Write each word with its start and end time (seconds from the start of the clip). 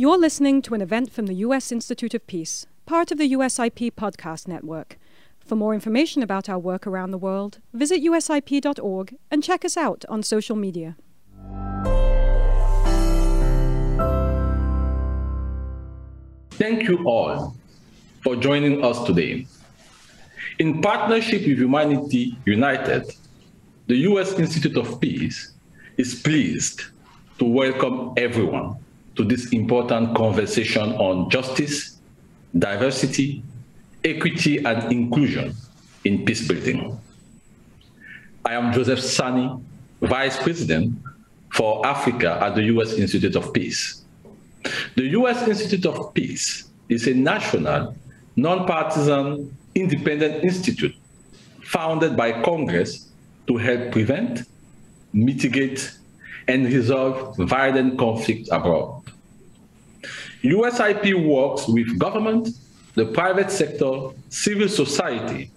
You're 0.00 0.16
listening 0.16 0.62
to 0.62 0.74
an 0.74 0.80
event 0.80 1.10
from 1.10 1.26
the 1.26 1.34
U.S. 1.46 1.72
Institute 1.72 2.14
of 2.14 2.24
Peace, 2.28 2.66
part 2.86 3.10
of 3.10 3.18
the 3.18 3.32
USIP 3.32 3.94
podcast 3.94 4.46
network. 4.46 4.96
For 5.40 5.56
more 5.56 5.74
information 5.74 6.22
about 6.22 6.48
our 6.48 6.56
work 6.56 6.86
around 6.86 7.10
the 7.10 7.18
world, 7.18 7.58
visit 7.72 8.00
usip.org 8.00 9.16
and 9.28 9.42
check 9.42 9.64
us 9.64 9.76
out 9.76 10.04
on 10.08 10.22
social 10.22 10.54
media. 10.54 10.96
Thank 16.52 16.86
you 16.88 17.04
all 17.04 17.56
for 18.22 18.36
joining 18.36 18.84
us 18.84 19.02
today. 19.02 19.48
In 20.60 20.80
partnership 20.80 21.44
with 21.44 21.58
Humanity 21.58 22.38
United, 22.46 23.16
the 23.88 23.96
U.S. 23.96 24.38
Institute 24.38 24.76
of 24.76 25.00
Peace 25.00 25.54
is 25.96 26.22
pleased 26.22 26.82
to 27.40 27.44
welcome 27.44 28.12
everyone 28.16 28.76
to 29.18 29.24
this 29.24 29.52
important 29.52 30.16
conversation 30.16 30.92
on 30.92 31.28
justice, 31.28 31.98
diversity, 32.56 33.42
equity, 34.04 34.64
and 34.64 34.92
inclusion 34.92 35.52
in 36.04 36.24
peace 36.24 36.46
building. 36.46 36.98
I 38.44 38.54
am 38.54 38.72
Joseph 38.72 39.00
Sany, 39.00 39.60
Vice 40.00 40.40
President 40.40 40.96
for 41.52 41.84
Africa 41.84 42.38
at 42.40 42.54
the 42.54 42.62
U.S. 42.74 42.92
Institute 42.92 43.34
of 43.34 43.52
Peace. 43.52 44.04
The 44.94 45.02
U.S. 45.18 45.46
Institute 45.48 45.86
of 45.86 46.14
Peace 46.14 46.68
is 46.88 47.08
a 47.08 47.14
national, 47.14 47.96
nonpartisan, 48.36 49.54
independent 49.74 50.44
institute 50.44 50.94
founded 51.64 52.16
by 52.16 52.40
Congress 52.42 53.08
to 53.48 53.56
help 53.56 53.90
prevent, 53.90 54.44
mitigate, 55.12 55.92
and 56.46 56.66
resolve 56.66 57.36
violent 57.36 57.98
conflict 57.98 58.48
abroad. 58.52 58.97
USIP 60.42 61.26
works 61.26 61.66
with 61.68 61.98
government, 61.98 62.48
the 62.94 63.06
private 63.06 63.50
sector, 63.50 64.10
civil 64.28 64.68
society 64.68 65.50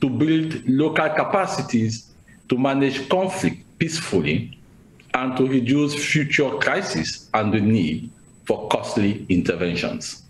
to 0.00 0.10
build 0.10 0.68
local 0.68 1.08
capacities 1.10 2.10
to 2.48 2.58
manage 2.58 3.08
conflict 3.08 3.62
peacefully 3.78 4.58
and 5.14 5.36
to 5.36 5.46
reduce 5.46 5.94
future 5.94 6.50
crises 6.58 7.30
and 7.34 7.52
the 7.52 7.60
need 7.60 8.10
for 8.44 8.68
costly 8.68 9.24
interventions. 9.28 10.22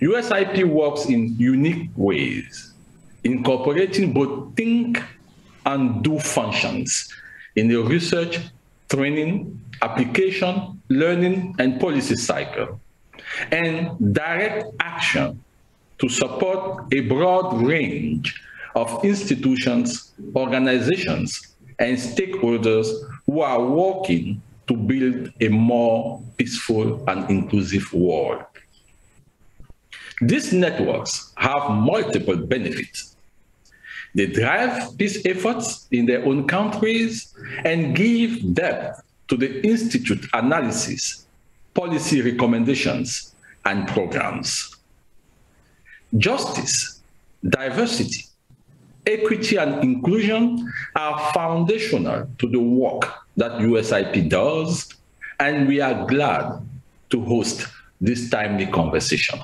USIP 0.00 0.64
works 0.64 1.06
in 1.06 1.36
unique 1.38 1.88
ways, 1.96 2.74
incorporating 3.22 4.12
both 4.12 4.54
think 4.56 5.00
and 5.64 6.02
do 6.02 6.18
functions 6.18 7.08
in 7.54 7.68
the 7.68 7.76
research, 7.76 8.40
training, 8.88 9.60
application, 9.82 10.80
learning, 10.88 11.54
and 11.58 11.80
policy 11.80 12.16
cycle, 12.16 12.80
and 13.50 14.14
direct 14.14 14.64
action 14.80 15.42
to 15.98 16.08
support 16.08 16.84
a 16.92 17.00
broad 17.00 17.60
range 17.62 18.40
of 18.74 19.04
institutions, 19.04 20.12
organizations, 20.34 21.54
and 21.78 21.98
stakeholders 21.98 22.88
who 23.26 23.40
are 23.40 23.62
working 23.64 24.40
to 24.68 24.76
build 24.76 25.32
a 25.40 25.48
more 25.48 26.22
peaceful 26.36 27.04
and 27.08 27.28
inclusive 27.28 27.92
world. 27.92 28.44
These 30.20 30.52
networks 30.52 31.32
have 31.36 31.70
multiple 31.70 32.36
benefits. 32.36 33.16
They 34.14 34.26
drive 34.26 34.96
peace 34.96 35.24
efforts 35.26 35.88
in 35.90 36.06
their 36.06 36.24
own 36.24 36.46
countries 36.46 37.34
and 37.64 37.96
give 37.96 38.54
depth 38.54 39.02
to 39.32 39.38
the 39.38 39.66
Institute 39.66 40.26
analysis, 40.34 41.26
policy 41.72 42.20
recommendations, 42.20 43.34
and 43.64 43.88
programs. 43.88 44.76
Justice, 46.18 47.00
diversity, 47.48 48.26
equity, 49.06 49.56
and 49.56 49.82
inclusion 49.82 50.70
are 50.96 51.32
foundational 51.32 52.28
to 52.36 52.46
the 52.46 52.60
work 52.60 53.10
that 53.38 53.52
USIP 53.52 54.28
does, 54.28 54.92
and 55.40 55.66
we 55.66 55.80
are 55.80 56.06
glad 56.06 56.60
to 57.08 57.24
host 57.24 57.68
this 58.02 58.28
timely 58.28 58.66
conversation. 58.66 59.40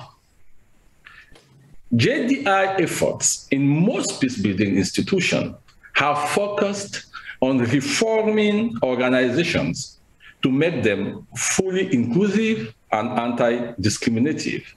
JDI 1.95 2.79
efforts 2.79 3.47
in 3.49 3.67
most 3.67 4.21
peacebuilding 4.21 4.77
institutions 4.77 5.55
have 5.93 6.29
focused 6.29 7.08
on 7.41 7.59
reforming 7.59 8.75
organizations 8.83 9.99
to 10.41 10.51
make 10.51 10.83
them 10.83 11.27
fully 11.35 11.93
inclusive 11.93 12.73
and 12.91 13.09
anti-discriminative. 13.19 14.75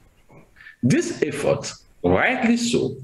These 0.82 1.22
efforts, 1.22 1.84
rightly 2.02 2.56
so, 2.56 2.96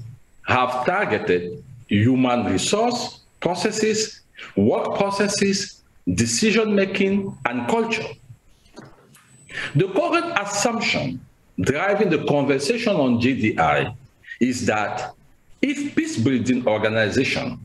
have 0.45 0.85
targeted 0.85 1.63
human 1.87 2.45
resource 2.45 3.21
processes, 3.39 4.21
work 4.55 4.97
processes, 4.97 5.81
decision-making, 6.13 7.35
and 7.45 7.67
culture. 7.67 8.07
The 9.75 9.87
current 9.87 10.37
assumption 10.39 11.25
driving 11.59 12.09
the 12.09 12.23
conversation 12.25 12.95
on 12.95 13.19
GDI 13.19 13.95
is 14.39 14.65
that 14.65 15.13
if 15.61 15.95
peace-building 15.95 16.67
organizations 16.67 17.59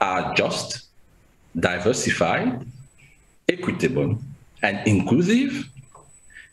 are 0.00 0.34
just, 0.34 0.87
diversified, 1.58 2.66
equitable, 3.48 4.18
and 4.62 4.86
inclusive, 4.86 5.68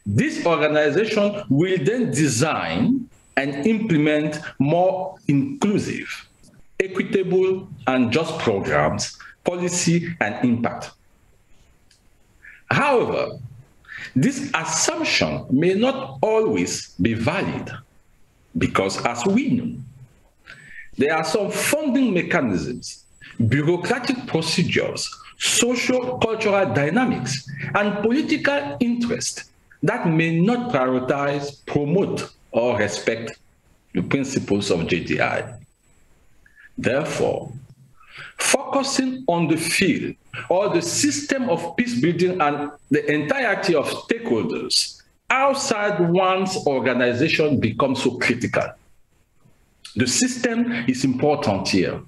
this 0.05 0.45
organization 0.45 1.43
will 1.49 1.77
then 1.83 2.11
design 2.11 3.09
and 3.37 3.65
implement 3.65 4.39
more 4.59 5.15
inclusive, 5.27 6.27
equitable, 6.79 7.67
and 7.87 8.11
just 8.11 8.37
programs, 8.39 9.17
policy, 9.43 10.15
and 10.21 10.45
impact. 10.45 10.91
However, 12.69 13.39
this 14.15 14.51
assumption 14.53 15.45
may 15.49 15.73
not 15.73 16.19
always 16.21 16.89
be 17.01 17.13
valid 17.13 17.71
because, 18.57 19.03
as 19.05 19.25
we 19.25 19.49
know, 19.49 19.77
there 20.97 21.15
are 21.15 21.23
some 21.23 21.51
funding 21.51 22.13
mechanisms, 22.13 23.04
bureaucratic 23.47 24.27
procedures, 24.27 25.09
social 25.37 26.17
cultural 26.19 26.73
dynamics, 26.73 27.47
and 27.75 28.01
political 28.01 28.77
interest 28.79 29.45
that 29.83 30.07
may 30.07 30.39
not 30.39 30.71
prioritize, 30.71 31.65
promote, 31.65 32.31
or 32.51 32.77
respect 32.77 33.37
the 33.93 34.01
principles 34.01 34.71
of 34.71 34.79
JDI. 34.81 35.59
Therefore, 36.77 37.51
focusing 38.37 39.23
on 39.27 39.47
the 39.47 39.57
field 39.57 40.15
or 40.49 40.69
the 40.69 40.81
system 40.81 41.49
of 41.49 41.75
peace 41.77 41.99
building 42.01 42.41
and 42.41 42.71
the 42.89 43.09
entirety 43.11 43.75
of 43.75 43.85
stakeholders 43.87 45.01
outside 45.29 45.99
one's 45.99 46.55
organization 46.67 47.59
becomes 47.59 48.03
so 48.03 48.17
critical. 48.17 48.67
The 49.95 50.07
system 50.07 50.71
is 50.87 51.05
important 51.05 51.69
here, 51.69 52.01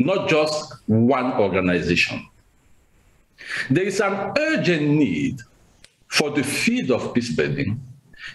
not 0.00 0.28
just 0.28 0.74
one 0.86 1.32
organization. 1.34 2.26
There 3.68 3.84
is 3.84 4.00
an 4.00 4.32
urgent 4.38 4.88
need 4.88 5.40
for 6.08 6.30
the 6.30 6.42
field 6.42 6.90
of 6.90 7.14
peace 7.14 7.34
building 7.34 7.80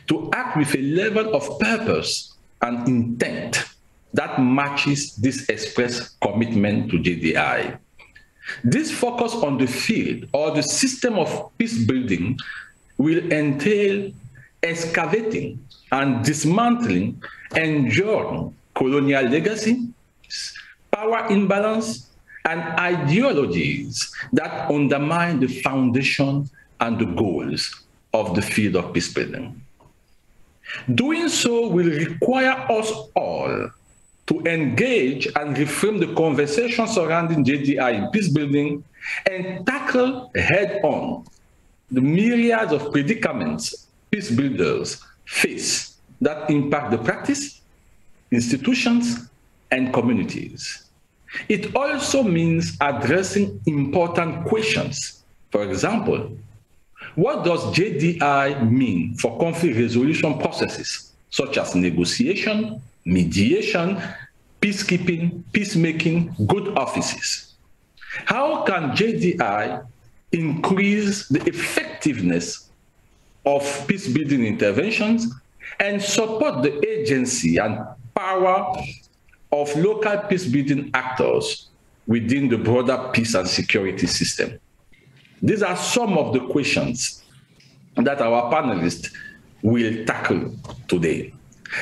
to 0.07 0.29
act 0.33 0.57
with 0.57 0.75
a 0.75 0.81
level 0.81 1.35
of 1.35 1.59
purpose 1.59 2.35
and 2.61 2.87
intent 2.87 3.63
that 4.13 4.41
matches 4.41 5.15
this 5.17 5.49
express 5.49 6.09
commitment 6.21 6.89
to 6.91 6.97
JDI. 6.97 7.77
This 8.63 8.91
focus 8.91 9.33
on 9.33 9.57
the 9.57 9.67
field 9.67 10.29
or 10.33 10.51
the 10.51 10.63
system 10.63 11.17
of 11.17 11.51
peace 11.57 11.83
building 11.85 12.37
will 12.97 13.31
entail 13.31 14.11
excavating 14.63 15.59
and 15.91 16.23
dismantling 16.23 17.21
enduring 17.55 18.55
colonial 18.75 19.23
legacy, 19.23 19.87
power 20.95 21.27
imbalance, 21.29 22.07
and 22.45 22.61
ideologies 22.79 24.13
that 24.31 24.69
undermine 24.69 25.39
the 25.39 25.47
foundation 25.47 26.49
and 26.79 26.99
the 26.99 27.05
goals 27.05 27.83
of 28.13 28.35
the 28.35 28.41
field 28.41 28.75
of 28.75 28.93
peace 28.93 29.11
building. 29.11 29.61
Doing 30.93 31.27
so 31.29 31.67
will 31.67 31.89
require 31.89 32.55
us 32.71 32.91
all 33.15 33.69
to 34.27 34.39
engage 34.45 35.27
and 35.35 35.55
reframe 35.55 35.99
the 35.99 36.13
conversation 36.15 36.87
surrounding 36.87 37.43
JDI 37.43 37.93
in 37.93 38.11
peace 38.11 38.29
building 38.29 38.83
and 39.29 39.65
tackle 39.65 40.31
head 40.35 40.81
on 40.83 41.25
the 41.91 42.01
myriads 42.01 42.71
of 42.71 42.91
predicaments 42.91 43.87
peace 44.11 44.31
builders 44.31 45.03
face 45.25 45.97
that 46.21 46.49
impact 46.49 46.91
the 46.91 46.97
practice, 46.97 47.61
institutions, 48.31 49.29
and 49.71 49.93
communities. 49.93 50.84
It 51.49 51.75
also 51.75 52.23
means 52.23 52.77
addressing 52.81 53.61
important 53.65 54.45
questions. 54.45 55.23
For 55.51 55.63
example, 55.63 56.31
What 57.15 57.45
does 57.45 57.63
JDI 57.71 58.69
mean 58.69 59.15
for 59.15 59.39
conflict 59.39 59.77
resolution 59.77 60.37
processes, 60.37 61.13
such 61.29 61.57
as 61.57 61.73
negotiation, 61.73 62.81
mediation, 63.05 64.01
peacekeeping, 64.61 65.43
peacemaking, 65.53 66.35
good 66.45 66.77
offices? 66.77 67.53
How 68.25 68.63
can 68.63 68.91
JDI 68.91 69.85
increase 70.33 71.29
the 71.29 71.41
effectiveness 71.47 72.69
of 73.45 73.63
peace 73.87 74.09
building 74.09 74.45
interventions 74.45 75.33
and 75.79 76.01
support 76.01 76.63
the 76.63 76.85
agency 76.85 77.57
and 77.57 77.79
power 78.13 78.75
of 79.61 79.75
local 79.77 80.17
peace 80.29 80.45
building 80.45 80.91
actors 80.93 81.69
within 82.07 82.49
the 82.49 82.57
broader 82.57 83.09
peace 83.13 83.33
and 83.35 83.47
security 83.47 84.07
system? 84.07 84.59
These 85.41 85.63
are 85.63 85.75
some 85.77 86.17
of 86.17 86.33
the 86.33 86.41
questions 86.47 87.23
that 87.95 88.21
our 88.21 88.51
panelists 88.51 89.11
will 89.61 90.05
tackle 90.05 90.55
today. 90.87 91.33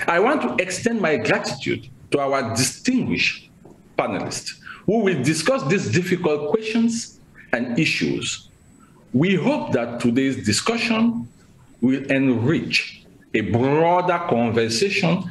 I 0.08 0.20
want 0.20 0.42
to 0.42 0.64
extend 0.64 1.02
my 1.02 1.18
gratitude 1.18 1.90
to 2.12 2.20
our 2.20 2.56
distinguished 2.56 3.50
panelists 3.98 4.60
who 4.86 5.00
will 5.00 5.24
discuss 5.24 5.64
these 5.68 5.92
difficult 5.92 6.52
questions 6.52 7.19
and 7.52 7.78
issues. 7.80 8.50
We 9.14 9.36
hope 9.36 9.74
that 9.74 10.00
today's 10.00 10.44
discussion 10.46 11.28
will 11.81 12.04
enrich 12.12 13.06
a 13.34 13.42
broader 13.42 14.19
conversation 14.30 15.24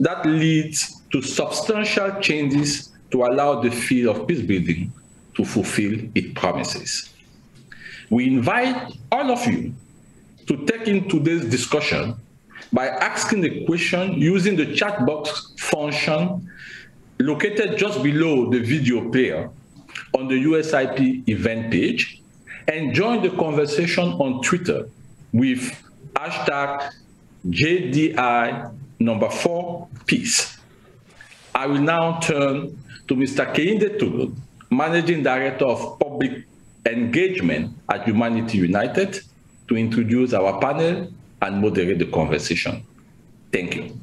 that 0.00 0.24
leads 0.24 0.97
to 1.12 1.22
substantial 1.22 2.20
changes 2.20 2.90
to 3.10 3.24
allow 3.24 3.60
the 3.60 3.70
field 3.70 4.16
of 4.16 4.26
peace 4.26 4.42
building 4.42 4.92
to 5.34 5.44
fulfill 5.44 5.98
its 6.14 6.28
promises. 6.34 7.12
We 8.10 8.26
invite 8.26 8.92
all 9.12 9.30
of 9.30 9.46
you 9.46 9.74
to 10.46 10.66
take 10.66 10.88
in 10.88 11.08
today's 11.08 11.44
discussion 11.44 12.16
by 12.72 12.88
asking 12.88 13.42
the 13.42 13.64
question 13.64 14.14
using 14.14 14.56
the 14.56 14.74
chat 14.74 15.06
box 15.06 15.52
function 15.58 16.50
located 17.20 17.76
just 17.76 18.02
below 18.02 18.50
the 18.50 18.60
video 18.60 19.10
player 19.10 19.50
on 20.14 20.28
the 20.28 20.44
USIP 20.44 21.28
event 21.28 21.70
page 21.70 22.22
and 22.68 22.94
join 22.94 23.22
the 23.22 23.30
conversation 23.30 24.04
on 24.04 24.42
Twitter 24.42 24.88
with 25.32 25.60
hashtag 26.14 26.92
JDI 27.46 28.74
number 29.00 29.30
four 29.30 29.88
peace. 30.06 30.57
I 31.54 31.66
will 31.66 31.80
now 31.80 32.18
turn 32.20 32.78
to 33.08 33.14
Mr. 33.14 33.52
Kehinde 33.54 33.98
Togun, 33.98 34.34
Managing 34.70 35.22
Director 35.22 35.66
of 35.66 35.98
Public 35.98 36.44
Engagement 36.86 37.76
at 37.90 38.04
Humanity 38.04 38.58
United, 38.58 39.20
to 39.68 39.76
introduce 39.76 40.32
our 40.32 40.60
panel 40.60 41.12
and 41.42 41.60
moderate 41.60 41.98
the 41.98 42.06
conversation. 42.06 42.84
Thank 43.52 43.76
you. 43.76 43.98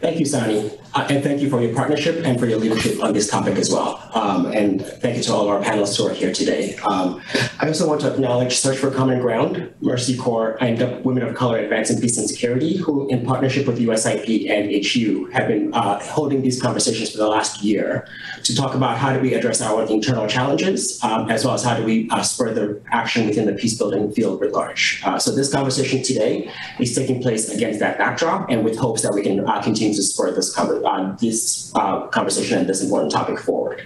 Thank 0.00 0.20
you, 0.20 0.26
Sany, 0.26 0.78
uh, 0.96 1.06
and 1.10 1.22
thank 1.22 1.42
you 1.42 1.50
for 1.50 1.60
your 1.60 1.74
partnership 1.74 2.24
and 2.24 2.40
for 2.40 2.46
your 2.46 2.58
leadership 2.58 3.02
on 3.02 3.12
this 3.12 3.28
topic 3.28 3.56
as 3.56 3.70
well. 3.70 4.02
Um, 4.14 4.46
and 4.46 4.84
thank 4.84 5.18
you 5.18 5.22
to 5.24 5.32
all 5.34 5.42
of 5.42 5.48
our 5.48 5.60
panelists 5.60 5.98
who 5.98 6.06
are 6.06 6.14
here 6.14 6.32
today. 6.32 6.74
Um, 6.76 7.20
I 7.60 7.68
also 7.68 7.86
want 7.86 8.00
to 8.00 8.12
acknowledge 8.12 8.56
Search 8.56 8.78
for 8.78 8.90
Common 8.90 9.20
Ground, 9.20 9.74
Mercy 9.82 10.16
Corps, 10.16 10.56
and 10.62 11.04
Women 11.04 11.22
of 11.22 11.34
Color 11.34 11.58
Advancing 11.58 12.00
Peace 12.00 12.16
and 12.16 12.28
Security, 12.28 12.78
who 12.78 13.08
in 13.08 13.26
partnership 13.26 13.66
with 13.66 13.78
USIP 13.78 14.48
and 14.48 14.86
HU 14.86 15.26
have 15.32 15.48
been 15.48 15.74
uh, 15.74 16.00
holding 16.00 16.40
these 16.40 16.60
conversations 16.62 17.10
for 17.10 17.18
the 17.18 17.28
last 17.28 17.62
year 17.62 18.08
to 18.44 18.56
talk 18.56 18.74
about 18.74 18.96
how 18.96 19.12
do 19.12 19.20
we 19.20 19.34
address 19.34 19.60
our 19.60 19.84
internal 19.90 20.26
challenges, 20.26 21.02
um, 21.04 21.28
as 21.30 21.44
well 21.44 21.54
as 21.54 21.62
how 21.62 21.76
do 21.76 21.84
we 21.84 22.08
uh, 22.08 22.22
spur 22.22 22.54
the 22.54 22.80
action 22.90 23.26
within 23.26 23.44
the 23.44 23.52
peace 23.52 23.76
building 23.76 24.10
field 24.12 24.42
at 24.42 24.52
large. 24.52 25.02
Uh, 25.04 25.18
so 25.18 25.30
this 25.34 25.52
conversation 25.52 26.02
today 26.02 26.50
is 26.80 26.94
taking 26.94 27.20
place 27.20 27.50
against 27.50 27.80
that 27.80 27.98
backdrop 27.98 28.48
and 28.48 28.64
with 28.64 28.78
hopes 28.78 29.02
that 29.02 29.12
we 29.12 29.22
can 29.22 29.46
uh, 29.46 29.60
continue 29.62 29.94
to 29.94 30.02
spur 30.02 30.32
this, 30.32 30.54
uh, 30.86 31.16
this 31.16 31.72
uh, 31.74 32.06
conversation 32.06 32.58
and 32.58 32.68
this 32.68 32.82
important 32.82 33.12
topic 33.12 33.38
forward. 33.38 33.82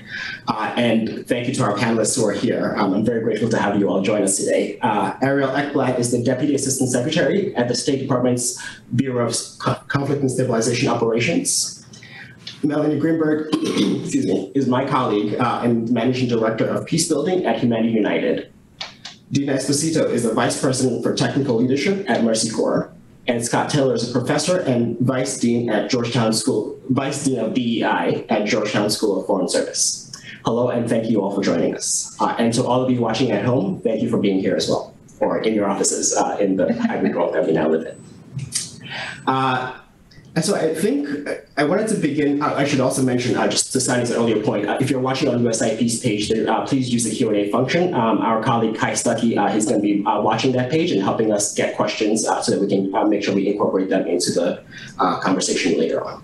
Uh, 0.47 0.73
and 0.77 1.27
thank 1.27 1.49
you 1.49 1.55
to 1.55 1.63
our 1.63 1.77
panelists 1.77 2.17
who 2.17 2.27
are 2.27 2.33
here. 2.33 2.75
Um, 2.77 2.95
I'm 2.95 3.05
very 3.05 3.23
grateful 3.23 3.49
to 3.49 3.59
have 3.59 3.79
you 3.79 3.89
all 3.89 4.03
join 4.03 4.23
us 4.23 4.37
today. 4.37 4.79
Uh, 4.81 5.15
Ariel 5.23 5.49
Eckblad 5.51 5.99
is 5.99 6.13
the 6.13 6.23
Deputy 6.23 6.55
Assistant 6.55 6.91
Secretary 6.91 7.55
at 7.57 7.69
the 7.69 7.75
State 7.75 8.01
Department's 8.01 8.63
Bureau 8.95 9.27
of 9.27 9.89
Conflict 9.89 10.21
and 10.21 10.31
Stabilization 10.31 10.89
Operations. 10.89 11.77
Melanie 12.63 12.99
Greenberg, 12.99 13.49
excuse 13.55 14.27
me, 14.27 14.53
is 14.55 14.67
my 14.69 14.87
colleague 14.87 15.35
uh, 15.41 15.63
and 15.65 15.91
Managing 15.91 16.29
Director 16.29 16.67
of 16.67 16.85
Peace 16.85 17.09
Building 17.09 17.47
at 17.47 17.59
Humanity 17.59 17.95
United. 17.95 18.53
Dina 19.33 19.55
Esposito 19.55 20.11
is 20.11 20.25
the 20.25 20.35
Vice 20.35 20.61
President 20.61 21.03
for 21.03 21.15
Technical 21.15 21.57
Leadership 21.57 22.05
at 22.11 22.25
Mercy 22.25 22.51
Corps 22.51 22.93
and 23.31 23.45
Scott 23.45 23.71
Taylor 23.71 23.95
is 23.95 24.11
a 24.11 24.13
professor 24.13 24.59
and 24.59 24.99
vice 24.99 25.39
dean 25.39 25.71
at 25.71 25.89
Georgetown 25.89 26.33
School, 26.33 26.77
vice 26.89 27.25
dean 27.25 27.39
of 27.39 27.55
DEI 27.55 28.27
at 28.29 28.45
Georgetown 28.45 28.91
School 28.91 29.21
of 29.21 29.27
Foreign 29.27 29.49
Service. 29.49 30.11
Hello, 30.45 30.71
and 30.71 30.89
thank 30.89 31.09
you 31.09 31.23
all 31.23 31.33
for 31.33 31.41
joining 31.41 31.77
us. 31.77 32.17
Uh, 32.19 32.35
and 32.41 32.53
to 32.53 32.65
all 32.65 32.83
of 32.83 32.91
you 32.91 33.01
watching 33.01 33.31
at 33.31 33.45
home, 33.45 33.81
thank 33.83 34.03
you 34.03 34.11
for 34.11 34.19
being 34.19 34.41
here 34.41 34.57
as 34.57 34.69
well, 34.69 34.93
or 35.21 35.41
in 35.43 35.55
your 35.55 35.71
offices 35.71 36.17
uh, 36.17 36.39
in 36.41 36.57
the 36.57 36.75
hybrid 36.83 37.15
world 37.15 37.33
that 37.33 37.47
we 37.47 37.53
now 37.53 37.69
live 37.69 37.87
in. 37.87 38.91
Uh, 39.29 39.79
and 40.35 40.45
so 40.45 40.57
I 40.57 40.75
think 40.75 41.29
I 41.61 41.65
wanted 41.65 41.89
to 41.89 41.97
begin, 41.97 42.41
I 42.41 42.65
should 42.65 42.81
also 42.81 43.03
mention, 43.03 43.37
uh, 43.37 43.47
just 43.47 43.71
to 43.75 43.81
Sany's 43.81 44.11
earlier 44.11 44.43
point, 44.43 44.67
uh, 44.67 44.79
if 44.81 44.89
you're 44.89 44.99
watching 44.99 45.29
on 45.29 45.41
USIP's 45.41 46.01
page, 46.01 46.33
uh, 46.33 46.65
please 46.65 46.89
use 46.89 47.05
the 47.05 47.11
Q&A 47.11 47.51
function. 47.51 47.93
Um, 47.93 48.17
our 48.23 48.43
colleague 48.43 48.79
Kai 48.79 48.93
Stuckey 48.93 49.37
uh, 49.37 49.55
is 49.55 49.67
going 49.67 49.77
to 49.77 49.83
be 49.83 50.03
uh, 50.07 50.23
watching 50.23 50.53
that 50.53 50.71
page 50.71 50.91
and 50.91 51.03
helping 51.03 51.35
us 51.35 51.55
get 51.55 51.77
questions 51.77 52.27
uh, 52.27 52.41
so 52.41 52.53
that 52.53 52.63
we 52.63 52.67
can 52.67 53.11
make 53.11 53.23
sure 53.23 53.35
we 53.35 53.47
incorporate 53.47 53.91
them 53.91 54.07
into 54.07 54.33
the 54.33 54.63
conversation 55.21 55.79
later 55.79 56.03
on. 56.03 56.23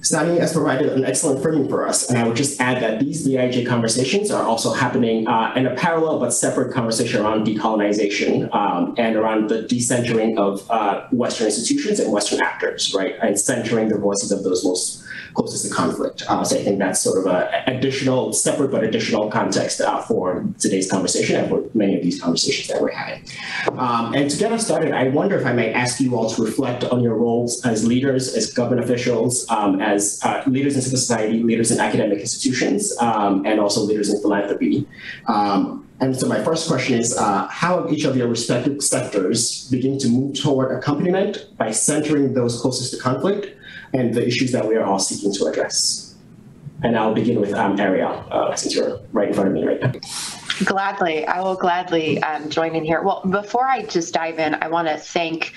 Sany 0.00 0.40
has 0.40 0.52
provided 0.52 0.92
an 0.92 1.04
excellent 1.04 1.42
framing 1.42 1.68
for 1.68 1.86
us, 1.86 2.08
and 2.08 2.18
I 2.18 2.26
would 2.26 2.36
just 2.36 2.58
add 2.60 2.82
that 2.82 3.00
these 3.00 3.26
DIJ 3.26 3.66
conversations 3.66 4.30
are 4.30 4.42
also 4.42 4.72
happening 4.72 5.28
uh, 5.28 5.52
in 5.54 5.66
a 5.66 5.74
parallel 5.74 6.18
but 6.18 6.32
separate 6.32 6.72
conversation 6.72 7.20
around 7.22 7.46
decolonization 7.46 8.52
um, 8.54 8.94
and 8.96 9.16
around 9.16 9.50
the 9.50 9.62
decentering 9.64 10.38
of 10.38 10.68
uh, 10.70 11.06
Western 11.10 11.46
institutions 11.46 12.00
and 12.00 12.10
Western 12.12 12.40
actors, 12.42 12.94
right, 12.94 13.14
and 13.22 13.38
centering 13.38 13.88
the 13.88 13.98
voices 13.98 14.32
of 14.32 14.42
those 14.42 14.64
most 14.64 15.04
closest 15.34 15.68
to 15.68 15.74
conflict. 15.74 16.22
Uh, 16.28 16.44
so 16.44 16.58
I 16.58 16.62
think 16.64 16.78
that's 16.78 17.00
sort 17.00 17.18
of 17.18 17.26
an 17.26 17.74
additional, 17.74 18.32
separate 18.32 18.70
but 18.70 18.84
additional 18.84 19.30
context 19.30 19.80
uh, 19.80 20.00
for 20.02 20.44
today's 20.58 20.90
conversation 20.90 21.36
and 21.36 21.48
for 21.48 21.64
many 21.74 21.96
of 21.96 22.02
these 22.02 22.20
conversations 22.20 22.68
that 22.68 22.80
we're 22.80 22.90
having. 22.90 23.24
Um, 23.78 24.14
and 24.14 24.30
to 24.30 24.36
get 24.36 24.52
us 24.52 24.64
started, 24.64 24.92
I 24.92 25.08
wonder 25.08 25.38
if 25.38 25.46
I 25.46 25.52
may 25.52 25.72
ask 25.72 26.00
you 26.00 26.16
all 26.16 26.30
to 26.30 26.42
reflect 26.42 26.84
on 26.84 27.02
your 27.02 27.14
roles 27.14 27.64
as 27.64 27.86
leaders, 27.86 28.34
as 28.34 28.52
government 28.52 28.84
officials, 28.84 29.48
um, 29.50 29.80
as 29.80 30.20
uh, 30.24 30.42
leaders 30.46 30.76
in 30.76 30.82
civil 30.82 30.98
society, 30.98 31.42
leaders 31.42 31.70
in 31.70 31.80
academic 31.80 32.20
institutions, 32.20 32.96
um, 33.00 33.46
and 33.46 33.60
also 33.60 33.80
leaders 33.82 34.12
in 34.12 34.20
philanthropy. 34.20 34.86
Um, 35.26 35.86
and 36.00 36.18
so 36.18 36.26
my 36.26 36.42
first 36.42 36.66
question 36.66 36.98
is, 36.98 37.16
uh, 37.16 37.46
how 37.48 37.82
have 37.82 37.92
each 37.92 38.04
of 38.04 38.16
your 38.16 38.26
respective 38.28 38.82
sectors 38.82 39.68
begin 39.70 39.98
to 39.98 40.08
move 40.08 40.40
toward 40.40 40.76
accompaniment 40.76 41.46
by 41.58 41.70
centering 41.70 42.32
those 42.32 42.60
closest 42.60 42.94
to 42.94 42.98
conflict 42.98 43.54
and 43.92 44.14
the 44.14 44.26
issues 44.26 44.52
that 44.52 44.66
we 44.66 44.76
are 44.76 44.84
all 44.84 44.98
seeking 44.98 45.32
to 45.34 45.46
address. 45.46 46.14
And 46.82 46.96
I'll 46.96 47.14
begin 47.14 47.40
with 47.40 47.52
um, 47.52 47.78
Ariel, 47.78 48.24
uh, 48.30 48.54
since 48.54 48.74
you're 48.74 49.00
right 49.12 49.28
in 49.28 49.34
front 49.34 49.48
of 49.48 49.54
me 49.54 49.66
right 49.66 49.80
now. 49.80 49.92
Gladly, 50.64 51.26
I 51.26 51.40
will 51.40 51.54
gladly 51.54 52.22
um, 52.22 52.48
join 52.48 52.74
in 52.74 52.84
here. 52.84 53.02
Well, 53.02 53.22
before 53.28 53.66
I 53.66 53.84
just 53.84 54.14
dive 54.14 54.38
in, 54.38 54.54
I 54.54 54.68
want 54.68 54.88
to 54.88 54.96
thank 54.96 55.52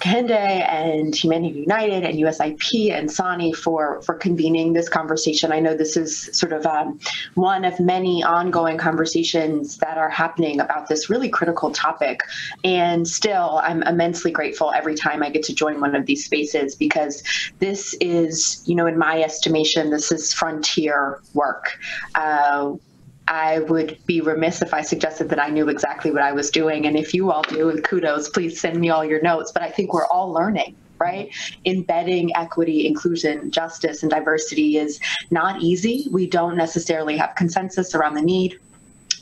Kehinde 0.00 0.30
and 0.30 1.14
Humanity 1.14 1.60
United 1.60 2.04
and 2.04 2.18
USIP 2.18 2.92
and 2.92 3.08
Sany 3.08 3.54
for 3.54 4.02
for 4.02 4.14
convening 4.14 4.72
this 4.72 4.88
conversation. 4.88 5.52
I 5.52 5.60
know 5.60 5.74
this 5.74 5.96
is 5.96 6.28
sort 6.32 6.52
of 6.52 6.66
um, 6.66 7.00
one 7.34 7.64
of 7.64 7.78
many 7.80 8.22
ongoing 8.22 8.78
conversations 8.78 9.78
that 9.78 9.98
are 9.98 10.10
happening 10.10 10.60
about 10.60 10.88
this 10.88 11.08
really 11.08 11.28
critical 11.28 11.70
topic. 11.70 12.20
And 12.64 13.06
still, 13.08 13.60
I'm 13.62 13.82
immensely 13.82 14.30
grateful 14.30 14.72
every 14.72 14.94
time 14.94 15.22
I 15.22 15.30
get 15.30 15.42
to 15.44 15.54
join 15.54 15.80
one 15.80 15.94
of 15.94 16.06
these 16.06 16.24
spaces 16.24 16.74
because 16.74 17.22
this 17.58 17.94
is, 18.00 18.62
you 18.66 18.74
know, 18.74 18.86
in 18.86 18.98
my 18.98 19.22
estimation, 19.22 19.90
this 19.90 20.12
is 20.12 20.32
frontier 20.32 21.20
work. 21.34 21.78
Uh, 22.14 22.74
I 23.28 23.60
would 23.60 23.98
be 24.06 24.20
remiss 24.20 24.62
if 24.62 24.72
I 24.72 24.82
suggested 24.82 25.28
that 25.30 25.40
I 25.40 25.48
knew 25.48 25.68
exactly 25.68 26.10
what 26.10 26.22
I 26.22 26.32
was 26.32 26.50
doing. 26.50 26.86
And 26.86 26.96
if 26.96 27.12
you 27.12 27.30
all 27.30 27.42
do, 27.42 27.80
kudos, 27.82 28.28
please 28.28 28.60
send 28.60 28.80
me 28.80 28.90
all 28.90 29.04
your 29.04 29.20
notes. 29.22 29.52
But 29.52 29.62
I 29.62 29.70
think 29.70 29.92
we're 29.92 30.06
all 30.06 30.32
learning 30.32 30.76
right? 30.98 31.30
Embedding 31.64 32.34
equity, 32.36 32.86
inclusion, 32.86 33.50
justice, 33.50 34.02
and 34.02 34.10
diversity 34.10 34.78
is 34.78 35.00
not 35.30 35.60
easy. 35.60 36.08
We 36.10 36.26
don't 36.26 36.56
necessarily 36.56 37.16
have 37.18 37.34
consensus 37.34 37.94
around 37.94 38.14
the 38.14 38.22
need 38.22 38.58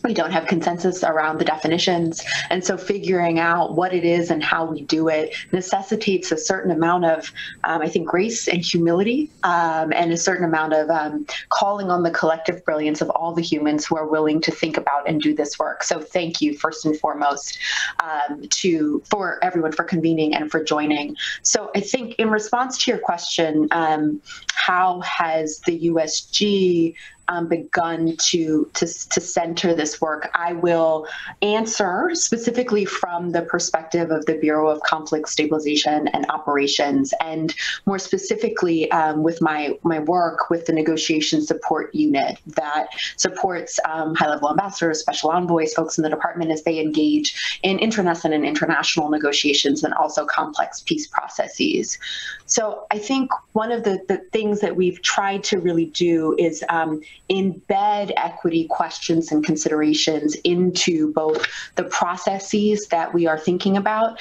we 0.04 0.14
don't 0.14 0.30
have 0.30 0.46
consensus 0.46 1.02
around 1.02 1.38
the 1.38 1.44
definitions. 1.44 2.22
And 2.50 2.64
so 2.64 2.76
figuring 2.76 3.38
out 3.38 3.74
what 3.74 3.94
it 3.94 4.04
is 4.04 4.30
and 4.30 4.42
how 4.42 4.66
we 4.66 4.82
do 4.82 5.08
it 5.08 5.34
necessitates 5.50 6.30
a 6.30 6.36
certain 6.36 6.70
amount 6.70 7.06
of, 7.06 7.32
um, 7.64 7.80
I 7.80 7.88
think, 7.88 8.06
grace 8.06 8.46
and 8.46 8.62
humility 8.62 9.30
um, 9.42 9.92
and 9.92 10.12
a 10.12 10.16
certain 10.16 10.44
amount 10.44 10.74
of 10.74 10.90
um, 10.90 11.26
calling 11.48 11.90
on 11.90 12.02
the 12.02 12.10
collective 12.10 12.64
brilliance 12.64 13.00
of 13.00 13.08
all 13.10 13.32
the 13.32 13.42
humans 13.42 13.86
who 13.86 13.96
are 13.96 14.06
willing 14.06 14.40
to 14.42 14.50
think 14.50 14.76
about 14.76 15.08
and 15.08 15.20
do 15.20 15.34
this 15.34 15.58
work. 15.58 15.82
So 15.82 16.00
thank 16.00 16.40
you, 16.42 16.56
first 16.56 16.84
and 16.84 16.98
foremost, 16.98 17.58
um, 18.02 18.42
to 18.48 19.02
for 19.08 19.42
everyone 19.42 19.72
for 19.72 19.84
convening 19.84 20.34
and 20.34 20.50
for 20.50 20.62
joining. 20.62 21.16
So 21.42 21.70
I 21.74 21.80
think 21.80 22.14
in 22.16 22.30
response 22.30 22.84
to 22.84 22.90
your 22.90 23.00
question, 23.00 23.68
um, 23.70 24.20
how 24.54 25.00
has 25.00 25.60
the 25.60 25.88
USG 25.88 26.94
um, 27.28 27.48
begun 27.48 28.16
to, 28.16 28.70
to 28.74 28.86
to 28.86 29.20
center 29.20 29.74
this 29.74 30.00
work. 30.00 30.30
I 30.34 30.52
will 30.52 31.06
answer 31.42 32.10
specifically 32.12 32.84
from 32.84 33.30
the 33.30 33.42
perspective 33.42 34.10
of 34.10 34.26
the 34.26 34.34
Bureau 34.34 34.68
of 34.68 34.80
Conflict 34.82 35.28
Stabilization 35.28 36.08
and 36.08 36.26
Operations, 36.30 37.14
and 37.20 37.54
more 37.86 37.98
specifically 37.98 38.90
um, 38.90 39.22
with 39.22 39.40
my 39.40 39.78
my 39.82 40.00
work 40.00 40.50
with 40.50 40.66
the 40.66 40.72
Negotiation 40.72 41.42
Support 41.42 41.94
Unit 41.94 42.38
that 42.46 42.88
supports 43.16 43.80
um, 43.84 44.14
high-level 44.14 44.50
ambassadors, 44.50 45.00
special 45.00 45.30
envoys, 45.30 45.74
folks 45.74 45.98
in 45.98 46.02
the 46.02 46.10
department 46.10 46.50
as 46.50 46.62
they 46.64 46.78
engage 46.80 47.58
in 47.62 47.78
internecine 47.78 48.32
and 48.32 48.44
international 48.44 49.08
negotiations, 49.08 49.84
and 49.84 49.94
also 49.94 50.26
complex 50.26 50.82
peace 50.82 51.06
processes. 51.06 51.98
So 52.46 52.86
I 52.90 52.98
think 52.98 53.30
one 53.52 53.72
of 53.72 53.84
the, 53.84 54.04
the 54.08 54.18
things 54.32 54.60
that 54.60 54.76
we've 54.76 55.00
tried 55.02 55.42
to 55.44 55.58
really 55.58 55.86
do 55.86 56.36
is 56.38 56.64
um, 56.68 57.00
embed 57.30 58.12
equity 58.16 58.66
questions 58.68 59.32
and 59.32 59.44
considerations 59.44 60.34
into 60.44 61.12
both 61.12 61.46
the 61.76 61.84
processes 61.84 62.88
that 62.88 63.14
we 63.14 63.26
are 63.26 63.38
thinking 63.38 63.76
about 63.76 64.20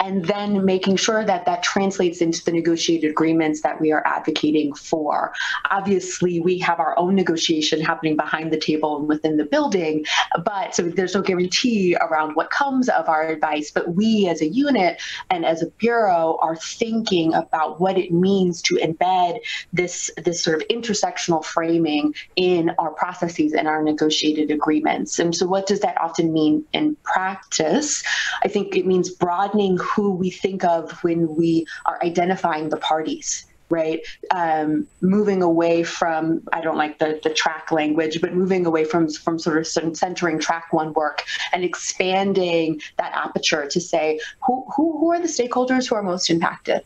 and 0.00 0.24
then 0.26 0.64
making 0.64 0.96
sure 0.96 1.24
that 1.24 1.46
that 1.46 1.62
translates 1.62 2.20
into 2.20 2.44
the 2.44 2.52
negotiated 2.52 3.10
agreements 3.10 3.62
that 3.62 3.80
we 3.80 3.92
are 3.92 4.02
advocating 4.06 4.74
for. 4.74 5.32
Obviously, 5.70 6.40
we 6.40 6.58
have 6.58 6.80
our 6.80 6.98
own 6.98 7.14
negotiation 7.14 7.80
happening 7.80 8.16
behind 8.16 8.52
the 8.52 8.58
table 8.58 8.98
and 8.98 9.08
within 9.08 9.36
the 9.36 9.44
building, 9.44 10.04
but 10.44 10.74
so 10.74 10.82
there's 10.82 11.14
no 11.14 11.22
guarantee 11.22 11.96
around 12.00 12.34
what 12.34 12.50
comes 12.50 12.88
of 12.88 13.08
our 13.08 13.26
advice. 13.26 13.70
But 13.70 13.94
we 13.94 14.28
as 14.28 14.40
a 14.42 14.48
unit 14.48 15.00
and 15.30 15.44
as 15.44 15.62
a 15.62 15.66
bureau 15.78 16.38
are 16.42 16.56
thinking 16.56 17.32
about 17.34 17.80
what 17.80 17.96
it 17.96 18.12
means 18.12 18.60
to 18.62 18.76
embed 18.76 19.38
this, 19.72 20.10
this 20.22 20.42
sort 20.42 20.60
of 20.60 20.68
intersectional 20.68 21.44
framing 21.44 22.14
in 22.36 22.72
our 22.78 22.90
processes 22.90 23.52
and 23.52 23.68
our 23.68 23.82
negotiated 23.82 24.50
agreements. 24.50 25.18
And 25.18 25.34
so 25.34 25.46
what 25.46 25.66
does 25.66 25.80
that 25.80 26.00
often 26.00 26.32
mean 26.32 26.64
in 26.72 26.96
practice? 27.04 28.02
I 28.42 28.48
think 28.48 28.76
it 28.76 28.86
means 28.86 29.10
broadening 29.10 29.78
who 29.84 30.10
we 30.10 30.30
think 30.30 30.64
of 30.64 30.90
when 31.02 31.34
we 31.36 31.66
are 31.86 31.98
identifying 32.02 32.68
the 32.68 32.76
parties 32.76 33.46
right 33.70 34.00
um, 34.30 34.86
moving 35.00 35.42
away 35.42 35.82
from 35.82 36.42
i 36.52 36.60
don't 36.60 36.76
like 36.76 36.98
the, 36.98 37.18
the 37.22 37.30
track 37.30 37.72
language 37.72 38.20
but 38.20 38.34
moving 38.34 38.66
away 38.66 38.84
from 38.84 39.08
from 39.08 39.38
sort 39.38 39.56
of 39.58 39.66
centering 39.66 40.38
track 40.38 40.72
one 40.72 40.92
work 40.92 41.24
and 41.52 41.64
expanding 41.64 42.80
that 42.98 43.12
aperture 43.14 43.66
to 43.66 43.80
say 43.80 44.20
who, 44.46 44.64
who, 44.76 44.98
who 44.98 45.12
are 45.12 45.20
the 45.20 45.28
stakeholders 45.28 45.88
who 45.88 45.94
are 45.94 46.02
most 46.02 46.28
impacted 46.30 46.82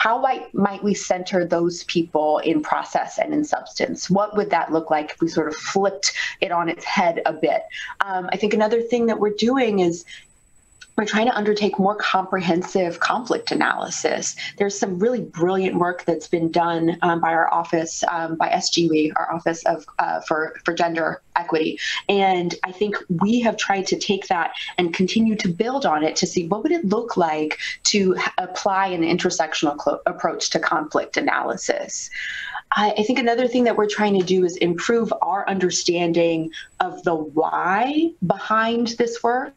how 0.00 0.18
might, 0.18 0.54
might 0.54 0.82
we 0.82 0.94
center 0.94 1.44
those 1.44 1.84
people 1.84 2.38
in 2.38 2.62
process 2.62 3.18
and 3.18 3.34
in 3.34 3.44
substance? 3.44 4.08
What 4.08 4.34
would 4.34 4.48
that 4.48 4.72
look 4.72 4.90
like 4.90 5.10
if 5.10 5.20
we 5.20 5.28
sort 5.28 5.48
of 5.48 5.54
flipped 5.56 6.14
it 6.40 6.50
on 6.50 6.70
its 6.70 6.86
head 6.86 7.20
a 7.26 7.34
bit? 7.34 7.64
Um, 8.00 8.30
I 8.32 8.38
think 8.38 8.54
another 8.54 8.80
thing 8.80 9.04
that 9.06 9.20
we're 9.20 9.34
doing 9.34 9.80
is 9.80 10.06
we're 10.96 11.06
trying 11.06 11.26
to 11.26 11.36
undertake 11.36 11.78
more 11.78 11.96
comprehensive 11.96 13.00
conflict 13.00 13.52
analysis. 13.52 14.36
There's 14.58 14.78
some 14.78 14.98
really 14.98 15.20
brilliant 15.20 15.76
work 15.76 16.04
that's 16.04 16.28
been 16.28 16.50
done 16.50 16.98
um, 17.02 17.20
by 17.20 17.32
our 17.32 17.52
office, 17.52 18.04
um, 18.10 18.36
by 18.36 18.48
SGE, 18.48 19.12
our 19.16 19.32
Office 19.32 19.64
of 19.64 19.86
uh, 19.98 20.20
for 20.20 20.56
for 20.64 20.74
Gender 20.74 21.22
Equity, 21.36 21.78
and 22.08 22.54
I 22.64 22.72
think 22.72 22.96
we 23.08 23.40
have 23.40 23.56
tried 23.56 23.86
to 23.88 23.98
take 23.98 24.28
that 24.28 24.52
and 24.78 24.92
continue 24.92 25.36
to 25.36 25.48
build 25.48 25.86
on 25.86 26.02
it 26.02 26.16
to 26.16 26.26
see 26.26 26.46
what 26.46 26.62
would 26.62 26.72
it 26.72 26.84
look 26.84 27.16
like 27.16 27.58
to 27.84 28.16
apply 28.38 28.88
an 28.88 29.02
intersectional 29.02 30.00
approach 30.06 30.50
to 30.50 30.58
conflict 30.58 31.16
analysis. 31.16 32.10
I 32.76 33.02
think 33.02 33.18
another 33.18 33.48
thing 33.48 33.64
that 33.64 33.76
we're 33.76 33.88
trying 33.88 34.18
to 34.20 34.24
do 34.24 34.44
is 34.44 34.56
improve 34.56 35.12
our 35.22 35.48
understanding 35.48 36.52
of 36.78 37.02
the 37.02 37.16
why 37.16 38.12
behind 38.24 38.88
this 38.88 39.22
work. 39.22 39.54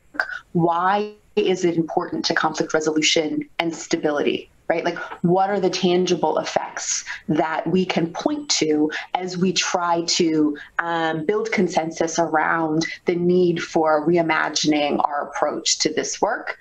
Why 0.51 1.13
is 1.35 1.65
it 1.65 1.75
important 1.75 2.25
to 2.25 2.33
conflict 2.33 2.73
resolution 2.73 3.47
and 3.59 3.75
stability? 3.75 4.49
right? 4.69 4.85
Like, 4.85 4.97
what 5.23 5.49
are 5.49 5.59
the 5.59 5.69
tangible 5.69 6.37
effects 6.39 7.03
that 7.27 7.67
we 7.67 7.85
can 7.85 8.11
point 8.11 8.49
to 8.49 8.91
as 9.13 9.37
we 9.37 9.51
try 9.53 10.03
to 10.03 10.57
um, 10.79 11.25
build 11.25 11.51
consensus 11.51 12.17
around 12.17 12.85
the 13.05 13.15
need 13.15 13.61
for 13.61 14.07
reimagining 14.07 15.03
our 15.05 15.29
approach 15.29 15.79
to 15.79 15.93
this 15.93 16.21
work? 16.21 16.57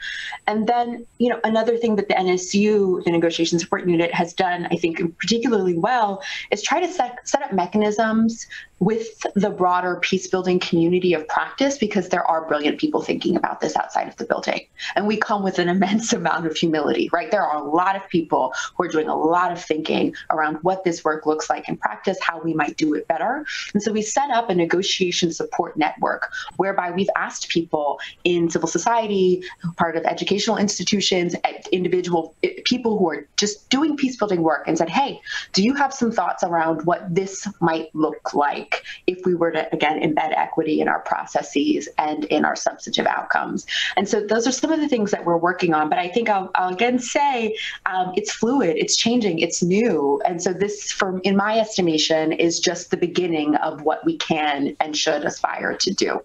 And 0.46 0.66
then, 0.66 1.06
you 1.18 1.28
know, 1.30 1.40
another 1.44 1.76
thing 1.76 1.96
that 1.96 2.08
the 2.08 2.14
NSU, 2.14 3.04
the 3.04 3.10
Negotiation 3.12 3.58
Support 3.58 3.88
Unit, 3.88 4.12
has 4.12 4.34
done, 4.34 4.66
I 4.70 4.76
think, 4.76 5.00
particularly 5.18 5.78
well, 5.78 6.22
is 6.50 6.62
try 6.62 6.80
to 6.80 6.92
set, 6.92 7.26
set 7.26 7.42
up 7.42 7.52
mechanisms 7.52 8.46
with 8.82 9.24
the 9.36 9.48
broader 9.48 10.00
peace 10.02 10.26
building 10.26 10.58
community 10.58 11.14
of 11.14 11.28
practice 11.28 11.78
because 11.78 12.08
there 12.08 12.24
are 12.26 12.48
brilliant 12.48 12.80
people 12.80 13.00
thinking 13.00 13.36
about 13.36 13.60
this 13.60 13.76
outside 13.76 14.08
of 14.08 14.16
the 14.16 14.24
building. 14.24 14.66
And 14.96 15.06
we 15.06 15.16
come 15.16 15.44
with 15.44 15.60
an 15.60 15.68
immense 15.68 16.12
amount 16.22 16.46
of 16.46 16.56
humility, 16.56 17.08
right? 17.12 17.30
There 17.30 17.44
are 17.44 17.62
a 17.62 17.62
lot 17.62 17.94
of 17.94 18.08
people 18.08 18.52
who 18.74 18.82
are 18.82 18.88
doing 18.88 19.06
a 19.06 19.14
lot 19.14 19.52
of 19.52 19.64
thinking 19.64 20.16
around 20.30 20.56
what 20.62 20.82
this 20.82 21.04
work 21.04 21.26
looks 21.26 21.48
like 21.48 21.68
in 21.68 21.76
practice, 21.76 22.18
how 22.20 22.40
we 22.40 22.54
might 22.54 22.76
do 22.76 22.92
it 22.94 23.06
better. 23.06 23.46
And 23.72 23.80
so 23.80 23.92
we 23.92 24.02
set 24.02 24.30
up 24.30 24.50
a 24.50 24.54
negotiation 24.54 25.32
support 25.32 25.76
network 25.76 26.32
whereby 26.56 26.90
we've 26.90 27.10
asked 27.14 27.50
people 27.50 28.00
in 28.24 28.50
civil 28.50 28.68
society, 28.68 29.44
part 29.76 29.96
of 29.96 30.04
educational 30.06 30.56
institutions, 30.56 31.36
individual 31.70 32.34
eh, 32.42 32.54
people 32.64 32.98
who 32.98 33.08
are 33.10 33.28
just 33.36 33.70
doing 33.70 33.96
peace 33.96 34.16
building 34.16 34.42
work 34.42 34.66
and 34.66 34.76
said, 34.76 34.88
hey, 34.88 35.20
do 35.52 35.62
you 35.62 35.72
have 35.74 35.94
some 35.94 36.10
thoughts 36.10 36.42
around 36.42 36.84
what 36.84 37.14
this 37.14 37.46
might 37.60 37.94
look 37.94 38.34
like? 38.34 38.71
If 39.06 39.24
we 39.24 39.34
were 39.34 39.50
to, 39.50 39.72
again, 39.74 40.00
embed 40.00 40.36
equity 40.36 40.80
in 40.80 40.88
our 40.88 41.00
processes 41.00 41.88
and 41.98 42.24
in 42.26 42.44
our 42.44 42.56
substantive 42.56 43.06
outcomes. 43.06 43.66
And 43.96 44.08
so 44.08 44.20
those 44.20 44.46
are 44.46 44.52
some 44.52 44.72
of 44.72 44.80
the 44.80 44.88
things 44.88 45.10
that 45.10 45.24
we're 45.24 45.36
working 45.36 45.74
on. 45.74 45.88
But 45.88 45.98
I 45.98 46.08
think 46.08 46.28
I'll, 46.28 46.50
I'll 46.54 46.72
again 46.72 46.98
say 46.98 47.56
um, 47.86 48.12
it's 48.16 48.32
fluid, 48.32 48.76
it's 48.76 48.96
changing, 48.96 49.38
it's 49.40 49.62
new. 49.62 50.20
And 50.24 50.42
so 50.42 50.52
this, 50.52 50.92
from 50.92 51.20
in 51.24 51.36
my 51.36 51.58
estimation, 51.58 52.32
is 52.32 52.60
just 52.60 52.90
the 52.90 52.96
beginning 52.96 53.56
of 53.56 53.82
what 53.82 54.04
we 54.04 54.16
can 54.18 54.76
and 54.80 54.96
should 54.96 55.24
aspire 55.24 55.76
to 55.76 55.92
do. 55.92 56.22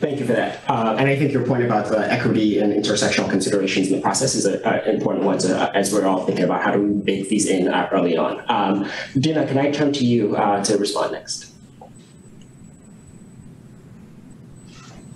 Thank 0.00 0.18
you 0.18 0.24
for 0.24 0.32
that. 0.32 0.62
Uh, 0.66 0.96
and 0.98 1.10
I 1.10 1.16
think 1.16 1.30
your 1.30 1.44
point 1.44 1.62
about 1.62 1.88
the 1.90 2.10
equity 2.10 2.58
and 2.58 2.72
intersectional 2.72 3.28
considerations 3.28 3.90
in 3.90 3.96
the 3.96 4.00
process 4.00 4.34
is 4.34 4.46
an 4.46 4.62
important 4.88 5.26
one 5.26 5.36
to, 5.40 5.54
uh, 5.54 5.70
as 5.74 5.92
we're 5.92 6.06
all 6.06 6.24
thinking 6.24 6.44
about 6.44 6.62
how 6.62 6.70
do 6.70 6.80
we 6.82 7.02
bake 7.02 7.28
these 7.28 7.46
in 7.46 7.68
uh, 7.68 7.86
early 7.92 8.16
on. 8.16 8.42
Um, 8.48 8.90
Dina, 9.18 9.46
can 9.46 9.58
I 9.58 9.70
turn 9.70 9.92
to 9.92 10.06
you 10.06 10.36
uh, 10.36 10.64
to 10.64 10.78
respond 10.78 11.12
next? 11.12 11.49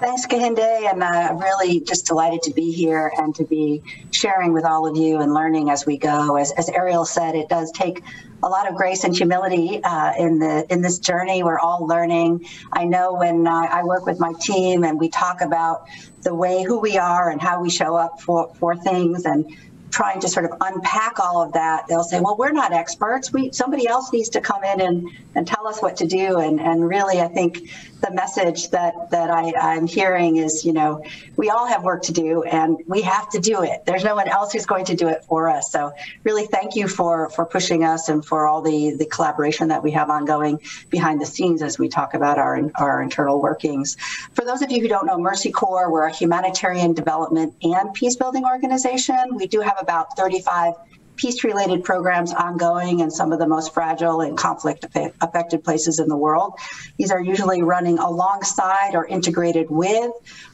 Thanks, 0.04 0.26
Kehinde. 0.26 0.58
and 0.92 1.02
uh, 1.02 1.06
I'm 1.06 1.38
really 1.38 1.80
just 1.80 2.04
delighted 2.04 2.42
to 2.42 2.52
be 2.52 2.70
here 2.70 3.11
and 3.16 3.34
to 3.37 3.44
be 3.44 3.82
sharing 4.11 4.52
with 4.52 4.66
all 4.66 4.87
of 4.87 4.99
you 4.99 5.23
and 5.23 5.32
learning 5.32 5.70
as 5.70 5.87
we 5.87 5.96
go. 5.96 6.37
As, 6.37 6.52
as 6.58 6.68
Ariel 6.68 7.06
said, 7.06 7.34
it 7.34 7.49
does 7.49 7.73
take 7.73 8.02
a 8.42 8.49
lot 8.50 8.68
of 8.68 8.75
grace 8.75 9.04
and 9.04 9.16
humility 9.16 9.82
uh, 9.82 10.12
in 10.18 10.38
the 10.40 10.66
in 10.70 10.82
this 10.82 10.99
journey. 10.99 11.42
We're 11.42 11.58
all 11.58 11.87
learning. 11.87 12.44
I 12.70 12.84
know 12.84 13.14
when 13.14 13.46
uh, 13.46 13.50
I 13.50 13.82
work 13.82 14.04
with 14.04 14.20
my 14.20 14.34
team 14.42 14.84
and 14.84 15.00
we 15.00 15.08
talk 15.08 15.40
about 15.40 15.88
the 16.20 16.34
way 16.34 16.62
who 16.62 16.80
we 16.80 16.99
are 16.99 17.30
and 17.30 17.40
how 17.40 17.62
we 17.62 17.70
show 17.70 17.96
up 17.96 18.20
for 18.20 18.54
for 18.56 18.76
things 18.76 19.25
and 19.25 19.56
trying 19.94 20.20
to 20.20 20.28
sort 20.28 20.44
of 20.44 20.50
unpack 20.61 21.20
all 21.20 21.40
of 21.40 21.52
that, 21.52 21.87
they'll 21.88 22.02
say, 22.02 22.20
well, 22.20 22.37
we're 22.37 22.50
not 22.50 22.73
experts. 22.73 23.32
We 23.32 23.52
somebody 23.52 23.87
else 23.87 24.12
needs 24.12 24.28
to 24.30 24.40
come 24.40 24.64
in 24.64 24.80
and, 24.80 25.08
and 25.37 25.46
tell 25.46 25.66
us 25.68 25.80
what 25.80 25.96
to 25.99 26.06
do. 26.06 26.40
And 26.40 26.61
and 26.61 26.87
really 26.87 27.20
I 27.20 27.28
think 27.28 27.70
the 28.04 28.12
message 28.12 28.70
that 28.70 29.11
that 29.11 29.30
I, 29.30 29.52
I'm 29.61 29.87
hearing 29.87 30.37
is, 30.37 30.64
you 30.64 30.73
know, 30.73 31.02
we 31.37 31.50
all 31.50 31.66
have 31.66 31.82
work 31.82 32.02
to 32.02 32.12
do 32.12 32.42
and 32.42 32.78
we 32.87 33.02
have 33.02 33.30
to 33.30 33.40
do 33.40 33.62
it. 33.62 33.84
There's 33.87 34.04
no 34.04 34.14
one 34.14 34.28
else 34.28 34.52
who's 34.52 34.66
going 34.66 34.84
to 34.87 34.94
do 34.94 35.08
it 35.08 35.25
for 35.25 35.49
us. 35.49 35.73
So 35.73 35.92
really 36.23 36.46
thank 36.46 36.76
you 36.76 36.87
for 36.87 37.30
for 37.30 37.46
pushing 37.46 37.84
us 37.84 38.08
and 38.08 38.25
for 38.25 38.46
all 38.46 38.62
the 38.62 38.94
the 38.96 39.06
collaboration 39.06 39.68
that 39.68 39.82
we 39.82 39.92
have 39.92 40.11
ongoing 40.11 40.61
behind 40.90 41.20
the 41.20 41.26
scenes 41.26 41.62
as 41.62 41.78
we 41.78 41.88
talk 41.88 42.14
about 42.14 42.38
our 42.38 42.70
our 42.75 43.02
internal 43.02 43.40
workings. 43.40 43.96
For 44.34 44.44
those 44.44 44.62
of 44.62 44.70
you 44.70 44.80
who 44.80 44.88
don't 44.88 45.06
know 45.06 45.18
Mercy 45.18 45.50
Corps, 45.50 45.90
we're 45.90 46.06
a 46.06 46.12
humanitarian 46.12 46.92
development 46.92 47.54
and 47.62 47.94
peace 47.94 48.16
building 48.16 48.44
organization. 48.44 49.37
We 49.37 49.46
do 49.46 49.61
have 49.61 49.76
about 49.80 50.16
35 50.16 50.75
peace-related 51.16 51.85
programs 51.85 52.33
ongoing 52.33 53.00
in 53.00 53.11
some 53.11 53.33
of 53.33 53.38
the 53.38 53.47
most 53.47 53.73
fragile 53.73 54.21
and 54.21 54.37
conflict-affected 54.37 55.64
places 55.64 55.99
in 56.00 56.09
the 56.09 56.16
world. 56.16 56.54
These 56.97 57.11
are 57.11 57.23
usually 57.23 57.62
running 57.62 57.99
alongside 57.99 58.94
or 58.94 59.06
integrated 59.06 59.71
with 59.71 60.11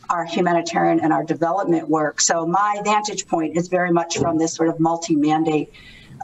our 0.08 0.24
humanitarian 0.24 1.00
and 1.00 1.12
our 1.12 1.24
development 1.24 1.88
work. 1.88 2.20
So 2.20 2.46
my 2.46 2.80
vantage 2.84 3.26
point 3.26 3.56
is 3.56 3.68
very 3.68 3.92
much 3.92 4.18
from 4.18 4.38
this 4.38 4.54
sort 4.54 4.68
of 4.68 4.80
multi-mandate 4.80 5.72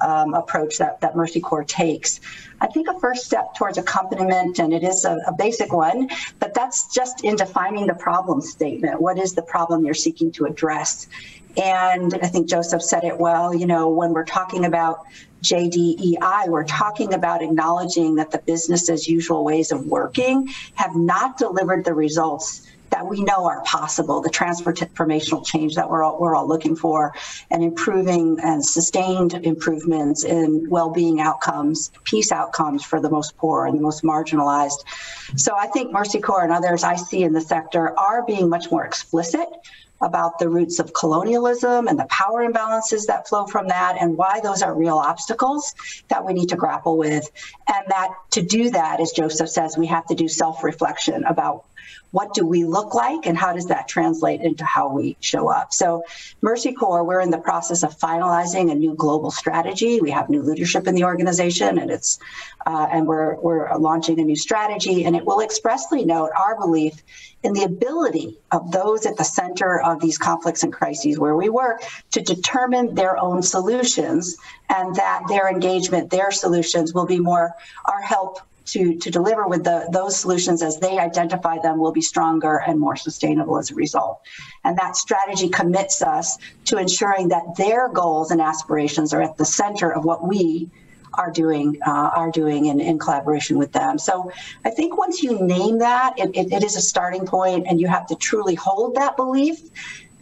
um, 0.02 0.34
approach 0.34 0.78
that, 0.78 1.00
that 1.00 1.16
Mercy 1.16 1.40
Corps 1.40 1.64
takes. 1.64 2.20
I 2.60 2.66
think 2.66 2.88
a 2.88 2.98
first 3.00 3.24
step 3.24 3.54
towards 3.54 3.78
accompaniment, 3.78 4.58
and 4.58 4.72
it 4.72 4.82
is 4.82 5.04
a, 5.04 5.18
a, 5.26 5.32
basic 5.32 5.72
one, 5.72 6.08
but 6.38 6.54
that's 6.54 6.92
just 6.94 7.24
in 7.24 7.36
defining 7.36 7.86
the 7.86 7.94
problem 7.94 8.40
statement. 8.40 9.00
What 9.00 9.18
is 9.18 9.34
the 9.34 9.42
problem 9.42 9.84
you're 9.84 9.94
seeking 9.94 10.32
to 10.32 10.46
address? 10.46 11.08
And 11.56 12.14
I 12.22 12.26
think 12.28 12.48
Joseph 12.48 12.82
said 12.82 13.04
it 13.04 13.18
well, 13.18 13.54
you 13.54 13.66
know, 13.66 13.88
when 13.88 14.12
we're 14.12 14.24
talking 14.24 14.64
about 14.64 15.06
JDEI, 15.42 16.48
we're 16.48 16.64
talking 16.64 17.14
about 17.14 17.42
acknowledging 17.42 18.16
that 18.16 18.30
the 18.30 18.38
business 18.38 18.90
as 18.90 19.08
usual 19.08 19.44
ways 19.44 19.72
of 19.72 19.86
working 19.86 20.48
have 20.74 20.94
not 20.94 21.38
delivered 21.38 21.84
the 21.84 21.94
results 21.94 22.66
that 22.90 23.06
we 23.06 23.22
know 23.22 23.46
are 23.46 23.62
possible, 23.64 24.20
the 24.20 24.30
transformational 24.30 25.44
change 25.44 25.74
that 25.74 25.90
we're 25.90 26.02
all, 26.02 26.20
we're 26.20 26.36
all 26.36 26.46
looking 26.46 26.76
for, 26.76 27.12
and 27.50 27.62
improving 27.62 28.38
and 28.42 28.64
sustained 28.64 29.34
improvements 29.34 30.24
in 30.24 30.68
well-being 30.70 31.20
outcomes, 31.20 31.90
peace 32.04 32.30
outcomes 32.30 32.84
for 32.84 33.00
the 33.00 33.10
most 33.10 33.36
poor 33.36 33.66
and 33.66 33.76
the 33.76 33.82
most 33.82 34.02
marginalized. 34.02 34.84
So 35.36 35.56
I 35.56 35.66
think 35.68 35.92
Mercy 35.92 36.20
Corps 36.20 36.44
and 36.44 36.52
others 36.52 36.84
I 36.84 36.96
see 36.96 37.22
in 37.24 37.32
the 37.32 37.40
sector 37.40 37.98
are 37.98 38.24
being 38.24 38.48
much 38.48 38.70
more 38.70 38.84
explicit 38.84 39.48
about 40.00 40.38
the 40.38 40.48
roots 40.48 40.78
of 40.78 40.92
colonialism 40.92 41.88
and 41.88 41.98
the 41.98 42.06
power 42.06 42.48
imbalances 42.48 43.06
that 43.06 43.28
flow 43.28 43.46
from 43.46 43.68
that 43.68 43.96
and 44.00 44.16
why 44.16 44.40
those 44.40 44.62
are 44.62 44.74
real 44.74 44.98
obstacles 44.98 45.74
that 46.08 46.24
we 46.24 46.32
need 46.32 46.48
to 46.48 46.56
grapple 46.56 46.96
with. 46.98 47.30
And 47.68 47.84
that 47.88 48.10
to 48.32 48.42
do 48.42 48.70
that, 48.70 49.00
as 49.00 49.12
Joseph 49.12 49.48
says, 49.48 49.76
we 49.78 49.86
have 49.86 50.06
to 50.06 50.14
do 50.14 50.28
self 50.28 50.62
reflection 50.62 51.24
about 51.24 51.64
what 52.10 52.32
do 52.34 52.46
we 52.46 52.64
look 52.64 52.94
like 52.94 53.26
and 53.26 53.36
how 53.36 53.52
does 53.52 53.66
that 53.66 53.88
translate 53.88 54.40
into 54.40 54.64
how 54.64 54.88
we 54.88 55.16
show 55.20 55.48
up? 55.48 55.72
So 55.72 56.04
mercy 56.40 56.72
corps 56.72 57.04
we're 57.04 57.20
in 57.20 57.30
the 57.30 57.38
process 57.38 57.82
of 57.82 57.98
finalizing 57.98 58.70
a 58.70 58.74
new 58.74 58.94
global 58.94 59.30
strategy. 59.30 60.00
We 60.00 60.10
have 60.10 60.28
new 60.28 60.42
leadership 60.42 60.86
in 60.86 60.94
the 60.94 61.04
organization 61.04 61.78
and 61.78 61.90
it's 61.90 62.18
uh, 62.64 62.88
and 62.90 63.06
we're 63.06 63.36
we're 63.40 63.76
launching 63.76 64.18
a 64.20 64.24
new 64.24 64.36
strategy 64.36 65.04
and 65.04 65.14
it 65.14 65.24
will 65.24 65.40
expressly 65.40 66.04
note 66.04 66.30
our 66.36 66.58
belief 66.58 67.02
in 67.42 67.52
the 67.52 67.64
ability 67.64 68.38
of 68.50 68.72
those 68.72 69.06
at 69.06 69.16
the 69.16 69.24
center 69.24 69.80
of 69.82 70.00
these 70.00 70.18
conflicts 70.18 70.62
and 70.62 70.72
crises 70.72 71.18
where 71.18 71.36
we 71.36 71.48
work 71.48 71.82
to 72.10 72.20
determine 72.20 72.94
their 72.94 73.16
own 73.18 73.42
solutions 73.42 74.36
and 74.74 74.94
that 74.96 75.22
their 75.28 75.48
engagement 75.48 76.10
their 76.10 76.30
solutions 76.30 76.94
will 76.94 77.06
be 77.06 77.20
more 77.20 77.52
our 77.84 78.00
help 78.00 78.40
to, 78.66 78.96
to 78.98 79.10
deliver 79.10 79.46
with 79.46 79.64
the, 79.64 79.88
those 79.92 80.18
solutions 80.18 80.62
as 80.62 80.78
they 80.78 80.98
identify 80.98 81.58
them 81.58 81.78
will 81.78 81.92
be 81.92 82.00
stronger 82.00 82.62
and 82.66 82.78
more 82.78 82.96
sustainable 82.96 83.58
as 83.58 83.70
a 83.70 83.74
result. 83.74 84.20
And 84.64 84.76
that 84.78 84.96
strategy 84.96 85.48
commits 85.48 86.02
us 86.02 86.38
to 86.66 86.78
ensuring 86.78 87.28
that 87.28 87.56
their 87.56 87.88
goals 87.88 88.30
and 88.30 88.40
aspirations 88.40 89.12
are 89.14 89.22
at 89.22 89.36
the 89.36 89.44
center 89.44 89.92
of 89.92 90.04
what 90.04 90.26
we 90.26 90.68
are 91.14 91.30
doing 91.30 91.78
uh, 91.86 92.10
are 92.14 92.30
doing 92.30 92.66
in, 92.66 92.78
in 92.80 92.98
collaboration 92.98 93.56
with 93.56 93.72
them. 93.72 93.98
So 93.98 94.30
I 94.64 94.70
think 94.70 94.98
once 94.98 95.22
you 95.22 95.40
name 95.40 95.78
that, 95.78 96.18
it, 96.18 96.30
it, 96.34 96.52
it 96.52 96.62
is 96.62 96.76
a 96.76 96.80
starting 96.82 97.24
point, 97.24 97.66
and 97.66 97.80
you 97.80 97.88
have 97.88 98.06
to 98.08 98.16
truly 98.16 98.54
hold 98.54 98.96
that 98.96 99.16
belief 99.16 99.60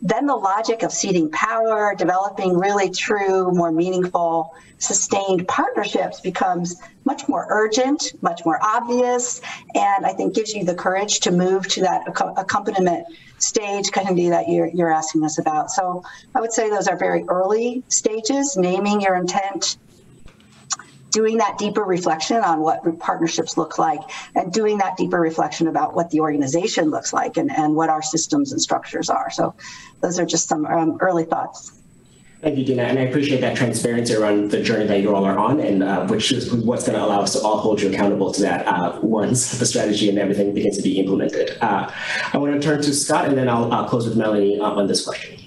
then 0.05 0.27
the 0.27 0.37
logic 0.37 0.83
of 0.83 0.93
ceding 0.93 1.31
power, 1.31 1.95
developing 1.97 2.59
really 2.59 2.91
true, 2.91 3.51
more 3.53 3.73
meaningful, 3.73 4.55
sustained 4.77 5.49
partnerships 5.49 6.21
becomes 6.21 6.77
much 7.07 7.27
more 7.27 7.47
urgent, 7.49 8.13
much 8.21 8.45
more 8.45 8.59
obvious, 8.63 9.41
and 9.75 10.05
I 10.05 10.13
think 10.13 10.35
gives 10.35 10.55
you 10.55 10.63
the 10.63 10.75
courage 10.75 11.21
to 11.21 11.31
move 11.31 11.67
to 11.69 11.81
that 11.81 12.03
accompaniment 12.07 13.07
stage, 13.39 13.91
Kehinde, 13.91 14.29
that 14.29 14.49
you're, 14.49 14.67
you're 14.67 14.93
asking 14.93 15.25
us 15.25 15.39
about. 15.39 15.71
So 15.71 16.05
I 16.35 16.41
would 16.43 16.53
say 16.53 16.69
those 16.69 16.87
are 16.87 16.99
very 16.99 17.25
early 17.29 17.83
stages, 17.89 18.59
naming 18.59 19.01
your 19.01 19.17
intent, 19.17 19.79
doing 21.15 21.39
that 21.39 21.57
deeper 21.57 21.85
reflection 21.85 22.39
on 22.39 22.61
what 22.61 22.99
partnerships 22.99 23.57
look 23.57 23.79
like 23.79 24.01
and 24.35 24.53
doing 24.53 24.79
that 24.79 24.97
deeper 24.97 25.21
reflection 25.21 25.69
about 25.69 25.95
what 25.95 26.11
the 26.11 26.19
organization 26.19 26.91
looks 26.91 27.13
like 27.13 27.37
and, 27.37 27.51
and 27.53 27.77
what 27.77 27.89
our 27.89 28.03
systems 28.03 28.51
and 28.51 28.61
structures 28.61 29.09
are. 29.09 29.31
So 29.31 29.55
those 30.01 30.19
are 30.19 30.27
just 30.27 30.49
some 30.49 30.67
um, 30.67 30.99
early 31.01 31.25
thoughts. 31.25 31.73
Thank 32.41 32.59
you, 32.59 32.65
Dina, 32.65 32.83
and 32.83 32.99
I 32.99 33.03
appreciate 33.03 33.41
that 33.41 33.57
transparency 33.57 34.13
around 34.15 34.51
the 34.51 34.63
journey 34.63 34.87
that 34.87 35.01
you 35.01 35.15
all 35.15 35.25
are 35.25 35.39
on, 35.39 35.61
and 35.61 35.83
uh, 35.83 36.07
which 36.09 36.31
is 36.31 36.53
what's 36.53 36.87
going 36.87 36.99
to 36.99 37.03
allow 37.03 37.23
us 37.23 37.33
to 37.33 37.41
all 37.41 37.57
hold 37.57 37.81
you 37.81 37.89
accountable 37.89 38.33
to 38.33 38.43
that 38.43 38.67
uh, 38.67 38.99
once 39.03 39.59
the 39.59 39.65
strategy 39.65 40.11
and 40.11 40.19
everything 40.19 40.53
begins 40.53 40.77
to 40.77 40.83
be 40.83 40.99
implemented. 40.99 41.57
Uh, 41.63 41.91
I 42.35 42.37
want 42.37 42.53
to 42.53 42.61
turn 42.61 42.83
to 42.83 42.93
Scott, 42.93 43.29
and 43.29 43.39
then 43.39 43.49
I'll, 43.49 43.73
I'll 43.73 43.89
close 43.89 44.07
with 44.07 44.19
Melanie 44.19 44.61
uh, 44.61 44.65
on 44.65 44.89
this 44.89 45.07
question. 45.07 45.44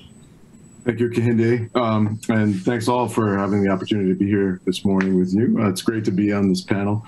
Thank 0.88 1.02
you, 1.02 1.10
Kehinde. 1.10 1.76
Um, 1.76 2.18
and 2.30 2.64
thanks 2.64 2.88
all 2.88 3.10
for 3.10 3.38
having 3.38 3.62
the 3.62 3.70
opportunity 3.70 4.08
to 4.08 4.16
be 4.16 4.26
here 4.26 4.62
this 4.64 4.86
morning 4.86 5.20
with 5.20 5.34
you. 5.34 5.58
Uh, 5.60 5.68
it's 5.68 5.82
great 5.82 6.06
to 6.06 6.12
be 6.12 6.32
on 6.32 6.48
this 6.48 6.62
panel. 6.62 7.06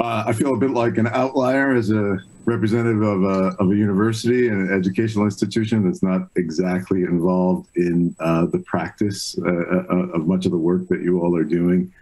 Uh, 0.00 0.24
I 0.26 0.32
feel 0.32 0.54
a 0.54 0.56
bit 0.56 0.70
like 0.70 0.96
an 0.96 1.08
outlier 1.08 1.74
as 1.74 1.90
a 1.90 2.16
representative 2.46 3.02
of 3.02 3.24
a, 3.24 3.54
of 3.58 3.70
a 3.70 3.76
university 3.76 4.48
and 4.48 4.70
an 4.70 4.74
educational 4.74 5.26
institution 5.26 5.84
that's 5.84 6.02
not 6.02 6.22
exactly 6.36 7.02
involved 7.02 7.68
in 7.76 8.16
uh, 8.18 8.46
the 8.46 8.60
practice 8.60 9.38
uh, 9.44 9.46
uh, 9.46 10.14
of 10.14 10.26
much 10.26 10.46
of 10.46 10.52
the 10.52 10.56
work 10.56 10.88
that 10.88 11.02
you 11.02 11.20
all 11.20 11.36
are 11.36 11.44
doing 11.44 11.92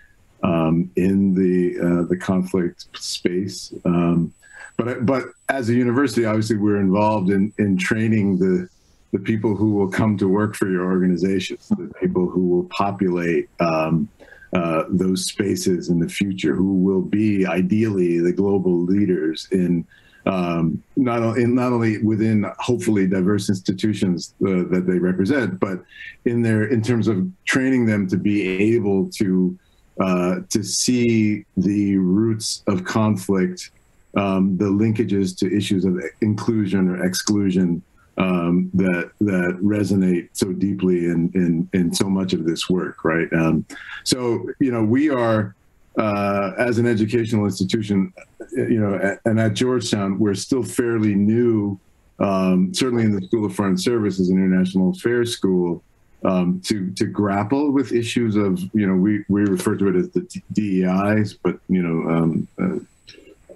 um, 0.45 0.89
in 0.95 1.35
the 1.35 1.77
uh, 1.81 2.03
the 2.05 2.17
conflict 2.17 2.87
space. 2.97 3.75
Um, 3.85 4.33
but 4.77 5.05
but 5.05 5.25
as 5.49 5.71
a 5.71 5.75
university, 5.75 6.25
obviously, 6.25 6.57
we're 6.57 6.81
involved 6.81 7.31
in 7.31 7.53
in 7.59 7.77
training 7.77 8.39
the 8.39 8.69
the 9.13 9.19
people 9.19 9.55
who 9.55 9.73
will 9.73 9.89
come 9.89 10.17
to 10.19 10.29
work 10.29 10.55
for 10.55 10.69
your 10.69 10.85
organizations, 10.85 11.69
the 11.69 11.93
people 12.01 12.29
who 12.29 12.49
will 12.49 12.65
populate 12.65 13.49
um, 13.61 14.09
uh, 14.53 14.85
those 14.89 15.27
spaces 15.27 15.89
in 15.89 15.99
the 16.01 16.09
future, 16.09 16.55
who 16.55 16.75
will 16.75 17.03
be 17.03 17.47
ideally 17.47 18.21
the 18.21 18.33
global 18.33 18.83
leaders 18.83 19.49
in 19.53 19.87
um, 20.27 20.83
not, 20.97 21.39
in, 21.39 21.55
not 21.55 21.73
only 21.73 21.99
within 21.99 22.51
hopefully 22.59 23.07
diverse 23.07 23.49
institutions 23.49 24.35
uh, 24.45 24.67
that 24.71 24.85
they 24.87 24.99
represent, 24.99 25.61
but 25.61 25.85
in 26.25 26.43
their 26.43 26.67
in 26.67 26.83
terms 26.83 27.07
of 27.07 27.27
training 27.45 27.87
them 27.87 28.09
to 28.09 28.17
be 28.17 28.75
able 28.75 29.09
to 29.11 29.57
uh, 30.01 30.41
to 30.51 30.63
see 30.63 31.45
the 31.57 31.97
roots 31.97 32.63
of 32.67 32.85
conflict, 32.85 33.71
um, 34.17 34.57
the 34.59 34.65
linkages 34.65 35.37
to 35.39 35.57
issues 35.57 35.85
of 35.85 35.99
inclusion 36.21 36.89
or 36.89 37.05
exclusion, 37.05 37.83
um, 38.19 38.71
that 38.75 39.11
that 39.21 39.59
resonate 39.63 40.29
so 40.33 40.53
deeply 40.53 41.07
in, 41.07 41.31
in 41.35 41.69
in 41.73 41.95
so 41.95 42.09
much 42.09 42.33
of 42.33 42.45
this 42.45 42.69
work, 42.71 43.05
right? 43.05 43.31
Um, 43.33 43.67
so 44.05 44.49
you 44.59 44.71
know, 44.71 44.83
we 44.83 45.11
are 45.11 45.55
uh, 45.99 46.53
as 46.59 46.79
an 46.79 46.87
educational 46.87 47.45
institution, 47.45 48.13
you 48.53 48.81
know, 48.81 49.19
and 49.25 49.41
at 49.41 49.55
Georgetown, 49.55 50.19
we're 50.19 50.35
still 50.35 50.63
fairly 50.63 51.15
new. 51.15 51.79
Um, 52.19 52.73
certainly 52.73 53.05
in 53.05 53.15
the 53.15 53.27
School 53.27 53.45
of 53.45 53.55
Foreign 53.55 53.77
Services 53.77 54.31
an 54.31 54.39
International 54.39 54.91
Affairs 54.91 55.33
School, 55.33 55.83
um, 56.25 56.61
to 56.65 56.91
to 56.93 57.05
grapple 57.05 57.73
with 57.73 57.93
issues 57.93 58.37
of 58.37 58.59
you 58.75 58.87
know 58.87 58.95
we 58.95 59.25
we 59.29 59.43
refer 59.43 59.77
to 59.77 59.89
it 59.89 59.97
as 59.97 60.11
the 60.11 60.27
DEIs, 60.53 61.35
but 61.35 61.59
you 61.69 61.83
know 61.83 62.11
um, 62.11 62.49
uh, 62.61 62.79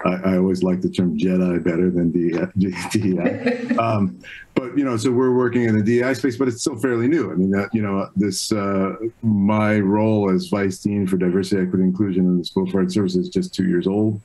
I, 0.05 0.33
I, 0.33 0.37
always 0.39 0.63
like 0.63 0.81
the 0.81 0.89
term 0.89 1.19
Jedi 1.19 1.63
better 1.63 1.91
than 1.91 2.11
DEI. 2.11 3.77
um, 3.79 4.19
but 4.55 4.77
you 4.77 4.85
know, 4.85 4.97
so 4.97 5.11
we're 5.11 5.35
working 5.35 5.65
in 5.65 5.77
the 5.77 5.83
DEI 5.83 6.15
space, 6.15 6.37
but 6.37 6.49
it's 6.49 6.61
still 6.61 6.77
fairly 6.77 7.09
new. 7.09 7.31
I 7.31 7.35
mean, 7.35 7.55
uh, 7.55 7.69
you 7.73 7.83
know, 7.83 8.09
this 8.17 8.53
uh, 8.53 8.97
my 9.23 9.79
role 9.79 10.31
as 10.31 10.49
vice 10.49 10.79
dean 10.79 11.07
for 11.07 11.17
diversity, 11.17 11.63
equity, 11.63 11.85
inclusion 11.85 12.25
in 12.25 12.39
the 12.39 12.45
School 12.45 12.65
of 12.65 12.71
Foreign 12.71 12.91
Services 12.91 13.27
is 13.27 13.33
just 13.33 13.55
two 13.55 13.69
years 13.69 13.87
old. 13.87 14.21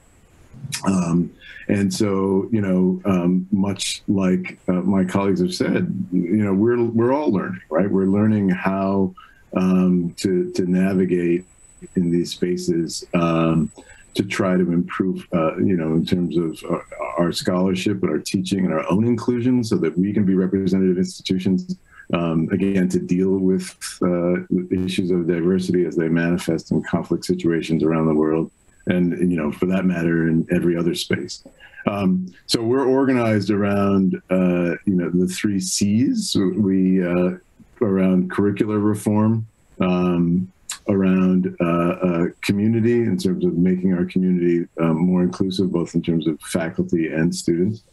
Um, 0.88 1.32
and 1.68 1.94
so, 1.94 2.48
you 2.52 2.62
know, 2.62 3.02
um, 3.06 3.48
much 3.52 4.04
like 4.08 4.60
uh, 4.68 4.74
my 4.74 5.04
colleagues 5.04 5.42
have 5.42 5.54
said, 5.54 6.08
you 6.12 6.44
know, 6.44 6.54
we're 6.54 6.84
we're 6.84 7.14
all 7.14 7.32
learning, 7.32 7.62
right? 7.70 7.90
We're 7.90 8.06
learning 8.06 8.50
how 8.50 9.14
um, 9.56 10.14
to 10.18 10.52
to 10.52 10.70
navigate 10.70 11.46
in 11.96 12.12
these 12.12 12.32
spaces. 12.32 13.06
Um, 13.14 13.72
to 14.16 14.24
try 14.24 14.56
to 14.56 14.72
improve, 14.72 15.28
uh, 15.34 15.58
you 15.58 15.76
know, 15.76 15.94
in 15.94 16.06
terms 16.06 16.38
of 16.38 16.72
our, 16.72 16.86
our, 17.18 17.32
scholarship 17.32 18.02
and 18.02 18.10
our 18.10 18.20
teaching 18.20 18.66
and 18.66 18.74
our 18.74 18.90
own 18.90 19.06
inclusion 19.06 19.64
so 19.64 19.76
that 19.78 19.98
we 19.98 20.14
can 20.14 20.26
be 20.26 20.34
representative 20.34 20.98
institutions, 20.98 21.78
um, 22.14 22.48
again, 22.52 22.88
to 22.90 23.00
deal 23.00 23.38
with 23.38 23.76
uh, 24.02 24.36
issues 24.72 25.12
of 25.12 25.28
diversity 25.28 25.86
as 25.86 25.96
they 25.96 26.08
manifest 26.08 26.72
in 26.72 26.82
conflict 26.84 27.26
situations 27.26 27.84
around 27.84 28.08
the 28.08 28.14
world. 28.14 28.52
And, 28.88 29.14
and 29.14 29.32
you 29.32 29.38
know, 29.38 29.52
for 29.52 29.66
that 29.66 29.86
matter, 29.86 30.30
in 30.30 30.48
every 30.52 30.78
other 30.78 30.96
space. 30.96 31.44
Um, 31.88 32.34
so 32.46 32.64
we're 32.64 32.86
organized 32.86 33.50
around, 33.50 34.16
uh, 34.30 34.76
you 34.86 34.96
know, 34.96 35.10
the 35.10 35.28
three 35.28 35.60
C's. 35.60 36.36
We 36.36 37.06
uh, 37.06 37.38
around 37.82 38.32
curricular 38.32 38.84
reform, 38.84 39.48
um, 39.80 40.52
around 40.88 41.56
uh, 41.60 42.26
community 42.42 43.02
in 43.02 43.18
terms 43.18 43.44
of 43.46 43.54
making 43.54 43.94
our 43.94 44.06
community 44.06 44.68
um, 44.80 44.98
more 44.98 45.24
inclusive, 45.24 45.72
both 45.72 45.96
in 45.96 46.02
terms 46.02 46.28
of 46.28 46.40
faculty 46.42 47.08
and 47.08 47.34
students. 47.34 47.84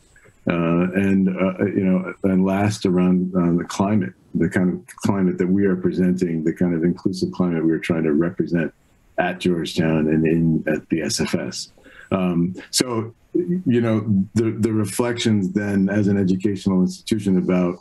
Uh, 0.48 0.90
and 0.94 1.28
uh, 1.28 1.64
you 1.66 1.84
know, 1.84 2.12
and 2.24 2.44
last 2.44 2.84
around 2.84 3.32
uh, 3.36 3.56
the 3.56 3.64
climate, 3.64 4.12
the 4.34 4.48
kind 4.48 4.72
of 4.72 4.86
climate 4.96 5.38
that 5.38 5.46
we 5.46 5.64
are 5.66 5.76
presenting, 5.76 6.42
the 6.42 6.52
kind 6.52 6.74
of 6.74 6.82
inclusive 6.82 7.30
climate 7.32 7.64
we 7.64 7.70
are 7.72 7.78
trying 7.78 8.02
to 8.02 8.12
represent 8.12 8.72
at 9.18 9.38
Georgetown 9.38 10.08
and 10.08 10.26
in 10.26 10.64
at 10.66 10.88
the 10.88 11.00
SFS. 11.00 11.70
Um, 12.10 12.54
so, 12.70 13.14
you 13.34 13.80
know, 13.80 14.00
the 14.34 14.50
the 14.50 14.72
reflections 14.72 15.52
then 15.52 15.88
as 15.88 16.08
an 16.08 16.18
educational 16.18 16.80
institution 16.82 17.38
about 17.38 17.78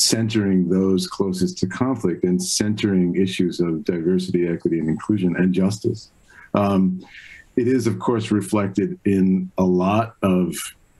centering 0.00 0.68
those 0.68 1.06
closest 1.06 1.58
to 1.58 1.66
conflict 1.66 2.24
and 2.24 2.42
centering 2.42 3.14
issues 3.16 3.60
of 3.60 3.84
diversity, 3.84 4.48
equity, 4.48 4.78
and 4.78 4.88
inclusion 4.88 5.36
and 5.36 5.52
justice. 5.52 6.10
Um, 6.54 7.04
it 7.56 7.68
is, 7.68 7.86
of 7.86 7.98
course, 7.98 8.30
reflected 8.30 8.98
in 9.04 9.50
a 9.58 9.64
lot 9.64 10.16
of 10.22 10.54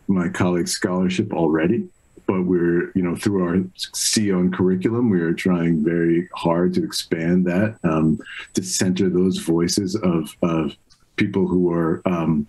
my 0.08 0.28
colleagues' 0.28 0.72
scholarship 0.72 1.32
already, 1.32 1.88
but 2.26 2.42
we're, 2.42 2.90
you 2.92 3.02
know, 3.02 3.16
through 3.16 3.42
our 3.42 3.56
CON 3.92 4.52
curriculum, 4.52 5.08
we 5.08 5.20
are 5.20 5.32
trying 5.32 5.82
very 5.82 6.28
hard 6.34 6.74
to 6.74 6.84
expand 6.84 7.46
that, 7.46 7.78
um, 7.84 8.20
to 8.54 8.62
center 8.62 9.08
those 9.08 9.38
voices 9.38 9.96
of, 9.96 10.36
of 10.42 10.76
people 11.16 11.46
who 11.46 11.72
are 11.72 12.02
um, 12.04 12.46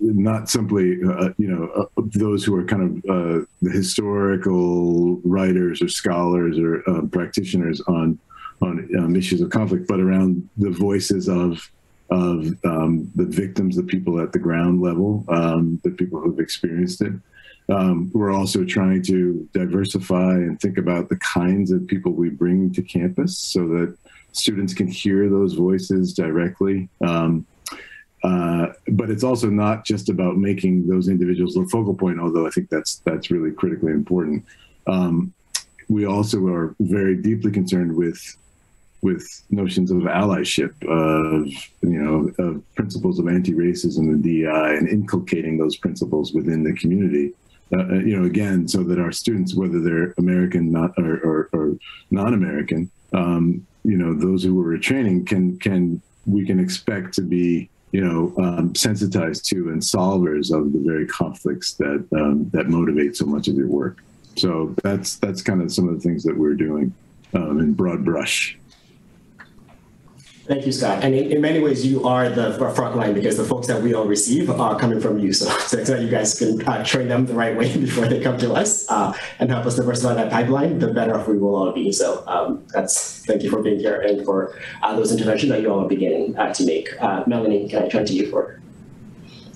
not 0.00 0.48
simply 0.48 0.98
uh, 1.02 1.30
you 1.38 1.48
know 1.48 1.66
uh, 1.76 2.02
those 2.14 2.44
who 2.44 2.54
are 2.56 2.64
kind 2.64 2.82
of 2.82 3.10
uh, 3.10 3.44
the 3.62 3.70
historical 3.70 5.16
writers 5.24 5.82
or 5.82 5.88
scholars 5.88 6.58
or 6.58 6.88
uh, 6.88 7.02
practitioners 7.06 7.80
on 7.82 8.18
on 8.62 8.88
um, 8.98 9.16
issues 9.16 9.40
of 9.40 9.50
conflict, 9.50 9.86
but 9.86 10.00
around 10.00 10.48
the 10.56 10.70
voices 10.70 11.28
of 11.28 11.70
of 12.10 12.46
um, 12.64 13.10
the 13.16 13.24
victims, 13.24 13.76
the 13.76 13.82
people 13.82 14.20
at 14.20 14.32
the 14.32 14.38
ground 14.38 14.80
level, 14.80 15.24
um, 15.28 15.80
the 15.82 15.90
people 15.90 16.20
who've 16.20 16.38
experienced 16.38 17.02
it. 17.02 17.12
Um, 17.68 18.12
we're 18.14 18.32
also 18.32 18.64
trying 18.64 19.02
to 19.04 19.48
diversify 19.52 20.34
and 20.34 20.60
think 20.60 20.78
about 20.78 21.08
the 21.08 21.16
kinds 21.16 21.72
of 21.72 21.84
people 21.88 22.12
we 22.12 22.30
bring 22.30 22.72
to 22.74 22.82
campus 22.82 23.36
so 23.36 23.66
that 23.68 23.96
students 24.30 24.72
can 24.72 24.86
hear 24.86 25.28
those 25.28 25.54
voices 25.54 26.12
directly. 26.12 26.88
Um, 27.04 27.44
uh, 28.26 28.72
but 28.88 29.08
it's 29.08 29.22
also 29.22 29.48
not 29.48 29.84
just 29.84 30.08
about 30.08 30.36
making 30.36 30.84
those 30.88 31.08
individuals 31.08 31.54
the 31.54 31.64
focal 31.70 31.94
point, 31.94 32.18
although 32.18 32.44
I 32.44 32.50
think 32.50 32.68
that's 32.70 32.96
that's 33.04 33.30
really 33.30 33.52
critically 33.52 33.92
important. 33.92 34.44
Um, 34.88 35.32
we 35.88 36.06
also 36.06 36.44
are 36.46 36.74
very 36.80 37.16
deeply 37.16 37.52
concerned 37.52 37.94
with 37.94 38.20
with 39.00 39.24
notions 39.50 39.92
of 39.92 39.98
allyship, 39.98 40.74
of 40.88 41.46
you 41.82 42.02
know, 42.02 42.32
of 42.44 42.74
principles 42.74 43.20
of 43.20 43.28
anti-racism 43.28 43.98
and 43.98 44.24
DEI, 44.24 44.76
and 44.76 44.88
inculcating 44.88 45.56
those 45.56 45.76
principles 45.76 46.32
within 46.32 46.64
the 46.64 46.72
community. 46.72 47.32
Uh, 47.72 47.82
uh, 47.82 47.94
you 47.94 48.16
know, 48.16 48.24
again, 48.24 48.66
so 48.66 48.82
that 48.82 48.98
our 48.98 49.12
students, 49.12 49.54
whether 49.54 49.80
they're 49.80 50.14
American 50.18 50.72
not 50.72 50.92
or, 50.98 51.18
or, 51.18 51.48
or 51.52 51.78
non-American, 52.10 52.90
um, 53.12 53.64
you 53.84 53.96
know, 53.96 54.14
those 54.14 54.42
who 54.42 54.60
are 54.66 54.76
training 54.78 55.24
can 55.24 55.56
can 55.60 56.02
we 56.26 56.44
can 56.44 56.58
expect 56.58 57.14
to 57.14 57.22
be 57.22 57.70
you 57.96 58.04
know, 58.04 58.34
um, 58.44 58.74
sensitized 58.74 59.48
to 59.48 59.70
and 59.70 59.80
solvers 59.80 60.52
of 60.52 60.70
the 60.74 60.78
very 60.80 61.06
conflicts 61.06 61.72
that 61.76 62.06
um, 62.14 62.50
that 62.50 62.68
motivate 62.68 63.16
so 63.16 63.24
much 63.24 63.48
of 63.48 63.54
your 63.54 63.68
work. 63.68 64.02
So 64.36 64.74
that's 64.82 65.16
that's 65.16 65.40
kind 65.40 65.62
of 65.62 65.72
some 65.72 65.88
of 65.88 65.94
the 65.94 66.00
things 66.02 66.22
that 66.24 66.36
we're 66.36 66.52
doing 66.52 66.92
um, 67.32 67.58
in 67.58 67.72
broad 67.72 68.04
brush. 68.04 68.58
Thank 70.46 70.64
you, 70.64 70.70
Scott. 70.70 71.02
And 71.02 71.12
in, 71.12 71.32
in, 71.32 71.40
many 71.40 71.58
ways, 71.58 71.84
you 71.84 72.06
are 72.06 72.28
the 72.28 72.52
front 72.54 72.96
line 72.96 73.14
because 73.14 73.36
the 73.36 73.44
folks 73.44 73.66
that 73.66 73.82
we 73.82 73.94
all 73.94 74.06
receive 74.06 74.48
are 74.48 74.78
coming 74.78 75.00
from 75.00 75.18
you. 75.18 75.32
So, 75.32 75.46
so 75.66 75.76
that 75.76 76.00
you 76.00 76.08
guys 76.08 76.38
can 76.38 76.62
uh, 76.68 76.84
train 76.84 77.08
them 77.08 77.26
the 77.26 77.34
right 77.34 77.56
way 77.56 77.76
before 77.86 78.06
they 78.06 78.20
come 78.20 78.38
to 78.38 78.52
us 78.52 78.88
uh, 78.88 79.12
and 79.40 79.50
help 79.50 79.66
us 79.66 79.74
diversify 79.74 80.14
that 80.14 80.30
pipeline, 80.30 80.78
the 80.78 80.92
better 80.92 81.18
off 81.18 81.26
we 81.26 81.36
will 81.36 81.56
all 81.56 81.72
be. 81.72 81.90
So 81.90 82.22
um, 82.28 82.64
that's 82.68 83.24
thank 83.26 83.42
you 83.42 83.50
for 83.50 83.60
being 83.60 83.80
here 83.80 84.00
and 84.00 84.24
for 84.24 84.56
uh, 84.82 84.94
those 84.94 85.10
interventions 85.10 85.50
that 85.50 85.62
you 85.62 85.72
all 85.72 85.84
are 85.84 85.88
beginning 85.88 86.38
uh, 86.38 86.54
to 86.54 86.64
make. 86.64 86.90
Uh, 87.02 87.24
Melanie, 87.26 87.68
can 87.68 87.82
I 87.82 87.88
turn 87.88 88.06
to 88.06 88.12
you 88.12 88.30
for 88.30 88.60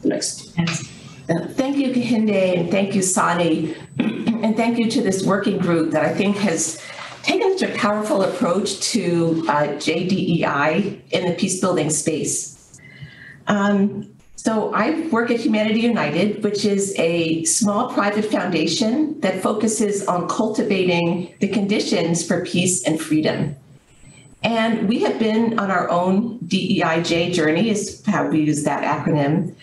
the 0.03 0.09
next? 0.09 0.59
Yes. 0.59 0.90
Uh, 1.29 1.46
thank 1.50 1.76
you, 1.76 1.92
Kehinde, 1.92 2.59
and 2.59 2.68
thank 2.68 2.96
you, 2.96 3.03
Sany, 3.03 3.76
and 4.42 4.57
thank 4.57 4.76
you 4.76 4.90
to 4.90 5.00
this 5.00 5.24
working 5.24 5.59
group 5.59 5.92
that 5.92 6.05
I 6.05 6.12
think 6.12 6.37
has 6.38 6.83
taken 7.22 7.59
such 7.59 7.70
a 7.70 7.74
powerful 7.76 8.22
approach 8.22 8.80
to 8.92 9.44
uh, 9.48 9.66
JDEI 9.78 11.00
in 11.11 11.26
the 11.26 11.35
peace 11.35 11.61
building 11.61 11.90
space. 11.90 12.80
Um, 13.46 14.14
so 14.37 14.72
I 14.72 15.06
work 15.09 15.30
at 15.30 15.40
Humanity 15.40 15.80
United, 15.80 16.42
which 16.42 16.64
is 16.64 16.94
a 16.98 17.44
small 17.44 17.92
private 17.92 18.24
foundation 18.24 19.20
that 19.20 19.42
focuses 19.42 20.06
on 20.06 20.28
cultivating 20.28 21.35
the 21.40 21.48
conditions 21.48 22.26
for 22.26 22.44
peace 22.46 22.83
and 22.85 22.98
freedom. 22.98 23.54
And 24.42 24.88
we 24.88 25.00
have 25.00 25.18
been 25.18 25.59
on 25.59 25.70
our 25.70 25.90
own 25.90 26.38
DEIJ 26.38 27.35
journey, 27.35 27.68
is 27.68 28.02
how 28.06 28.28
we 28.28 28.40
use 28.40 28.62
that 28.64 28.83
acronym. 28.83 29.54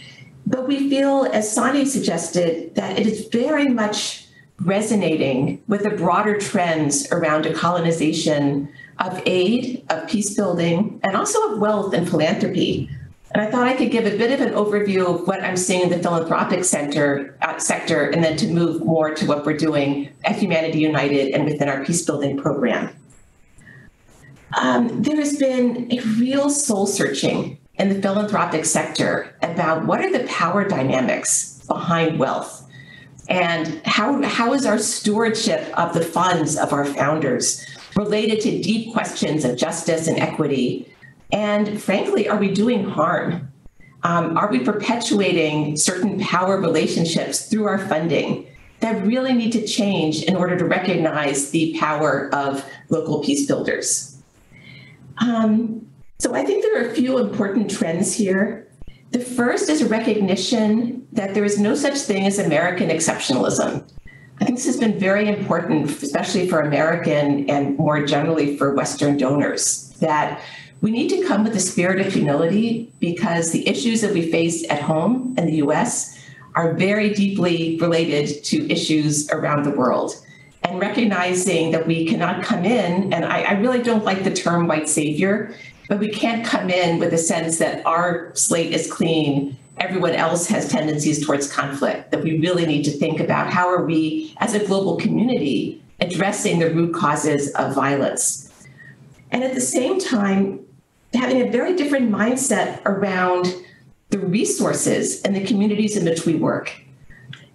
But 0.45 0.67
we 0.67 0.89
feel, 0.89 1.27
as 1.33 1.55
Sany 1.55 1.87
suggested, 1.87 2.75
that 2.75 2.99
it 2.99 3.07
is 3.07 3.27
very 3.31 3.67
much 3.67 4.26
resonating 4.61 5.61
with 5.67 5.83
the 5.83 5.91
broader 5.91 6.37
trends 6.37 7.11
around 7.11 7.45
decolonization 7.45 8.67
of 8.99 9.21
aid, 9.25 9.85
of 9.89 10.07
peace 10.09 10.35
building, 10.35 10.99
and 11.03 11.15
also 11.15 11.51
of 11.51 11.59
wealth 11.59 11.93
and 11.93 12.09
philanthropy. 12.09 12.89
And 13.31 13.41
I 13.41 13.51
thought 13.51 13.67
I 13.67 13.75
could 13.75 13.91
give 13.91 14.05
a 14.05 14.17
bit 14.17 14.31
of 14.31 14.41
an 14.45 14.53
overview 14.53 15.05
of 15.05 15.27
what 15.27 15.43
I'm 15.43 15.57
seeing 15.57 15.83
in 15.83 15.89
the 15.89 15.99
philanthropic 15.99 16.63
center, 16.63 17.37
uh, 17.41 17.59
sector, 17.59 18.09
and 18.09 18.23
then 18.23 18.37
to 18.37 18.47
move 18.47 18.83
more 18.83 19.13
to 19.13 19.25
what 19.25 19.45
we're 19.45 19.57
doing 19.57 20.09
at 20.23 20.37
Humanity 20.37 20.79
United 20.79 21.33
and 21.33 21.45
within 21.45 21.69
our 21.69 21.83
peace 21.85 22.03
building 22.03 22.37
program. 22.37 22.95
Um, 24.57 25.03
there 25.03 25.17
has 25.17 25.37
been 25.37 25.91
a 25.91 25.99
real 26.17 26.49
soul 26.49 26.87
searching 26.87 27.59
in 27.75 27.89
the 27.89 28.01
philanthropic 28.01 28.65
sector 28.65 29.35
about 29.43 29.85
what 29.85 30.03
are 30.03 30.11
the 30.11 30.25
power 30.27 30.67
dynamics 30.67 31.61
behind 31.67 32.17
wealth 32.17 32.66
and 33.29 33.81
how, 33.85 34.21
how 34.23 34.53
is 34.53 34.65
our 34.65 34.77
stewardship 34.77 35.67
of 35.77 35.93
the 35.93 36.01
funds 36.01 36.57
of 36.57 36.71
our 36.71 36.85
founders 36.85 37.65
related 37.95 38.39
to 38.41 38.61
deep 38.61 38.93
questions 38.93 39.43
of 39.43 39.57
justice 39.57 40.07
and 40.07 40.17
equity? 40.19 40.91
And 41.31 41.81
frankly, 41.81 42.29
are 42.29 42.37
we 42.37 42.53
doing 42.53 42.89
harm? 42.89 43.51
Um, 44.03 44.37
are 44.37 44.49
we 44.49 44.59
perpetuating 44.59 45.75
certain 45.75 46.19
power 46.19 46.59
relationships 46.59 47.49
through 47.49 47.65
our 47.65 47.79
funding 47.79 48.47
that 48.79 49.05
really 49.05 49.33
need 49.33 49.51
to 49.53 49.65
change 49.65 50.23
in 50.23 50.35
order 50.35 50.57
to 50.57 50.65
recognize 50.65 51.49
the 51.49 51.75
power 51.79 52.33
of 52.33 52.63
local 52.89 53.21
peace 53.23 53.45
builders? 53.45 54.21
Um, 55.17 55.87
so 56.19 56.33
I 56.33 56.43
think 56.45 56.63
there 56.63 56.81
are 56.81 56.89
a 56.89 56.93
few 56.93 57.17
important 57.17 57.69
trends 57.69 58.13
here 58.13 58.66
the 59.11 59.19
first 59.19 59.69
is 59.69 59.83
recognition 59.83 61.07
that 61.13 61.33
there 61.33 61.45
is 61.45 61.59
no 61.59 61.75
such 61.75 61.97
thing 61.97 62.25
as 62.25 62.39
American 62.39 62.89
exceptionalism. 62.89 63.89
I 64.39 64.45
think 64.45 64.57
this 64.57 64.65
has 64.65 64.77
been 64.77 64.99
very 64.99 65.27
important, 65.27 65.89
especially 66.03 66.47
for 66.47 66.61
American 66.61 67.49
and 67.49 67.77
more 67.77 68.05
generally 68.05 68.57
for 68.57 68.75
Western 68.75 69.17
donors, 69.17 69.89
that 69.99 70.41
we 70.81 70.91
need 70.91 71.09
to 71.09 71.25
come 71.25 71.43
with 71.43 71.55
a 71.55 71.59
spirit 71.59 72.05
of 72.05 72.13
humility 72.13 72.91
because 72.99 73.51
the 73.51 73.67
issues 73.67 74.01
that 74.01 74.13
we 74.13 74.29
face 74.29 74.69
at 74.69 74.81
home 74.81 75.33
in 75.37 75.47
the 75.47 75.55
US 75.55 76.19
are 76.53 76.73
very 76.73 77.13
deeply 77.13 77.77
related 77.81 78.43
to 78.43 78.69
issues 78.69 79.29
around 79.31 79.63
the 79.63 79.71
world. 79.71 80.13
And 80.63 80.79
recognizing 80.79 81.71
that 81.71 81.87
we 81.87 82.05
cannot 82.05 82.43
come 82.43 82.65
in, 82.65 83.13
and 83.13 83.25
I, 83.25 83.41
I 83.43 83.51
really 83.53 83.81
don't 83.81 84.03
like 84.03 84.23
the 84.23 84.33
term 84.33 84.67
white 84.67 84.89
savior 84.89 85.55
but 85.87 85.99
we 85.99 86.09
can't 86.09 86.45
come 86.45 86.69
in 86.69 86.99
with 86.99 87.13
a 87.13 87.17
sense 87.17 87.57
that 87.59 87.85
our 87.85 88.31
slate 88.35 88.73
is 88.73 88.91
clean. 88.91 89.57
Everyone 89.77 90.13
else 90.13 90.47
has 90.47 90.69
tendencies 90.69 91.25
towards 91.25 91.51
conflict 91.51 92.11
that 92.11 92.23
we 92.23 92.39
really 92.39 92.65
need 92.65 92.83
to 92.83 92.91
think 92.91 93.19
about. 93.19 93.53
How 93.53 93.67
are 93.67 93.85
we 93.85 94.35
as 94.37 94.53
a 94.53 94.65
global 94.65 94.97
community 94.97 95.81
addressing 95.99 96.59
the 96.59 96.73
root 96.73 96.93
causes 96.93 97.51
of 97.53 97.73
violence? 97.73 98.51
And 99.31 99.43
at 99.43 99.53
the 99.53 99.61
same 99.61 99.99
time 99.99 100.65
having 101.13 101.41
a 101.41 101.51
very 101.51 101.75
different 101.75 102.11
mindset 102.11 102.81
around 102.85 103.53
the 104.09 104.19
resources 104.19 105.21
and 105.23 105.35
the 105.35 105.45
communities 105.45 105.97
in 105.97 106.05
which 106.05 106.25
we 106.25 106.35
work. 106.35 106.73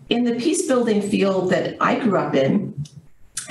In 0.08 0.24
the 0.24 0.34
peace 0.34 0.66
building 0.66 1.00
field 1.00 1.50
that 1.50 1.76
i 1.80 1.98
grew 1.98 2.18
up 2.18 2.34
in 2.34 2.84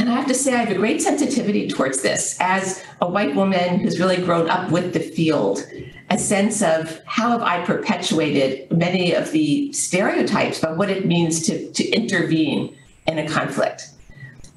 and 0.01 0.09
I 0.09 0.15
have 0.15 0.25
to 0.29 0.33
say, 0.33 0.55
I 0.55 0.57
have 0.57 0.71
a 0.71 0.79
great 0.79 0.99
sensitivity 0.99 1.67
towards 1.67 2.01
this 2.01 2.35
as 2.39 2.83
a 3.01 3.07
white 3.07 3.35
woman 3.35 3.81
who's 3.81 3.99
really 3.99 4.17
grown 4.17 4.49
up 4.49 4.71
with 4.71 4.93
the 4.93 4.99
field, 4.99 5.63
a 6.09 6.17
sense 6.17 6.63
of 6.63 6.99
how 7.05 7.29
have 7.29 7.43
I 7.43 7.63
perpetuated 7.63 8.71
many 8.71 9.13
of 9.13 9.31
the 9.31 9.71
stereotypes 9.73 10.57
about 10.57 10.77
what 10.77 10.89
it 10.89 11.05
means 11.05 11.45
to, 11.45 11.71
to 11.73 11.87
intervene 11.89 12.75
in 13.05 13.19
a 13.19 13.29
conflict. 13.29 13.91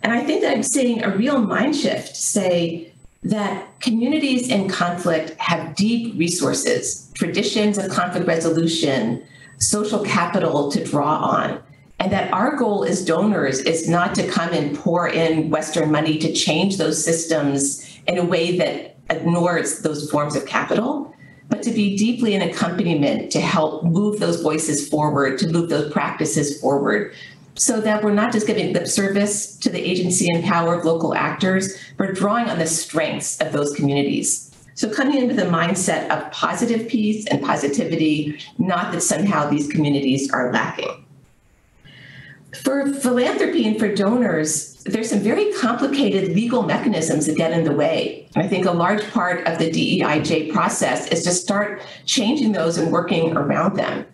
And 0.03 0.15
I 0.15 0.25
think 0.25 0.41
that 0.41 0.57
I'm 0.57 0.63
seeing 0.63 1.05
a 1.05 1.15
real 1.15 1.39
mind 1.43 1.77
shift 1.77 2.17
say, 2.17 2.91
that 3.23 3.81
communities 3.81 4.49
in 4.49 4.67
conflict 4.69 5.35
have 5.39 5.75
deep 5.77 6.19
resources, 6.19 7.11
traditions 7.15 7.77
of 7.77 7.91
conflict 7.91 8.27
resolution, 8.27 9.23
social 9.59 10.03
capital 10.03 10.71
to 10.71 10.83
draw 10.83 11.17
on. 11.17 11.63
And 12.05 12.13
that 12.13 12.31
our 12.35 12.55
goal 12.55 12.85
as 12.85 13.03
donors 13.03 13.61
is 13.61 13.89
not 13.89 14.15
to 14.17 14.29
come 14.29 14.53
and 14.53 14.77
pour 14.77 15.09
in 15.09 15.49
Western 15.49 15.91
money 15.91 16.19
to 16.19 16.35
change 16.35 16.77
those 16.77 17.03
systems 17.03 17.99
in 18.07 18.19
a 18.19 18.25
way 18.25 18.59
that 18.59 18.99
ignores 19.09 19.81
those 19.81 20.11
forms 20.11 20.37
of 20.37 20.45
capital, 20.45 21.17
but 21.49 21.63
to 21.63 21.71
be 21.71 21.97
deeply 21.97 22.35
an 22.35 22.43
accompaniment 22.43 23.33
to 23.33 23.41
help 23.41 23.85
move 23.85 24.21
those 24.21 24.43
voices 24.43 24.87
forward, 24.87 25.39
to 25.39 25.49
move 25.49 25.71
those 25.71 25.91
practices 25.91 26.61
forward, 26.61 27.15
so 27.55 27.81
that 27.81 28.05
we're 28.05 28.13
not 28.13 28.35
just 28.35 28.47
giving 28.47 28.75
lip 28.75 28.87
service 28.87 29.57
to 29.57 29.71
the 29.71 29.81
agency 29.81 30.29
and 30.29 30.45
power 30.45 30.75
of 30.75 30.85
local 30.85 31.15
actors, 31.15 31.75
but 31.97 32.15
drawing 32.15 32.51
on 32.51 32.59
the 32.59 32.67
strengths 32.67 33.41
of 33.41 33.51
those 33.53 33.75
communities. 33.75 34.51
So 34.75 34.93
coming 34.93 35.23
into 35.23 35.35
the 35.35 35.51
mindset 35.51 36.11
of 36.11 36.31
positive 36.33 36.87
peace 36.87 37.27
and 37.29 37.43
positivity, 37.43 38.39
not 38.59 38.93
that 38.93 39.01
somehow 39.01 39.49
these 39.49 39.69
communities 39.69 40.31
are 40.31 40.53
lacking. 40.53 41.04
For 42.63 42.93
philanthropy 42.93 43.67
and 43.67 43.79
for 43.79 43.93
donors, 43.93 44.75
there's 44.85 45.11
some 45.11 45.21
very 45.21 45.53
complicated 45.55 46.35
legal 46.35 46.63
mechanisms 46.63 47.27
that 47.27 47.37
get 47.37 47.53
in 47.53 47.65
the 47.65 47.73
way. 47.73 48.29
I 48.37 48.47
think 48.47 48.67
a 48.67 48.71
large 48.71 49.09
part 49.11 49.47
of 49.47 49.59
the 49.59 49.71
DEIJ 49.71 50.53
process 50.53 51.09
is 51.09 51.25
to 51.25 51.33
start 51.33 51.83
changing 52.07 52.53
those 52.53 52.79
and 52.79 52.93
working 52.93 53.37
around 53.37 53.77
them. 53.77 54.07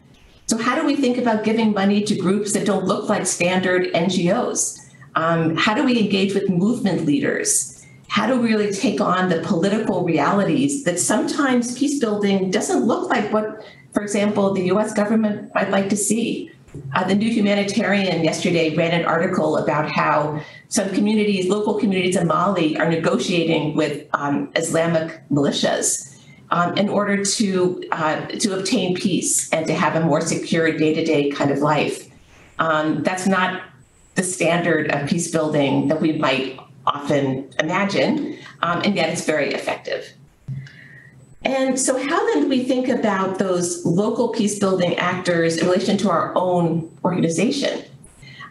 So, 0.47 0.57
how 0.57 0.75
do 0.75 0.87
we 0.87 0.97
think 0.97 1.19
about 1.19 1.45
giving 1.45 1.73
money 1.73 2.03
to 2.03 2.17
groups 2.17 2.53
that 2.55 2.67
don't 2.67 2.85
look 2.85 3.09
like 3.09 3.27
standard 3.27 3.93
NGOs? 3.93 4.79
Um, 5.15 5.57
how 5.57 5.75
do 5.75 5.85
we 5.85 6.01
engage 6.01 6.35
with 6.35 6.49
movement 6.49 7.05
leaders? 7.05 7.85
How 8.09 8.27
do 8.27 8.41
we 8.41 8.49
really 8.49 8.73
take 8.73 9.01
on 9.01 9.29
the 9.29 9.41
political 9.41 10.03
realities 10.05 10.85
that 10.85 10.99
sometimes 10.99 11.79
peace 11.79 12.01
building 12.01 12.51
doesn't 12.51 12.85
look 12.85 13.09
like 13.09 13.33
what, 13.33 13.65
for 13.93 14.03
example, 14.03 14.53
the 14.53 14.65
US 14.73 14.93
government 14.93 15.55
might 15.55 15.71
like 15.71 15.89
to 15.91 15.97
see? 15.97 16.51
Uh, 16.95 17.05
the 17.05 17.15
New 17.15 17.31
Humanitarian 17.31 18.23
yesterday 18.23 18.75
ran 18.77 18.93
an 18.93 19.05
article 19.05 19.57
about 19.57 19.91
how 19.91 20.41
some 20.69 20.89
communities, 20.91 21.49
local 21.49 21.75
communities 21.75 22.17
in 22.17 22.27
Mali, 22.27 22.77
are 22.79 22.89
negotiating 22.89 23.77
with 23.77 24.07
um, 24.15 24.51
Islamic 24.55 25.21
militias 25.31 26.17
um, 26.51 26.77
in 26.77 26.89
order 26.89 27.25
to 27.25 27.83
uh, 27.93 28.27
to 28.27 28.59
obtain 28.59 28.95
peace 28.95 29.53
and 29.53 29.67
to 29.67 29.75
have 29.75 29.97
a 29.97 30.01
more 30.01 30.21
secure 30.21 30.71
day-to-day 30.77 31.31
kind 31.31 31.51
of 31.51 31.59
life. 31.59 32.09
Um, 32.59 33.03
that's 33.03 33.27
not 33.27 33.63
the 34.15 34.23
standard 34.23 34.91
of 34.91 35.09
peace 35.09 35.31
building 35.31 35.89
that 35.89 36.01
we 36.01 36.19
might 36.19 36.59
often 36.87 37.51
imagine, 37.59 38.39
um, 38.63 38.83
and 38.85 38.95
yet 38.95 39.09
it's 39.11 39.25
very 39.25 39.53
effective. 39.55 40.13
And 41.43 41.79
so, 41.81 41.99
how 41.99 42.27
then 42.33 42.43
do 42.43 42.49
we 42.49 42.65
think 42.65 42.89
about 42.89 43.39
those 43.39 43.85
local 43.87 44.29
peace 44.29 44.59
building 44.59 44.97
actors 44.97 45.57
in 45.57 45.67
relation 45.67 45.97
to 45.99 46.11
our 46.11 46.33
own 46.37 46.95
organization? 47.03 47.85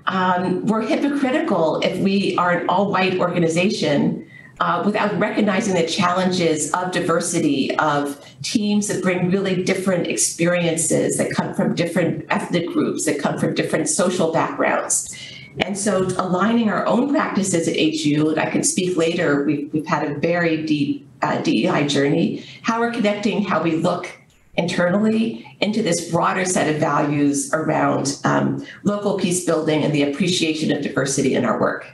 Um, 0.08 0.66
we're 0.66 0.82
hypocritical 0.82 1.82
if 1.82 2.00
we 2.00 2.36
are 2.38 2.52
an 2.52 2.70
all 2.70 2.90
white 2.92 3.20
organization 3.20 4.28
uh, 4.60 4.82
without 4.86 5.18
recognizing 5.20 5.76
the 5.76 5.86
challenges 5.86 6.72
of 6.74 6.92
diversity, 6.92 7.76
of 7.78 8.20
teams 8.42 8.88
that 8.88 9.04
bring 9.04 9.30
really 9.30 9.64
different 9.64 10.08
experiences, 10.08 11.18
that 11.18 11.32
come 11.32 11.54
from 11.54 11.76
different 11.76 12.26
ethnic 12.30 12.68
groups, 12.68 13.06
that 13.06 13.20
come 13.20 13.38
from 13.38 13.54
different 13.54 13.88
social 13.88 14.34
backgrounds. 14.34 15.16
And 15.60 15.78
so 15.78 16.04
aligning 16.18 16.70
our 16.70 16.86
own 16.86 17.12
practices 17.12 17.68
at 17.68 17.76
HU, 17.76 18.30
and 18.30 18.40
I 18.40 18.50
can 18.50 18.64
speak 18.64 18.98
later, 18.98 19.44
we've, 19.44 19.72
we've 19.74 19.86
had 19.86 20.10
a 20.10 20.16
very 20.20 20.66
deep 20.66 21.09
uh, 21.22 21.42
DEI 21.42 21.88
journey, 21.88 22.46
how 22.62 22.80
we're 22.80 22.92
connecting 22.92 23.44
how 23.44 23.62
we 23.62 23.76
look 23.78 24.12
internally 24.56 25.56
into 25.62 25.82
this 25.82 26.12
broader 26.12 26.46
set 26.46 26.74
of 26.74 26.80
values 26.80 27.54
around 27.54 28.20
um, 28.26 28.66
local 28.84 29.18
peace 29.18 29.46
building 29.46 29.84
and 29.84 29.94
the 29.94 30.04
appreciation 30.04 30.72
of 30.72 30.82
diversity 30.82 31.36
in 31.36 31.46
our 31.46 31.60
work. 31.60 31.86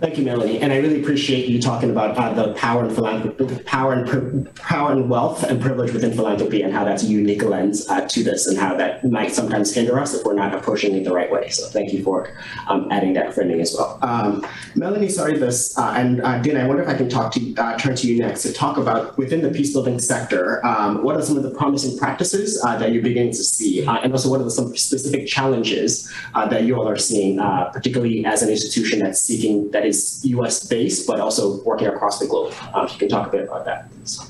Thank 0.00 0.16
you, 0.16 0.24
Melanie. 0.24 0.60
And 0.60 0.72
I 0.72 0.76
really 0.76 1.02
appreciate 1.02 1.48
you 1.48 1.60
talking 1.60 1.90
about 1.90 2.16
uh, 2.16 2.32
the 2.32 2.54
power 2.54 2.84
and 2.84 2.94
philanthropy, 2.94 3.58
power 3.64 3.94
and 3.94 4.54
power 4.54 4.92
and 4.92 5.10
wealth 5.10 5.42
and 5.42 5.60
privilege 5.60 5.92
within 5.92 6.12
philanthropy, 6.12 6.62
and 6.62 6.72
how 6.72 6.84
that's 6.84 7.02
a 7.02 7.06
unique 7.06 7.42
lens 7.42 7.88
uh, 7.88 8.06
to 8.06 8.22
this, 8.22 8.46
and 8.46 8.56
how 8.56 8.76
that 8.76 9.04
might 9.04 9.32
sometimes 9.32 9.74
hinder 9.74 9.98
us 9.98 10.14
if 10.14 10.24
we're 10.24 10.34
not 10.34 10.54
approaching 10.54 10.94
it 10.94 11.02
the 11.02 11.12
right 11.12 11.32
way. 11.32 11.48
So 11.48 11.66
thank 11.66 11.92
you 11.92 12.04
for 12.04 12.32
um, 12.68 12.86
adding 12.92 13.12
that 13.14 13.34
framing 13.34 13.60
as 13.60 13.74
well. 13.76 13.98
Um, 14.00 14.46
Melanie 14.76 15.08
sorry 15.08 15.36
this, 15.36 15.76
uh, 15.76 15.94
and 15.96 16.20
uh, 16.22 16.26
I 16.28 16.66
wonder 16.68 16.82
if 16.82 16.88
I 16.88 16.94
can 16.94 17.08
talk 17.08 17.32
to 17.32 17.54
uh, 17.56 17.76
turn 17.76 17.96
to 17.96 18.06
you 18.06 18.20
next 18.20 18.42
to 18.42 18.52
talk 18.52 18.76
about 18.76 19.18
within 19.18 19.42
the 19.42 19.50
peace 19.50 19.72
building 19.72 19.98
sector, 19.98 20.64
um, 20.64 21.02
what 21.02 21.16
are 21.16 21.22
some 21.22 21.36
of 21.36 21.42
the 21.42 21.50
promising 21.50 21.98
practices 21.98 22.62
uh, 22.64 22.78
that 22.78 22.92
you're 22.92 23.02
beginning 23.02 23.32
to 23.32 23.42
see, 23.42 23.84
and 23.84 24.12
also 24.12 24.30
what 24.30 24.40
are 24.40 24.48
some 24.48 24.76
specific 24.76 25.26
challenges 25.26 26.08
that 26.34 26.62
you 26.62 26.76
all 26.76 26.88
are 26.88 26.96
seeing, 26.96 27.38
particularly 27.72 28.24
as 28.24 28.42
an 28.42 28.48
institution 28.48 29.00
that's 29.00 29.20
seeking 29.20 29.68
that 29.72 29.87
is 29.88 30.24
US 30.24 30.66
based, 30.66 31.06
but 31.06 31.20
also 31.20 31.62
working 31.62 31.88
across 31.88 32.18
the 32.18 32.26
globe. 32.26 32.54
Um, 32.74 32.86
if 32.86 32.92
you 32.92 32.98
can 32.98 33.08
talk 33.08 33.28
a 33.28 33.30
bit 33.30 33.44
about 33.44 33.64
that, 33.64 33.90
please. 33.90 34.20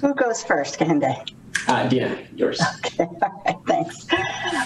Who 0.00 0.14
goes 0.14 0.44
first, 0.44 0.78
Kehinde? 0.78 1.32
Uh, 1.68 1.88
Dina, 1.88 2.16
yours. 2.36 2.60
Okay, 2.84 3.04
all 3.22 3.42
right, 3.44 3.56
thanks. 3.66 4.06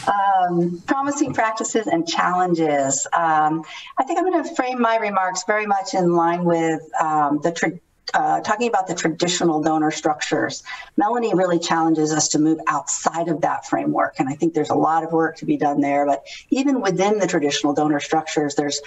Um, 0.07 0.83
promising 0.87 1.33
practices 1.33 1.87
and 1.87 2.07
challenges. 2.07 3.07
Um, 3.15 3.65
I 3.97 4.05
think 4.05 4.19
I'm 4.19 4.31
going 4.31 4.45
to 4.45 4.55
frame 4.55 4.81
my 4.81 4.97
remarks 4.97 5.45
very 5.47 5.67
much 5.67 5.95
in 5.95 6.15
line 6.15 6.45
with 6.45 6.83
um, 7.01 7.41
the 7.43 7.53
uh, 8.15 8.41
talking 8.41 8.69
about 8.69 8.87
the 8.87 8.95
traditional 8.95 9.63
donor 9.63 9.91
structures, 9.91 10.63
Melanie 10.97 11.35
really 11.35 11.59
challenges 11.59 12.13
us 12.13 12.29
to 12.29 12.39
move 12.39 12.59
outside 12.67 13.29
of 13.29 13.41
that 13.43 13.67
framework. 13.67 14.17
And 14.19 14.29
I 14.29 14.35
think 14.35 14.55
there's 14.55 14.71
a 14.71 14.75
lot 14.75 15.05
of 15.05 15.13
work 15.13 15.37
to 15.39 15.47
be 15.47 15.57
done 15.57 15.81
there. 15.81 16.07
But 16.07 16.25
even 16.51 16.81
within 16.81 17.19
the 17.19 17.27
traditional 17.27 17.75
donor 17.75 18.01
structures, 18.01 18.55
there's 18.55 18.81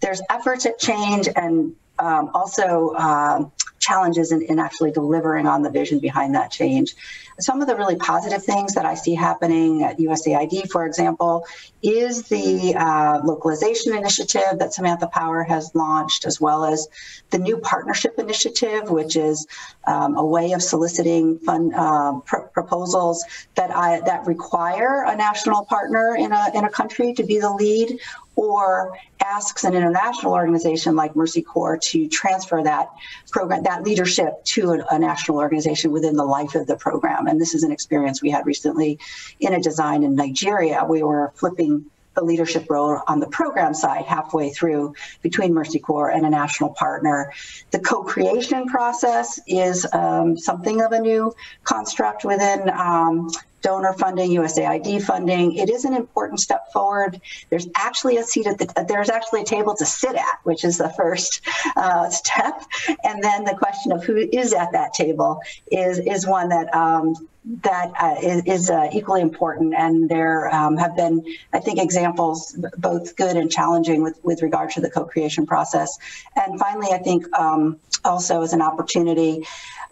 there's 0.00 0.22
efforts 0.30 0.64
at 0.66 0.78
change 0.78 1.28
and 1.34 1.74
um, 1.98 2.30
also 2.32 2.90
uh, 2.90 3.48
challenges 3.80 4.32
in, 4.32 4.42
in, 4.42 4.58
actually 4.58 4.92
delivering 4.92 5.46
on 5.46 5.62
the 5.62 5.70
vision 5.70 5.98
behind 5.98 6.34
that 6.34 6.50
change. 6.50 6.94
Some 7.40 7.60
of 7.60 7.68
the 7.68 7.76
really 7.76 7.96
positive 7.96 8.42
things 8.42 8.74
that 8.74 8.84
I 8.84 8.94
see 8.94 9.14
happening 9.14 9.82
at 9.82 9.98
USAID, 9.98 10.70
for 10.70 10.86
example, 10.86 11.46
is 11.82 12.24
the 12.28 12.74
uh, 12.76 13.20
localization 13.24 13.94
initiative 13.94 14.58
that 14.58 14.74
Samantha 14.74 15.06
Power 15.06 15.44
has 15.44 15.74
launched, 15.74 16.24
as 16.24 16.40
well 16.40 16.64
as 16.64 16.88
the 17.30 17.38
new 17.38 17.58
partnership 17.58 18.18
initiative, 18.18 18.90
which 18.90 19.16
is 19.16 19.46
um, 19.86 20.16
a 20.16 20.24
way 20.24 20.52
of 20.52 20.62
soliciting 20.62 21.38
fund 21.38 21.72
uh, 21.74 22.18
pr- 22.26 22.48
proposals 22.52 23.24
that 23.54 23.70
I, 23.74 24.00
that 24.00 24.26
require 24.26 25.04
a 25.04 25.14
national 25.16 25.64
partner 25.64 26.16
in 26.18 26.32
a 26.32 26.46
in 26.54 26.64
a 26.64 26.70
country 26.70 27.14
to 27.14 27.24
be 27.24 27.38
the 27.38 27.52
lead, 27.52 28.00
or 28.38 28.96
asks 29.20 29.64
an 29.64 29.74
international 29.74 30.32
organization 30.32 30.94
like 30.94 31.16
Mercy 31.16 31.42
Corps 31.42 31.76
to 31.76 32.06
transfer 32.06 32.62
that 32.62 32.88
program, 33.32 33.64
that 33.64 33.82
leadership 33.82 34.44
to 34.44 34.70
a, 34.70 34.94
a, 34.94 34.98
national 34.98 35.38
organization 35.38 35.90
within 35.90 36.14
the 36.14 36.24
life 36.24 36.54
of 36.54 36.68
the 36.68 36.76
program. 36.76 37.26
And 37.26 37.40
this 37.40 37.52
is 37.52 37.64
an 37.64 37.72
experience 37.72 38.22
we 38.22 38.30
had 38.30 38.46
recently 38.46 39.00
in 39.40 39.54
a 39.54 39.60
design 39.60 40.04
in 40.04 40.14
Nigeria. 40.14 40.84
We 40.88 41.02
were 41.02 41.32
flipping 41.34 41.86
the 42.14 42.22
leadership 42.22 42.66
role 42.70 43.00
on 43.08 43.18
the 43.18 43.26
program 43.26 43.74
side 43.74 44.04
halfway 44.04 44.50
through 44.50 44.94
between 45.20 45.52
Mercy 45.52 45.80
Corps 45.80 46.10
and 46.10 46.24
a 46.24 46.30
national 46.30 46.70
partner. 46.70 47.32
The 47.72 47.80
co-creation 47.80 48.66
process 48.66 49.40
is 49.48 49.84
um, 49.92 50.38
something 50.38 50.80
of 50.80 50.92
a 50.92 51.00
new 51.00 51.34
construct 51.64 52.24
within 52.24 52.70
um, 52.70 53.30
donor 53.62 53.92
funding, 53.94 54.30
USAID 54.30 55.02
funding. 55.02 55.54
It 55.56 55.70
is 55.70 55.84
an 55.84 55.94
important 55.94 56.40
step 56.40 56.72
forward. 56.72 57.20
There's 57.50 57.66
actually 57.74 58.16
a 58.16 58.24
seat 58.24 58.46
at 58.46 58.58
the, 58.58 58.84
there's 58.88 59.10
actually 59.10 59.42
a 59.42 59.44
table 59.44 59.74
to 59.76 59.86
sit 59.86 60.14
at, 60.14 60.38
which 60.44 60.64
is 60.64 60.78
the 60.78 60.90
first 60.90 61.40
uh, 61.76 62.08
step. 62.10 62.62
And 63.04 63.22
then 63.22 63.44
the 63.44 63.54
question 63.54 63.92
of 63.92 64.04
who 64.04 64.16
is 64.16 64.52
at 64.52 64.72
that 64.72 64.94
table 64.94 65.40
is, 65.70 65.98
is 65.98 66.26
one 66.26 66.48
that 66.50 66.74
um, 66.74 67.14
that 67.62 67.90
uh, 67.98 68.16
is, 68.22 68.42
is 68.44 68.70
uh, 68.70 68.90
equally 68.92 69.22
important. 69.22 69.74
And 69.74 70.08
there 70.08 70.54
um, 70.54 70.76
have 70.76 70.94
been, 70.96 71.24
I 71.52 71.60
think, 71.60 71.80
examples 71.80 72.54
both 72.76 73.16
good 73.16 73.36
and 73.36 73.50
challenging 73.50 74.02
with, 74.02 74.22
with 74.22 74.42
regard 74.42 74.70
to 74.72 74.80
the 74.80 74.90
co-creation 74.90 75.46
process. 75.46 75.98
And 76.36 76.58
finally, 76.58 76.88
I 76.92 76.98
think 76.98 77.26
um, 77.38 77.78
also 78.04 78.42
as 78.42 78.52
an 78.52 78.60
opportunity, 78.60 79.46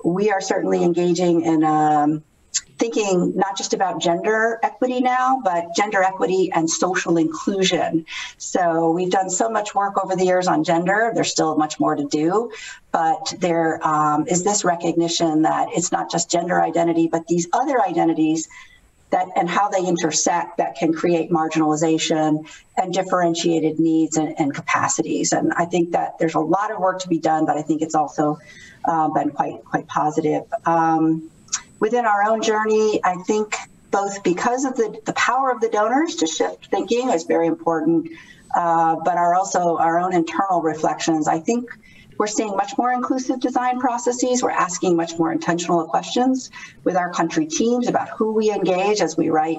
we 0.05 0.31
are 0.31 0.41
certainly 0.41 0.85
engaging 0.85 1.43
in 1.43 1.65
um, 1.65 2.23
thinking 2.79 3.35
not 3.37 3.57
just 3.57 3.75
about 3.75 4.01
gender 4.01 4.59
equity 4.63 5.01
now, 5.01 5.41
but 5.45 5.75
gender 5.75 6.03
equity 6.03 6.51
and 6.55 6.69
social 6.69 7.17
inclusion. 7.17 8.05
So 8.39 8.91
we've 8.91 9.11
done 9.11 9.31
so 9.31 9.49
much 9.49 9.75
work 9.75 10.03
over 10.03 10.17
the 10.17 10.25
years 10.25 10.47
on 10.47 10.65
gender. 10.65 11.13
There's 11.15 11.31
still 11.31 11.57
much 11.57 11.81
more 11.81 11.95
to 11.95 12.05
do, 12.07 12.51
but 12.93 13.35
there 13.39 13.87
um, 13.87 14.27
is 14.29 14.45
this 14.45 14.65
recognition 14.65 15.43
that 15.43 15.69
it's 15.73 15.93
not 15.93 16.11
just 16.11 16.31
gender 16.31 16.63
identity, 16.63 17.09
but 17.09 17.27
these 17.27 17.49
other 17.53 17.81
identities 17.83 18.49
that 19.11 19.29
and 19.37 19.49
how 19.49 19.69
they 19.69 19.87
intersect 19.87 20.57
that 20.59 20.75
can 20.77 20.93
create 20.93 21.31
marginalization 21.31 22.47
and 22.77 22.93
differentiated 22.93 23.79
needs 23.79 24.17
and, 24.17 24.35
and 24.39 24.53
capacities. 24.55 25.33
And 25.33 25.53
I 25.55 25.65
think 25.65 25.93
that 25.93 26.19
there's 26.19 26.35
a 26.35 26.41
lot 26.41 26.71
of 26.73 26.79
work 26.79 26.99
to 27.01 27.09
be 27.09 27.19
done, 27.19 27.47
but 27.47 27.57
I 27.57 27.63
think 27.63 27.83
it's 27.83 27.95
also 27.95 28.39
uh, 28.85 29.09
been 29.11 29.31
quite 29.31 29.65
quite 29.65 29.87
positive. 29.87 30.43
Um, 30.65 31.31
within 31.81 32.05
our 32.05 32.25
own 32.25 32.43
journey, 32.43 33.01
I 33.05 33.17
think 33.27 33.57
both 33.91 34.23
because 34.23 34.65
of 34.65 34.77
the, 34.77 35.01
the 35.05 35.13
power 35.15 35.51
of 35.51 35.61
the 35.61 35.69
donors 35.69 36.17
to 36.17 36.27
shift 36.27 36.67
thinking 36.67 37.11
is 37.11 37.25
very 37.25 37.47
important, 37.47 38.11
uh, 38.55 38.97
but 39.05 39.17
are 39.17 39.35
also 39.35 39.77
our 39.79 39.99
own 39.99 40.15
internal 40.15 40.61
reflections. 40.63 41.29
I 41.29 41.39
think 41.39 41.71
we're 42.19 42.27
seeing 42.27 42.57
much 42.57 42.77
more 42.79 42.93
inclusive 42.93 43.41
design 43.41 43.79
processes. 43.79 44.43
We're 44.43 44.51
asking 44.51 44.97
much 44.97 45.19
more 45.19 45.33
intentional 45.33 45.85
questions 45.87 46.51
with 46.85 46.97
our 46.97 47.13
country 47.13 47.47
teams 47.47 47.89
about 47.89 48.09
who 48.09 48.33
we 48.33 48.51
engage 48.51 49.01
as 49.01 49.17
we 49.17 49.29
write 49.29 49.59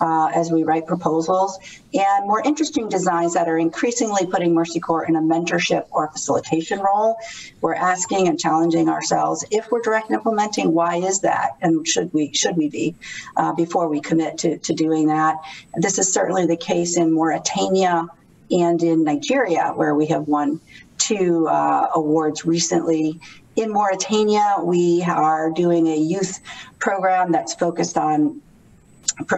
uh, 0.00 0.30
as 0.34 0.50
we 0.50 0.62
write 0.64 0.86
proposals, 0.86 1.58
and 1.94 2.26
more 2.26 2.42
interesting 2.44 2.88
designs 2.88 3.34
that 3.34 3.48
are 3.48 3.58
increasingly 3.58 4.26
putting 4.26 4.54
Mercy 4.54 4.80
Corps 4.80 5.04
in 5.04 5.16
a 5.16 5.20
mentorship 5.20 5.86
or 5.90 6.10
facilitation 6.10 6.80
role. 6.80 7.16
We're 7.60 7.74
asking 7.74 8.28
and 8.28 8.38
challenging 8.38 8.88
ourselves 8.88 9.44
if 9.50 9.70
we're 9.70 9.82
direct 9.82 10.10
implementing, 10.10 10.72
why 10.72 10.96
is 10.96 11.20
that, 11.20 11.56
and 11.60 11.86
should 11.86 12.12
we 12.12 12.32
should 12.34 12.56
we 12.56 12.68
be 12.68 12.94
uh, 13.36 13.52
before 13.54 13.88
we 13.88 14.00
commit 14.00 14.38
to, 14.38 14.58
to 14.58 14.74
doing 14.74 15.08
that. 15.08 15.36
This 15.74 15.98
is 15.98 16.12
certainly 16.12 16.46
the 16.46 16.56
case 16.56 16.96
in 16.96 17.12
Mauritania 17.12 18.06
and 18.50 18.82
in 18.82 19.04
Nigeria, 19.04 19.72
where 19.74 19.94
we 19.94 20.06
have 20.06 20.28
won 20.28 20.60
two 20.98 21.48
uh, 21.48 21.88
awards 21.94 22.44
recently. 22.44 23.20
In 23.56 23.72
Mauritania, 23.72 24.56
we 24.62 25.02
are 25.02 25.50
doing 25.50 25.86
a 25.88 25.96
youth 25.96 26.40
program 26.78 27.32
that's 27.32 27.54
focused 27.54 27.96
on 27.96 28.42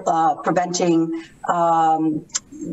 uh, 0.06 0.34
preventing 0.36 1.24
um, 1.48 2.24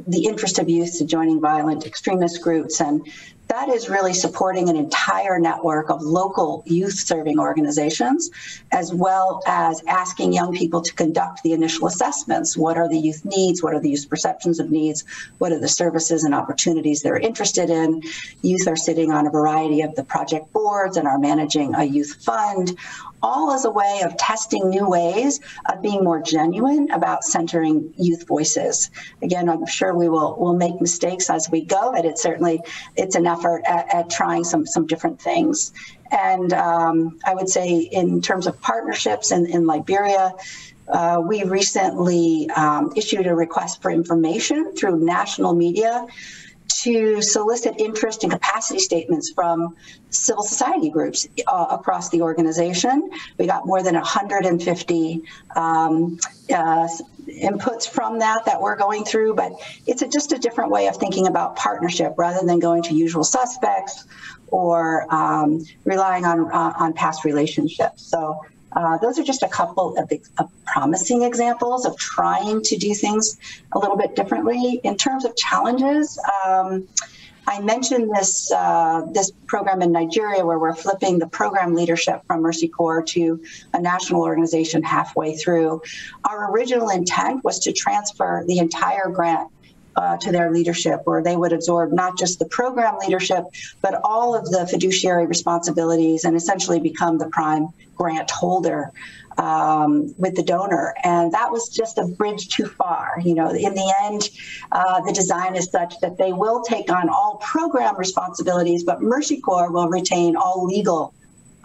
the 0.07 0.25
interest 0.25 0.59
of 0.59 0.67
youth 0.69 0.97
to 0.97 1.05
joining 1.05 1.39
violent 1.39 1.85
extremist 1.85 2.41
groups 2.41 2.81
and 2.81 3.07
that 3.47 3.69
is 3.69 3.89
really 3.89 4.13
supporting 4.13 4.69
an 4.69 4.75
entire 4.75 5.39
network 5.39 5.89
of 5.89 6.01
local 6.01 6.63
youth 6.65 6.93
serving 6.93 7.39
organizations, 7.39 8.31
as 8.71 8.93
well 8.93 9.41
as 9.45 9.83
asking 9.87 10.33
young 10.33 10.55
people 10.55 10.81
to 10.81 10.93
conduct 10.93 11.43
the 11.43 11.53
initial 11.53 11.87
assessments. 11.87 12.57
What 12.57 12.77
are 12.77 12.89
the 12.89 12.97
youth 12.97 13.23
needs? 13.23 13.61
What 13.61 13.73
are 13.75 13.79
the 13.79 13.91
youth 13.91 14.09
perceptions 14.09 14.59
of 14.59 14.71
needs? 14.71 15.03
What 15.37 15.51
are 15.51 15.59
the 15.59 15.67
services 15.67 16.23
and 16.23 16.33
opportunities 16.33 17.01
they're 17.01 17.17
interested 17.17 17.69
in? 17.69 18.01
Youth 18.41 18.67
are 18.67 18.75
sitting 18.75 19.11
on 19.11 19.27
a 19.27 19.29
variety 19.29 19.81
of 19.81 19.95
the 19.95 20.03
project 20.03 20.51
boards 20.51 20.97
and 20.97 21.07
are 21.07 21.19
managing 21.19 21.75
a 21.75 21.83
youth 21.83 22.15
fund 22.23 22.77
all 23.25 23.51
as 23.51 23.65
a 23.65 23.71
way 23.71 24.01
of 24.05 24.15
testing 24.17 24.69
new 24.69 24.87
ways 24.87 25.39
of 25.67 25.81
being 25.81 26.03
more 26.03 26.21
genuine 26.21 26.91
about 26.91 27.23
centering 27.23 27.91
youth 27.97 28.27
voices. 28.27 28.91
Again, 29.23 29.49
I'm 29.49 29.65
sure 29.65 29.95
we 29.95 30.07
will 30.07 30.35
will 30.35 30.55
make 30.55 30.79
mistakes 30.79 31.27
as 31.31 31.49
we 31.49 31.65
go, 31.65 31.91
but 31.91 32.05
it's 32.05 32.21
certainly 32.21 32.61
it's 32.95 33.15
an 33.15 33.25
effort 33.25 33.63
at, 33.65 33.91
at 33.91 34.09
trying 34.11 34.43
some 34.43 34.63
some 34.67 34.85
different 34.85 35.19
things. 35.19 35.73
And 36.11 36.53
um, 36.53 37.17
I 37.25 37.33
would 37.33 37.49
say, 37.49 37.79
in 37.79 38.21
terms 38.21 38.45
of 38.45 38.61
partnerships 38.61 39.31
in, 39.31 39.47
in 39.47 39.65
Liberia, 39.65 40.33
uh, 40.87 41.19
we 41.27 41.43
recently 41.43 42.47
um, 42.55 42.93
issued 42.95 43.25
a 43.25 43.33
request 43.33 43.81
for 43.81 43.89
information 43.89 44.75
through 44.75 45.03
national 45.03 45.55
media 45.55 46.05
to 46.67 47.21
solicit 47.21 47.75
interest 47.79 48.23
and 48.23 48.31
capacity 48.31 48.79
statements 48.79 49.31
from 49.33 49.75
civil 50.09 50.43
society 50.43 50.89
groups 50.89 51.27
uh, 51.47 51.67
across 51.69 52.09
the 52.09 52.21
organization. 52.21 53.09
We 53.37 53.47
got 53.47 53.65
more 53.65 53.83
than 53.83 53.95
150 53.95 55.21
um, 55.55 56.19
uh, 56.53 56.87
inputs 57.27 57.87
from 57.87 58.19
that 58.19 58.45
that 58.45 58.61
we're 58.61 58.75
going 58.75 59.03
through, 59.03 59.35
but 59.35 59.53
it's 59.87 60.01
a, 60.01 60.07
just 60.07 60.31
a 60.31 60.37
different 60.37 60.71
way 60.71 60.87
of 60.87 60.97
thinking 60.97 61.27
about 61.27 61.55
partnership 61.55 62.13
rather 62.17 62.45
than 62.45 62.59
going 62.59 62.83
to 62.83 62.93
usual 62.93 63.23
suspects 63.23 64.05
or 64.47 65.11
um, 65.13 65.65
relying 65.83 66.25
on 66.25 66.51
uh, 66.51 66.73
on 66.77 66.93
past 66.93 67.25
relationships. 67.25 68.05
So 68.05 68.39
uh, 68.75 68.97
those 68.97 69.17
are 69.17 69.23
just 69.23 69.43
a 69.43 69.47
couple 69.47 69.97
of, 69.97 70.11
of, 70.37 70.51
promising 70.65 71.23
examples 71.23 71.85
of 71.85 71.95
trying 71.97 72.61
to 72.61 72.75
do 72.77 72.93
things 72.93 73.37
a 73.71 73.79
little 73.79 73.95
bit 73.95 74.15
differently. 74.15 74.81
In 74.83 74.97
terms 74.97 75.23
of 75.23 75.35
challenges, 75.37 76.19
um, 76.45 76.87
I 77.47 77.61
mentioned 77.61 78.11
this 78.13 78.51
uh, 78.51 79.03
this 79.11 79.31
program 79.45 79.81
in 79.81 79.91
Nigeria 79.91 80.45
where 80.45 80.57
we're 80.57 80.75
flipping 80.75 81.19
the 81.19 81.27
program 81.27 81.75
leadership 81.75 82.21
from 82.25 82.41
Mercy 82.41 82.67
Corps 82.67 83.03
to 83.03 83.41
a 83.73 83.79
national 83.79 84.23
organization 84.23 84.81
halfway 84.83 85.35
through. 85.35 85.81
Our 86.27 86.51
original 86.51 86.89
intent 86.89 87.43
was 87.43 87.59
to 87.59 87.71
transfer 87.71 88.43
the 88.47 88.57
entire 88.57 89.09
grant 89.09 89.49
uh, 89.95 90.17
to 90.17 90.31
their 90.31 90.51
leadership, 90.51 91.01
where 91.05 91.23
they 91.23 91.35
would 91.35 91.53
absorb 91.53 91.91
not 91.91 92.17
just 92.17 92.39
the 92.39 92.45
program 92.45 92.95
leadership, 92.99 93.43
but 93.81 94.01
all 94.03 94.35
of 94.35 94.43
the 94.51 94.67
fiduciary 94.67 95.25
responsibilities 95.25 96.25
and 96.25 96.35
essentially 96.35 96.79
become 96.79 97.17
the 97.17 97.29
prime 97.29 97.67
grant 97.95 98.29
holder 98.29 98.91
um, 99.37 100.13
with 100.17 100.35
the 100.35 100.43
donor. 100.43 100.93
And 101.03 101.31
that 101.31 101.51
was 101.51 101.69
just 101.69 101.97
a 101.97 102.05
bridge 102.05 102.49
too 102.49 102.67
far. 102.67 103.15
You 103.23 103.35
know, 103.35 103.49
in 103.49 103.73
the 103.73 103.93
end, 104.03 104.29
uh, 104.71 105.01
the 105.01 105.13
design 105.13 105.55
is 105.55 105.65
such 105.69 105.99
that 106.01 106.17
they 106.17 106.33
will 106.33 106.61
take 106.63 106.91
on 106.91 107.09
all 107.09 107.37
program 107.37 107.97
responsibilities, 107.97 108.83
but 108.83 109.01
Mercy 109.01 109.39
Corps 109.39 109.71
will 109.71 109.89
retain 109.89 110.35
all 110.35 110.65
legal 110.65 111.13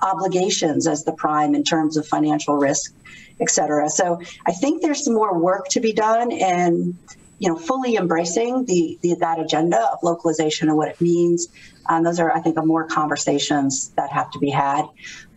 obligations 0.03 0.87
as 0.87 1.05
the 1.05 1.13
prime 1.13 1.55
in 1.55 1.63
terms 1.63 1.97
of 1.97 2.07
financial 2.07 2.57
risk, 2.57 2.95
et 3.41 3.51
cetera. 3.51 3.91
So 3.91 4.21
I 4.47 4.53
think 4.53 4.83
there's 4.83 5.05
some 5.05 5.15
more 5.15 5.39
work 5.39 5.69
to 5.69 5.81
be 5.81 5.93
done 5.93 6.33
and 6.33 6.97
you 7.41 7.49
know, 7.49 7.57
fully 7.57 7.97
embracing 7.97 8.67
the, 8.67 8.99
the 9.01 9.15
that 9.15 9.41
agenda 9.41 9.81
of 9.93 9.99
localization 10.03 10.69
and 10.69 10.77
what 10.77 10.89
it 10.89 11.01
means. 11.01 11.49
Um, 11.89 12.05
those 12.05 12.21
are, 12.21 12.31
I 12.31 12.41
think, 12.41 12.57
more 12.65 12.85
conversations 12.85 13.89
that 13.97 14.11
have 14.11 14.31
to 14.33 14.39
be 14.39 14.51
had. 14.51 14.85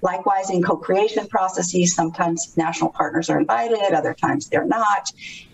Likewise, 0.02 0.50
in 0.50 0.62
co-creation 0.62 1.28
processes, 1.28 1.96
sometimes 1.96 2.56
national 2.58 2.90
partners 2.90 3.30
are 3.30 3.40
invited, 3.40 3.94
other 3.94 4.14
times 4.14 4.50
they're 4.50 4.66
not, 4.66 5.12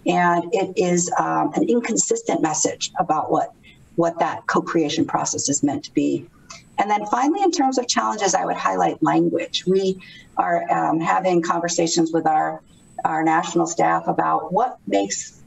and 0.08 0.44
it 0.52 0.74
is 0.76 1.12
um, 1.20 1.54
an 1.54 1.70
inconsistent 1.70 2.42
message 2.42 2.92
about 3.00 3.32
what 3.32 3.54
what 3.96 4.18
that 4.20 4.48
co-creation 4.48 5.06
process 5.06 5.50
is 5.50 5.62
meant 5.62 5.84
to 5.84 5.94
be. 5.94 6.26
And 6.80 6.90
then 6.90 7.06
finally, 7.08 7.44
in 7.44 7.52
terms 7.52 7.78
of 7.78 7.88
challenges, 7.88 8.34
I 8.34 8.46
would 8.46 8.56
highlight 8.56 9.04
language. 9.04 9.66
We 9.68 10.02
are 10.38 10.64
um, 10.72 11.00
having 11.00 11.44
conversations 11.44 12.12
with 12.12 12.26
our 12.26 12.62
our 13.06 13.24
national 13.24 13.68
staff 13.68 14.08
about 14.08 14.52
what 14.52 14.78
makes 14.88 15.39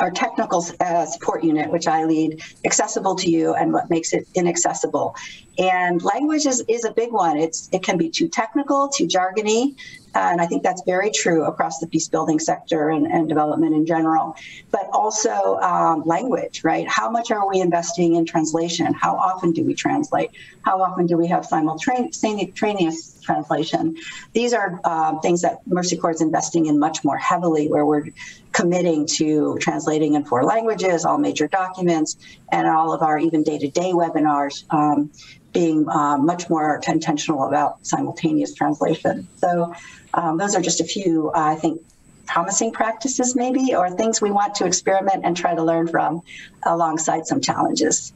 our 0.00 0.10
technical 0.10 0.64
uh, 0.80 1.06
support 1.06 1.44
unit, 1.44 1.70
which 1.70 1.86
I 1.86 2.04
lead, 2.04 2.42
accessible 2.64 3.14
to 3.16 3.30
you 3.30 3.54
and 3.54 3.72
what 3.72 3.90
makes 3.90 4.12
it 4.12 4.26
inaccessible. 4.34 5.14
And 5.58 6.02
language 6.02 6.46
is, 6.46 6.64
is 6.68 6.84
a 6.84 6.92
big 6.92 7.12
one. 7.12 7.36
It's 7.36 7.68
it 7.72 7.82
can 7.82 7.98
be 7.98 8.08
too 8.08 8.28
technical, 8.28 8.88
too 8.88 9.06
jargony, 9.06 9.76
and 10.14 10.40
I 10.40 10.46
think 10.46 10.62
that's 10.62 10.82
very 10.84 11.10
true 11.10 11.44
across 11.44 11.78
the 11.78 11.86
peace 11.86 12.08
building 12.08 12.38
sector 12.38 12.90
and, 12.90 13.06
and 13.06 13.28
development 13.28 13.74
in 13.74 13.86
general. 13.86 14.36
But 14.70 14.88
also 14.92 15.56
um, 15.56 16.02
language, 16.04 16.64
right? 16.64 16.88
How 16.88 17.10
much 17.10 17.30
are 17.30 17.48
we 17.48 17.60
investing 17.60 18.14
in 18.16 18.24
translation? 18.24 18.92
How 18.94 19.16
often 19.16 19.52
do 19.52 19.64
we 19.64 19.74
translate? 19.74 20.30
How 20.62 20.80
often 20.82 21.06
do 21.06 21.16
we 21.16 21.26
have 21.28 21.44
simultaneous 21.46 23.20
translation? 23.22 23.96
These 24.32 24.52
are 24.52 24.80
uh, 24.84 25.18
things 25.20 25.42
that 25.42 25.66
Mercy 25.66 25.96
Corps 25.96 26.12
is 26.12 26.20
investing 26.20 26.66
in 26.66 26.78
much 26.78 27.04
more 27.04 27.18
heavily, 27.18 27.68
where 27.68 27.84
we're 27.84 28.06
committing 28.52 29.06
to 29.06 29.58
translating 29.60 30.14
in 30.14 30.24
four 30.24 30.44
languages, 30.44 31.04
all 31.04 31.18
major 31.18 31.48
documents, 31.48 32.16
and 32.50 32.66
all 32.66 32.92
of 32.92 33.02
our 33.02 33.18
even 33.18 33.42
day-to-day 33.42 33.92
webinars. 33.92 34.64
Um, 34.72 35.10
being 35.52 35.88
uh, 35.88 36.18
much 36.18 36.50
more 36.50 36.80
intentional 36.86 37.48
about 37.48 37.84
simultaneous 37.84 38.54
translation. 38.54 39.26
So 39.38 39.74
um, 40.14 40.38
those 40.38 40.54
are 40.54 40.60
just 40.60 40.80
a 40.80 40.84
few, 40.84 41.30
uh, 41.30 41.52
I 41.52 41.54
think, 41.54 41.80
promising 42.26 42.72
practices 42.72 43.34
maybe, 43.34 43.74
or 43.74 43.90
things 43.90 44.20
we 44.20 44.30
want 44.30 44.54
to 44.56 44.66
experiment 44.66 45.24
and 45.24 45.36
try 45.36 45.54
to 45.54 45.62
learn 45.62 45.88
from 45.88 46.22
alongside 46.64 47.26
some 47.26 47.40
challenges. 47.40 48.12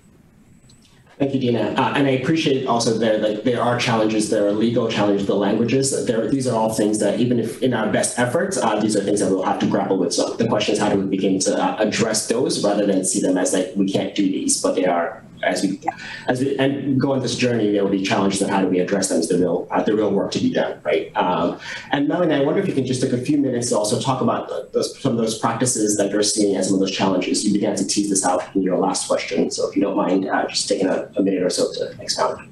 Thank 1.18 1.34
you, 1.34 1.40
Dina. 1.40 1.74
Uh, 1.76 1.94
and 1.94 2.06
I 2.08 2.10
appreciate 2.10 2.66
also 2.66 2.98
there 2.98 3.18
that 3.18 3.44
there 3.44 3.62
are 3.62 3.78
challenges, 3.78 4.28
there 4.28 4.46
are 4.46 4.52
legal 4.52 4.88
challenges, 4.88 5.26
the 5.26 5.36
languages. 5.36 6.04
There, 6.06 6.28
these 6.28 6.48
are 6.48 6.56
all 6.56 6.72
things 6.72 6.98
that 6.98 7.20
even 7.20 7.38
if 7.38 7.62
in 7.62 7.74
our 7.74 7.92
best 7.92 8.18
efforts, 8.18 8.56
uh, 8.56 8.80
these 8.80 8.96
are 8.96 9.02
things 9.02 9.20
that 9.20 9.30
we'll 9.30 9.44
have 9.44 9.60
to 9.60 9.66
grapple 9.66 9.98
with. 9.98 10.12
So 10.12 10.34
the 10.34 10.48
question 10.48 10.74
is 10.74 10.80
how 10.80 10.88
do 10.88 10.98
we 10.98 11.06
begin 11.06 11.38
to 11.40 11.56
uh, 11.56 11.76
address 11.78 12.28
those 12.28 12.64
rather 12.64 12.86
than 12.86 13.04
see 13.04 13.20
them 13.20 13.38
as 13.38 13.52
like 13.52 13.70
we 13.76 13.90
can't 13.90 14.14
do 14.14 14.24
these, 14.24 14.60
but 14.60 14.74
they 14.74 14.86
are 14.86 15.22
as 15.42 15.62
we 15.62 15.80
as 16.28 16.40
we 16.40 16.56
and 16.58 17.00
go 17.00 17.12
on 17.12 17.20
this 17.20 17.36
journey, 17.36 17.72
there 17.72 17.82
will 17.82 17.90
be 17.90 18.02
challenges 18.02 18.42
and 18.42 18.50
how 18.50 18.60
do 18.60 18.68
we 18.68 18.78
address 18.80 19.08
them 19.08 19.18
is 19.20 19.28
the 19.28 19.38
real 19.38 19.66
uh, 19.70 19.82
the 19.82 19.94
real 19.94 20.10
work 20.10 20.32
to 20.32 20.38
be 20.38 20.52
done, 20.52 20.80
right? 20.84 21.14
Um, 21.16 21.58
and 21.90 22.08
Melanie, 22.08 22.34
I 22.34 22.40
wonder 22.40 22.60
if 22.60 22.68
you 22.68 22.74
can 22.74 22.86
just 22.86 23.02
take 23.02 23.12
a 23.12 23.18
few 23.18 23.38
minutes 23.38 23.70
to 23.70 23.78
also 23.78 24.00
talk 24.00 24.20
about 24.20 24.48
the, 24.48 24.68
those, 24.72 24.98
some 25.00 25.12
of 25.12 25.18
those 25.18 25.38
practices 25.38 25.96
that 25.96 26.10
you're 26.10 26.22
seeing 26.22 26.56
and 26.56 26.64
some 26.64 26.74
of 26.74 26.80
those 26.80 26.90
challenges. 26.90 27.44
You 27.44 27.52
began 27.52 27.76
to 27.76 27.86
tease 27.86 28.10
this 28.10 28.24
out 28.24 28.54
in 28.54 28.62
your 28.62 28.78
last 28.78 29.08
question, 29.08 29.50
so 29.50 29.68
if 29.68 29.76
you 29.76 29.82
don't 29.82 29.96
mind, 29.96 30.28
uh, 30.28 30.46
just 30.46 30.68
taking 30.68 30.86
a, 30.86 31.10
a 31.16 31.22
minute 31.22 31.42
or 31.42 31.50
so 31.50 31.72
to 31.72 32.00
expound. 32.00 32.48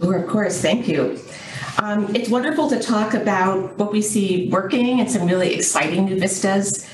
Sure, 0.00 0.16
of 0.16 0.28
course. 0.28 0.60
Thank 0.60 0.88
you. 0.88 1.18
Um, 1.78 2.14
it's 2.14 2.28
wonderful 2.28 2.68
to 2.68 2.78
talk 2.78 3.14
about 3.14 3.78
what 3.78 3.92
we 3.92 4.02
see 4.02 4.48
working 4.50 5.00
and 5.00 5.10
some 5.10 5.26
really 5.26 5.54
exciting 5.54 6.04
new 6.04 6.18
vistas. 6.18 6.88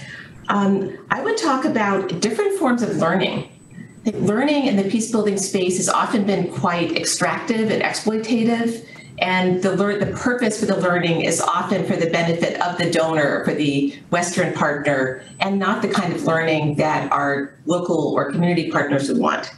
Um, 0.48 0.96
I 1.11 1.22
would 1.22 1.36
talk 1.36 1.64
about 1.64 2.20
different 2.20 2.59
forms 2.59 2.82
of 2.82 2.96
learning. 2.96 3.50
Learning 4.14 4.66
in 4.66 4.76
the 4.76 4.84
peace 4.84 5.11
building 5.11 5.36
space 5.36 5.76
has 5.76 5.88
often 5.88 6.24
been 6.24 6.52
quite 6.52 6.96
extractive 6.96 7.70
and 7.70 7.82
exploitative. 7.82 8.86
And 9.18 9.61
the, 9.62 9.74
lear- 9.74 9.98
the 9.98 10.12
purpose 10.16 10.61
for 10.61 10.66
the 10.66 10.76
learning 10.76 11.22
is 11.22 11.40
often 11.40 11.84
for 11.84 11.96
the 11.96 12.09
benefit 12.09 12.61
of 12.62 12.78
the 12.78 12.90
donor, 12.90 13.44
for 13.44 13.52
the 13.52 13.98
Western 14.11 14.54
partner, 14.54 15.24
and 15.40 15.59
not 15.59 15.82
the 15.82 15.88
kind 15.88 16.12
of 16.12 16.22
learning 16.22 16.76
that 16.76 17.11
our 17.11 17.54
local 17.66 18.14
or 18.14 18.30
community 18.30 18.70
partners 18.70 19.09
would 19.09 19.18
want. 19.18 19.50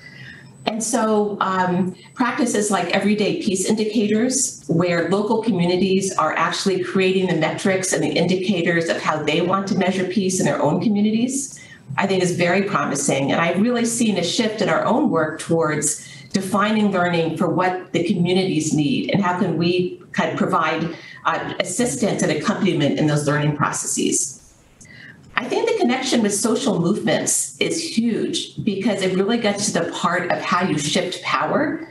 And 0.66 0.82
so 0.82 1.36
um, 1.40 1.94
practices 2.14 2.70
like 2.70 2.94
everyday 2.94 3.42
peace 3.42 3.66
indicators, 3.66 4.64
where 4.68 5.08
local 5.10 5.42
communities 5.42 6.16
are 6.16 6.34
actually 6.36 6.82
creating 6.82 7.26
the 7.26 7.36
metrics 7.36 7.92
and 7.92 8.02
the 8.02 8.10
indicators 8.10 8.88
of 8.88 9.00
how 9.00 9.22
they 9.22 9.42
want 9.42 9.68
to 9.68 9.74
measure 9.74 10.04
peace 10.04 10.38
in 10.38 10.46
their 10.46 10.60
own 10.62 10.82
communities, 10.82 11.60
I 11.96 12.06
think 12.06 12.22
is 12.22 12.36
very 12.36 12.62
promising. 12.62 13.32
And 13.32 13.40
I've 13.40 13.60
really 13.60 13.84
seen 13.84 14.18
a 14.18 14.24
shift 14.24 14.62
in 14.62 14.68
our 14.68 14.84
own 14.84 15.10
work 15.10 15.40
towards 15.40 16.06
defining 16.32 16.92
learning 16.92 17.36
for 17.36 17.48
what 17.48 17.92
the 17.92 18.04
communities 18.04 18.72
need 18.72 19.10
and 19.10 19.22
how 19.22 19.38
can 19.38 19.56
we 19.58 20.00
kind 20.12 20.30
of 20.30 20.38
provide 20.38 20.96
uh, 21.24 21.54
assistance 21.60 22.22
and 22.22 22.32
accompaniment 22.32 22.98
in 22.98 23.06
those 23.06 23.26
learning 23.26 23.56
processes. 23.56 24.36
I 25.36 25.48
think 25.48 25.70
the 25.70 25.76
connection 25.78 26.22
with 26.22 26.34
social 26.34 26.80
movements 26.80 27.56
is 27.60 27.96
huge 27.96 28.62
because 28.62 29.02
it 29.02 29.16
really 29.16 29.38
gets 29.38 29.72
to 29.72 29.80
the 29.80 29.90
part 29.92 30.30
of 30.30 30.40
how 30.40 30.66
you 30.66 30.78
shift 30.78 31.22
power. 31.22 31.88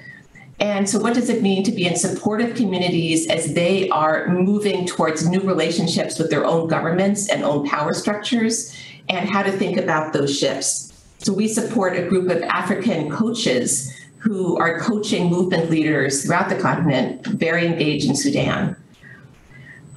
And 0.59 0.89
so, 0.89 0.99
what 0.99 1.13
does 1.13 1.29
it 1.29 1.41
mean 1.41 1.63
to 1.63 1.71
be 1.71 1.87
in 1.87 1.95
supportive 1.95 2.55
communities 2.55 3.27
as 3.27 3.53
they 3.53 3.89
are 3.89 4.27
moving 4.27 4.85
towards 4.85 5.27
new 5.27 5.39
relationships 5.39 6.19
with 6.19 6.29
their 6.29 6.45
own 6.45 6.67
governments 6.67 7.29
and 7.29 7.43
own 7.43 7.65
power 7.67 7.93
structures, 7.93 8.75
and 9.09 9.29
how 9.29 9.43
to 9.43 9.51
think 9.51 9.77
about 9.77 10.13
those 10.13 10.37
shifts? 10.37 10.93
So, 11.17 11.33
we 11.33 11.47
support 11.47 11.97
a 11.97 12.07
group 12.07 12.29
of 12.29 12.41
African 12.43 13.09
coaches 13.09 13.93
who 14.19 14.57
are 14.57 14.79
coaching 14.79 15.29
movement 15.29 15.69
leaders 15.69 16.23
throughout 16.23 16.49
the 16.49 16.55
continent, 16.55 17.25
very 17.25 17.65
engaged 17.65 18.07
in 18.07 18.15
Sudan. 18.15 18.75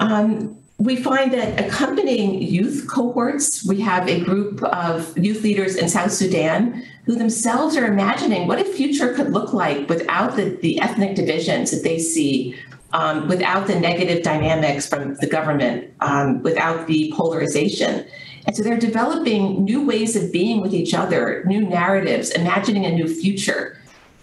Um, 0.01 0.57
we 0.79 0.97
find 0.97 1.33
that 1.33 1.61
accompanying 1.65 2.43
youth 2.43 2.87
cohorts, 2.89 3.65
we 3.65 3.81
have 3.81 4.09
a 4.09 4.21
group 4.21 4.63
of 4.65 5.17
youth 5.17 5.43
leaders 5.43 5.77
in 5.77 5.89
South 5.89 6.11
Sudan 6.11 6.85
who 7.05 7.15
themselves 7.15 7.77
are 7.77 7.87
imagining 7.87 8.49
what 8.49 8.61
a 8.61 8.65
future 8.65 9.13
could 9.15 9.33
look 9.33 9.53
like 9.53 9.89
without 9.89 10.35
the, 10.37 10.57
the 10.63 10.81
ethnic 10.81 11.15
divisions 11.15 11.71
that 11.71 11.85
they 11.85 11.99
see, 11.99 12.57
um, 12.93 13.29
without 13.29 13.67
the 13.67 13.79
negative 13.79 14.23
dynamics 14.23 14.89
from 14.89 15.15
the 15.17 15.27
government, 15.27 15.93
um, 16.01 16.43
without 16.43 16.87
the 16.87 17.13
polarization. 17.17 18.05
And 18.47 18.57
so 18.57 18.63
they're 18.63 18.79
developing 18.79 19.65
new 19.65 19.87
ways 19.87 20.17
of 20.17 20.33
being 20.33 20.61
with 20.61 20.75
each 20.75 20.95
other, 20.95 21.45
new 21.47 21.61
narratives, 21.61 22.31
imagining 22.31 22.85
a 22.85 22.93
new 22.93 23.09
future, 23.09 23.79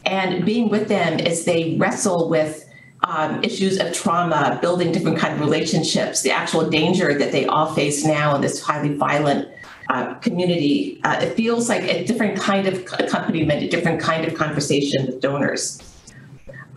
and 0.05 0.45
being 0.45 0.69
with 0.69 0.87
them 0.87 1.19
as 1.19 1.45
they 1.45 1.75
wrestle 1.77 2.29
with 2.29 2.65
um, 3.03 3.41
issues 3.43 3.79
of 3.79 3.93
trauma, 3.93 4.59
building 4.61 4.91
different 4.91 5.17
kind 5.17 5.33
of 5.33 5.39
relationships, 5.39 6.21
the 6.21 6.31
actual 6.31 6.69
danger 6.69 7.17
that 7.17 7.31
they 7.31 7.45
all 7.45 7.73
face 7.73 8.03
now 8.03 8.35
in 8.35 8.41
this 8.41 8.61
highly 8.61 8.93
violent 8.95 9.47
uh, 9.89 10.13
community. 10.15 10.99
Uh, 11.03 11.19
it 11.21 11.33
feels 11.35 11.69
like 11.69 11.83
a 11.83 12.03
different 12.05 12.39
kind 12.39 12.67
of 12.67 12.85
accompaniment, 12.99 13.63
a 13.63 13.69
different 13.69 14.01
kind 14.01 14.25
of 14.25 14.35
conversation 14.35 15.05
with 15.05 15.21
donors. 15.21 15.81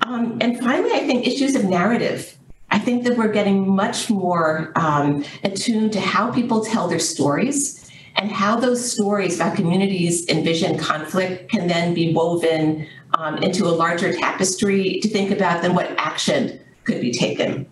Um, 0.02 0.38
and 0.40 0.58
finally, 0.58 0.92
I 0.92 1.00
think 1.06 1.26
issues 1.26 1.54
of 1.54 1.64
narrative. 1.64 2.36
I 2.72 2.78
think 2.78 3.04
that 3.04 3.18
we're 3.18 3.32
getting 3.32 3.68
much 3.68 4.08
more 4.08 4.72
um, 4.76 5.24
attuned 5.44 5.92
to 5.92 6.00
how 6.00 6.32
people 6.32 6.64
tell 6.64 6.88
their 6.88 6.98
stories 6.98 7.78
and 8.16 8.32
how 8.32 8.56
those 8.56 8.92
stories 8.92 9.36
about 9.36 9.56
communities 9.56 10.26
envision 10.28 10.78
conflict 10.78 11.50
can 11.50 11.68
then 11.68 11.92
be 11.92 12.14
woven 12.14 12.86
um, 13.14 13.36
into 13.38 13.66
a 13.66 13.74
larger 13.84 14.14
tapestry 14.14 15.00
to 15.02 15.08
think 15.08 15.30
about 15.30 15.60
then 15.60 15.74
what 15.74 15.90
action 15.98 16.58
could 16.84 17.00
be 17.00 17.12
taken. 17.12 17.68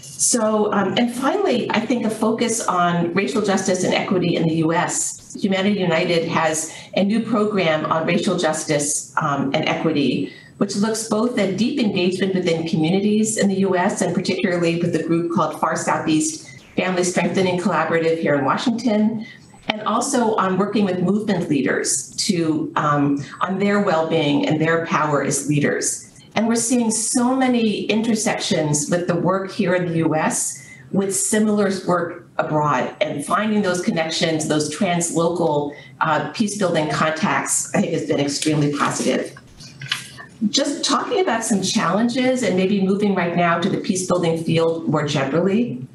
So, 0.00 0.72
um, 0.72 0.94
and 0.98 1.12
finally, 1.12 1.68
I 1.70 1.80
think 1.80 2.04
a 2.04 2.10
focus 2.10 2.64
on 2.66 3.12
racial 3.14 3.42
justice 3.42 3.82
and 3.84 3.94
equity 3.94 4.36
in 4.36 4.46
the 4.46 4.56
US. 4.66 5.34
Humanity 5.34 5.80
United 5.80 6.28
has 6.28 6.72
a 6.94 7.02
new 7.02 7.22
program 7.22 7.86
on 7.86 8.06
racial 8.06 8.38
justice 8.38 9.12
um, 9.16 9.50
and 9.54 9.66
equity, 9.68 10.32
which 10.58 10.76
looks 10.76 11.08
both 11.08 11.38
at 11.38 11.56
deep 11.56 11.80
engagement 11.80 12.34
within 12.34 12.66
communities 12.68 13.38
in 13.38 13.48
the 13.48 13.60
US 13.66 14.00
and 14.00 14.14
particularly 14.14 14.80
with 14.80 14.94
a 14.94 15.02
group 15.02 15.32
called 15.32 15.58
Far 15.60 15.76
Southeast 15.76 16.48
Family 16.76 17.04
Strengthening 17.04 17.60
Collaborative 17.60 18.18
here 18.18 18.34
in 18.34 18.44
Washington, 18.44 19.26
and 19.68 19.82
also 19.82 20.34
on 20.36 20.58
working 20.58 20.84
with 20.84 21.00
movement 21.00 21.48
leaders 21.48 22.10
to 22.16 22.72
um, 22.76 23.22
on 23.40 23.58
their 23.58 23.80
well-being 23.80 24.46
and 24.46 24.60
their 24.60 24.86
power 24.86 25.22
as 25.22 25.48
leaders. 25.48 26.08
And 26.34 26.48
we're 26.48 26.56
seeing 26.56 26.90
so 26.90 27.36
many 27.36 27.84
intersections 27.84 28.88
with 28.90 29.06
the 29.06 29.14
work 29.14 29.50
here 29.50 29.74
in 29.74 29.86
the 29.86 29.98
US 29.98 30.66
with 30.92 31.14
similar 31.14 31.70
work 31.86 32.26
abroad 32.38 32.94
and 33.00 33.24
finding 33.24 33.62
those 33.62 33.80
connections, 33.80 34.48
those 34.48 34.74
translocal 34.74 35.74
uh, 36.00 36.30
peace 36.32 36.58
building 36.58 36.88
contacts, 36.90 37.74
I 37.74 37.80
think 37.80 37.92
has 37.92 38.06
been 38.06 38.20
extremely 38.20 38.72
positive. 38.76 39.34
Just 40.48 40.84
talking 40.84 41.20
about 41.20 41.44
some 41.44 41.62
challenges 41.62 42.42
and 42.42 42.56
maybe 42.56 42.84
moving 42.84 43.14
right 43.14 43.36
now 43.36 43.60
to 43.60 43.68
the 43.68 43.78
peace 43.78 44.06
building 44.06 44.42
field 44.42 44.88
more 44.88 45.06
generally. 45.06 45.86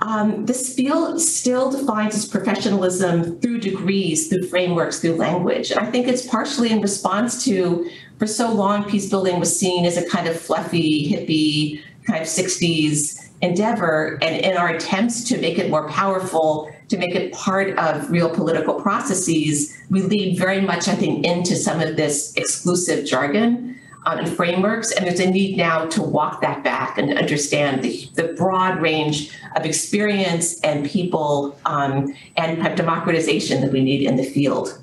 Um, 0.00 0.46
this 0.46 0.74
field 0.74 1.20
still 1.20 1.70
defines 1.70 2.14
its 2.14 2.24
professionalism 2.24 3.40
through 3.40 3.58
degrees, 3.58 4.28
through 4.28 4.46
frameworks, 4.46 5.00
through 5.00 5.16
language. 5.16 5.72
And 5.72 5.80
I 5.80 5.90
think 5.90 6.06
it's 6.06 6.24
partially 6.24 6.70
in 6.70 6.80
response 6.80 7.44
to, 7.44 7.90
for 8.18 8.26
so 8.26 8.52
long, 8.52 8.84
peace 8.84 9.10
building 9.10 9.40
was 9.40 9.58
seen 9.58 9.84
as 9.84 9.96
a 9.96 10.08
kind 10.08 10.28
of 10.28 10.38
fluffy, 10.38 11.10
hippie, 11.10 11.82
kind 12.06 12.22
of 12.22 12.28
60s 12.28 13.28
endeavor. 13.40 14.18
And 14.22 14.44
in 14.44 14.56
our 14.56 14.68
attempts 14.68 15.24
to 15.24 15.40
make 15.40 15.58
it 15.58 15.70
more 15.70 15.88
powerful, 15.88 16.72
to 16.88 16.96
make 16.96 17.16
it 17.16 17.32
part 17.32 17.76
of 17.78 18.08
real 18.10 18.30
political 18.30 18.80
processes, 18.80 19.76
we 19.90 20.02
lead 20.02 20.38
very 20.38 20.60
much, 20.60 20.86
I 20.86 20.94
think, 20.94 21.26
into 21.26 21.56
some 21.56 21.80
of 21.80 21.96
this 21.96 22.32
exclusive 22.36 23.04
jargon 23.04 23.78
um, 24.06 24.18
and 24.18 24.28
frameworks. 24.28 24.92
And 24.92 25.06
there's 25.06 25.20
a 25.20 25.30
need 25.30 25.56
now 25.56 25.86
to 25.86 26.02
walk 26.02 26.40
that 26.42 26.64
back 26.64 26.98
and 26.98 27.16
understand 27.16 27.82
the, 27.82 28.08
the 28.14 28.34
broad 28.34 28.80
range 28.80 29.30
of 29.56 29.64
experience 29.64 30.60
and 30.60 30.86
people 30.86 31.58
um, 31.66 32.14
and 32.36 32.76
democratization 32.76 33.60
that 33.62 33.72
we 33.72 33.82
need 33.82 34.06
in 34.06 34.16
the 34.16 34.24
field. 34.24 34.78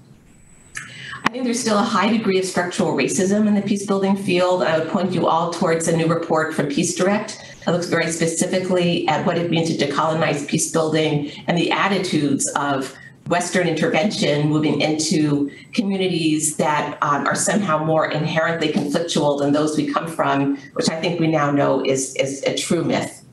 I 1.26 1.32
think 1.32 1.44
there's 1.44 1.60
still 1.60 1.80
a 1.80 1.84
high 1.84 2.16
degree 2.16 2.38
of 2.38 2.46
structural 2.46 2.96
racism 2.96 3.48
in 3.48 3.56
the 3.56 3.62
peace 3.62 3.86
building 3.86 4.16
field. 4.16 4.62
I 4.62 4.78
would 4.78 4.90
point 4.90 5.12
you 5.12 5.28
all 5.28 5.52
towards 5.52 5.88
a 5.88 5.98
new 5.98 6.06
report 6.06 6.54
from 6.54 6.68
Peace 6.68 6.96
Direct 6.96 7.56
that 7.66 7.72
looks 7.72 7.88
very 7.88 8.12
specifically 8.12 9.08
at 9.08 9.26
what 9.26 9.38
it 9.38 9.50
means 9.50 9.76
to 9.76 9.86
decolonize 9.86 10.48
peace 10.48 10.72
building 10.72 11.32
and 11.48 11.58
the 11.58 11.72
attitudes 11.72 12.48
of 12.56 12.96
Western 13.28 13.68
intervention 13.68 14.48
moving 14.50 14.82
into 14.82 15.50
communities 15.74 16.58
that 16.58 16.98
um, 17.02 17.26
are 17.26 17.36
somehow 17.36 17.84
more 17.84 18.12
inherently 18.12 18.72
conflictual 18.72 19.40
than 19.40 19.52
those 19.52 19.76
we 19.76 19.92
come 19.92 20.08
from, 20.08 20.58
which 20.74 20.90
I 20.90 21.02
think 21.02 21.20
we 21.20 21.28
now 21.28 21.50
know 21.50 21.84
is, 21.84 22.16
is 22.18 22.44
a 22.44 22.56
true 22.56 22.84
myth. 22.84 23.26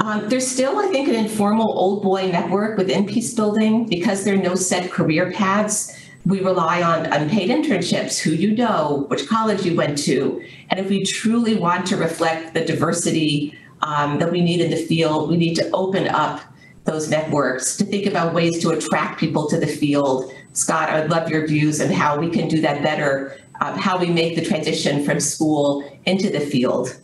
Um, 0.00 0.28
there's 0.28 0.46
still, 0.46 0.78
I 0.78 0.88
think, 0.88 1.08
an 1.08 1.14
informal 1.14 1.72
old 1.76 2.02
boy 2.02 2.30
network 2.30 2.76
within 2.76 3.06
peace 3.06 3.34
building 3.34 3.88
because 3.88 4.24
there 4.24 4.34
are 4.34 4.42
no 4.42 4.54
set 4.54 4.90
career 4.90 5.32
paths. 5.32 5.96
We 6.26 6.40
rely 6.40 6.82
on 6.82 7.06
unpaid 7.06 7.48
internships, 7.48 8.20
who 8.20 8.30
you 8.30 8.54
know, 8.54 9.06
which 9.08 9.26
college 9.26 9.64
you 9.64 9.74
went 9.74 9.96
to. 10.04 10.44
And 10.68 10.78
if 10.78 10.90
we 10.90 11.02
truly 11.02 11.56
want 11.56 11.86
to 11.86 11.96
reflect 11.96 12.52
the 12.52 12.64
diversity 12.64 13.58
um, 13.80 14.18
that 14.18 14.30
we 14.30 14.42
need 14.42 14.60
in 14.60 14.70
the 14.70 14.76
field, 14.76 15.30
we 15.30 15.38
need 15.38 15.54
to 15.54 15.70
open 15.70 16.06
up 16.08 16.42
those 16.84 17.08
networks 17.10 17.76
to 17.76 17.84
think 17.84 18.06
about 18.06 18.34
ways 18.34 18.60
to 18.62 18.70
attract 18.70 19.20
people 19.20 19.48
to 19.48 19.58
the 19.58 19.66
field. 19.66 20.32
Scott, 20.52 20.88
I'd 20.88 21.10
love 21.10 21.28
your 21.28 21.46
views 21.46 21.80
on 21.80 21.90
how 21.90 22.18
we 22.18 22.30
can 22.30 22.48
do 22.48 22.60
that 22.62 22.82
better, 22.82 23.36
um, 23.60 23.78
how 23.78 23.98
we 23.98 24.06
make 24.06 24.36
the 24.36 24.44
transition 24.44 25.04
from 25.04 25.20
school 25.20 26.00
into 26.06 26.30
the 26.30 26.40
field. 26.40 26.98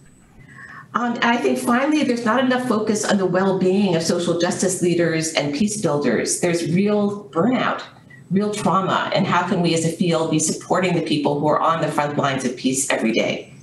Um, 0.94 1.18
I 1.22 1.36
think 1.38 1.58
finally, 1.58 2.04
there's 2.04 2.24
not 2.24 2.44
enough 2.44 2.68
focus 2.68 3.04
on 3.04 3.18
the 3.18 3.26
well 3.26 3.58
being 3.58 3.96
of 3.96 4.02
social 4.02 4.38
justice 4.38 4.80
leaders 4.80 5.32
and 5.34 5.52
peace 5.52 5.80
builders. 5.80 6.40
There's 6.40 6.72
real 6.72 7.28
burnout, 7.30 7.82
real 8.30 8.54
trauma, 8.54 9.10
and 9.12 9.26
how 9.26 9.46
can 9.48 9.60
we 9.60 9.74
as 9.74 9.84
a 9.84 9.88
field 9.88 10.30
be 10.30 10.38
supporting 10.38 10.94
the 10.94 11.02
people 11.02 11.40
who 11.40 11.48
are 11.48 11.60
on 11.60 11.80
the 11.80 11.90
front 11.90 12.16
lines 12.16 12.44
of 12.44 12.56
peace 12.56 12.88
every 12.90 13.10
day? 13.10 13.53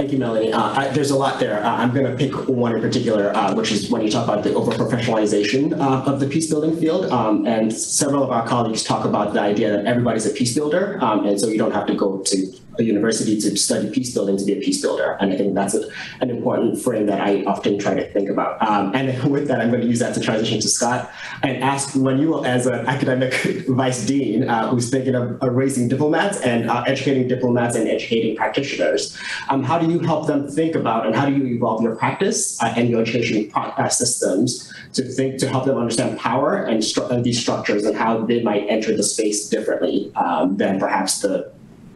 Thank 0.00 0.12
you, 0.12 0.18
Melanie. 0.18 0.50
Uh, 0.50 0.72
I, 0.80 0.88
there's 0.88 1.10
a 1.10 1.14
lot 1.14 1.38
there. 1.38 1.62
Uh, 1.62 1.76
I'm 1.76 1.92
going 1.92 2.10
to 2.10 2.16
pick 2.16 2.32
one 2.48 2.74
in 2.74 2.80
particular, 2.80 3.36
uh, 3.36 3.54
which 3.54 3.70
is 3.70 3.90
when 3.90 4.00
you 4.00 4.10
talk 4.10 4.24
about 4.24 4.42
the 4.42 4.54
over-professionalization 4.54 5.78
uh, 5.78 6.10
of 6.10 6.20
the 6.20 6.26
peace 6.26 6.48
building 6.48 6.74
field. 6.80 7.12
Um, 7.12 7.46
and 7.46 7.70
several 7.70 8.24
of 8.24 8.30
our 8.30 8.48
colleagues 8.48 8.82
talk 8.82 9.04
about 9.04 9.34
the 9.34 9.42
idea 9.42 9.70
that 9.72 9.84
everybody's 9.84 10.24
a 10.24 10.30
peace 10.30 10.54
builder, 10.54 10.96
um, 11.02 11.26
and 11.26 11.38
so 11.38 11.48
you 11.48 11.58
don't 11.58 11.72
have 11.72 11.86
to 11.86 11.94
go 11.94 12.16
to 12.16 12.52
a 12.80 12.84
university 12.84 13.40
to 13.40 13.56
study 13.56 13.90
peace 13.90 14.12
building 14.12 14.36
to 14.36 14.44
be 14.44 14.54
a 14.54 14.60
peace 14.60 14.80
builder. 14.80 15.16
And 15.20 15.32
I 15.32 15.36
think 15.36 15.54
that's 15.54 15.74
a, 15.74 15.88
an 16.20 16.30
important 16.30 16.80
frame 16.82 17.06
that 17.06 17.20
I 17.20 17.44
often 17.44 17.78
try 17.78 17.94
to 17.94 18.10
think 18.12 18.28
about. 18.28 18.60
Um, 18.66 18.94
and 18.94 19.30
with 19.30 19.46
that, 19.48 19.60
I'm 19.60 19.70
going 19.70 19.82
to 19.82 19.86
use 19.86 20.00
that 20.00 20.14
to 20.14 20.20
transition 20.20 20.60
to 20.60 20.68
Scott 20.68 21.12
and 21.42 21.62
ask 21.62 21.94
when 21.94 22.18
you, 22.18 22.44
as 22.44 22.66
an 22.66 22.86
academic 22.86 23.34
vice 23.68 24.04
dean 24.06 24.48
uh, 24.48 24.68
who's 24.68 24.90
thinking 24.90 25.14
of, 25.14 25.40
of, 25.42 25.54
raising 25.54 25.88
diplomats 25.88 26.40
and 26.40 26.70
uh, 26.70 26.82
educating 26.86 27.28
diplomats 27.28 27.76
and 27.76 27.88
educating 27.88 28.36
practitioners, 28.36 29.18
um, 29.48 29.62
how 29.62 29.78
do 29.78 29.90
you 29.90 29.98
help 30.00 30.26
them 30.26 30.48
think 30.48 30.74
about 30.74 31.06
and 31.06 31.14
how 31.14 31.26
do 31.26 31.32
you 31.32 31.44
evolve 31.54 31.82
your 31.82 31.96
practice 31.96 32.60
uh, 32.62 32.72
and 32.76 32.88
your 32.88 33.02
education 33.02 33.50
uh, 33.54 33.88
systems 33.88 34.72
to 34.92 35.02
think 35.02 35.38
to 35.38 35.48
help 35.48 35.64
them 35.66 35.76
understand 35.76 36.18
power 36.18 36.64
and, 36.64 36.82
stru- 36.82 37.08
and, 37.10 37.24
these 37.24 37.38
structures 37.38 37.84
and 37.84 37.96
how 37.96 38.24
they 38.24 38.42
might 38.42 38.64
enter 38.68 38.96
the 38.96 39.02
space 39.02 39.48
differently 39.48 40.10
um, 40.16 40.56
than 40.56 40.80
perhaps 40.80 41.20
the 41.20 41.52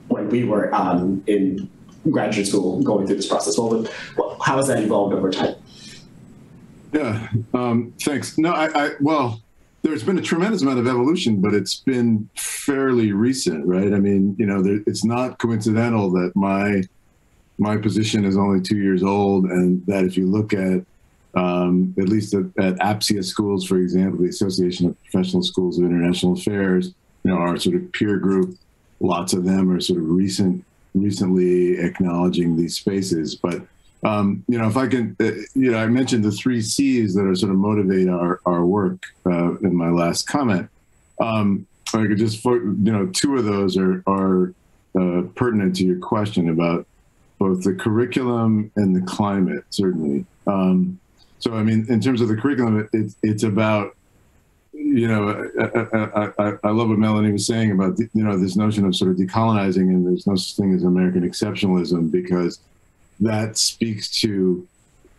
when 0.08 0.28
we 0.28 0.44
were 0.44 0.74
um, 0.74 1.22
in 1.26 1.68
graduate 2.10 2.46
school 2.46 2.82
going 2.82 3.06
through 3.06 3.16
this 3.16 3.26
process? 3.26 3.56
Well, 3.58 3.86
how 4.44 4.56
has 4.56 4.68
that 4.68 4.82
evolved 4.82 5.14
over 5.14 5.30
time? 5.30 5.54
Yeah, 6.92 7.28
um, 7.52 7.92
thanks. 8.00 8.38
No, 8.38 8.52
I, 8.52 8.86
I, 8.86 8.90
well, 9.00 9.42
there's 9.82 10.04
been 10.04 10.18
a 10.18 10.22
tremendous 10.22 10.62
amount 10.62 10.78
of 10.78 10.86
evolution, 10.86 11.40
but 11.40 11.52
it's 11.52 11.80
been 11.80 12.28
fairly 12.36 13.12
recent, 13.12 13.66
right? 13.66 13.92
I 13.92 13.98
mean, 13.98 14.36
you 14.38 14.46
know, 14.46 14.62
there, 14.62 14.80
it's 14.86 15.04
not 15.04 15.38
coincidental 15.38 16.10
that 16.12 16.32
my 16.34 16.82
my 17.58 17.76
position 17.76 18.24
is 18.24 18.36
only 18.36 18.60
two 18.60 18.78
years 18.78 19.02
old, 19.02 19.46
and 19.46 19.84
that 19.86 20.04
if 20.04 20.16
you 20.16 20.26
look 20.26 20.52
at 20.52 20.84
um, 21.34 21.94
at 21.98 22.08
least 22.08 22.34
at, 22.34 22.44
at 22.58 22.76
APSIA 22.76 23.24
schools, 23.24 23.66
for 23.66 23.78
example, 23.78 24.20
the 24.20 24.28
Association 24.28 24.86
of 24.88 25.02
Professional 25.02 25.42
Schools 25.42 25.78
of 25.78 25.84
International 25.84 26.34
Affairs, 26.34 26.94
you 27.24 27.30
know, 27.30 27.36
our 27.36 27.56
sort 27.58 27.76
of 27.76 27.92
peer 27.92 28.18
group, 28.18 28.56
lots 29.04 29.32
of 29.32 29.44
them 29.44 29.70
are 29.70 29.80
sort 29.80 30.00
of 30.00 30.08
recent, 30.08 30.64
recently 30.94 31.78
acknowledging 31.78 32.56
these 32.56 32.76
spaces. 32.76 33.34
But 33.34 33.62
um, 34.04 34.44
you 34.48 34.58
know, 34.58 34.68
if 34.68 34.76
I 34.76 34.86
can, 34.86 35.16
uh, 35.20 35.30
you 35.54 35.70
know, 35.72 35.78
I 35.78 35.86
mentioned 35.86 36.24
the 36.24 36.30
three 36.30 36.60
C's 36.60 37.14
that 37.14 37.26
are 37.26 37.34
sort 37.34 37.52
of 37.52 37.58
motivate 37.58 38.08
our 38.08 38.40
our 38.44 38.64
work 38.64 39.02
uh, 39.26 39.56
in 39.58 39.74
my 39.74 39.90
last 39.90 40.26
comment. 40.26 40.68
Um, 41.20 41.66
I 41.94 42.06
could 42.06 42.18
just, 42.18 42.44
you 42.44 42.74
know, 42.76 43.06
two 43.06 43.36
of 43.36 43.44
those 43.44 43.76
are 43.76 44.02
are 44.06 44.52
uh, 44.98 45.22
pertinent 45.34 45.76
to 45.76 45.84
your 45.84 45.98
question 45.98 46.48
about 46.48 46.86
both 47.38 47.62
the 47.64 47.74
curriculum 47.74 48.70
and 48.76 48.94
the 48.94 49.00
climate, 49.02 49.64
certainly. 49.70 50.24
Um, 50.46 50.98
so, 51.38 51.54
I 51.54 51.62
mean, 51.62 51.86
in 51.88 52.00
terms 52.00 52.20
of 52.20 52.28
the 52.28 52.36
curriculum, 52.36 52.88
it, 52.92 53.14
it's 53.22 53.42
about 53.42 53.96
you 54.74 55.08
know, 55.08 55.50
I, 55.58 56.42
I, 56.42 56.52
I, 56.64 56.70
love 56.70 56.88
what 56.88 56.98
Melanie 56.98 57.32
was 57.32 57.46
saying 57.46 57.70
about 57.70 57.98
you 57.98 58.24
know 58.24 58.36
this 58.36 58.56
notion 58.56 58.84
of 58.84 58.96
sort 58.96 59.12
of 59.12 59.16
decolonizing, 59.16 59.88
and 59.88 60.06
there's 60.06 60.26
no 60.26 60.34
such 60.34 60.56
thing 60.56 60.74
as 60.74 60.82
American 60.82 61.28
exceptionalism 61.28 62.10
because 62.10 62.58
that 63.20 63.56
speaks 63.56 64.20
to 64.20 64.66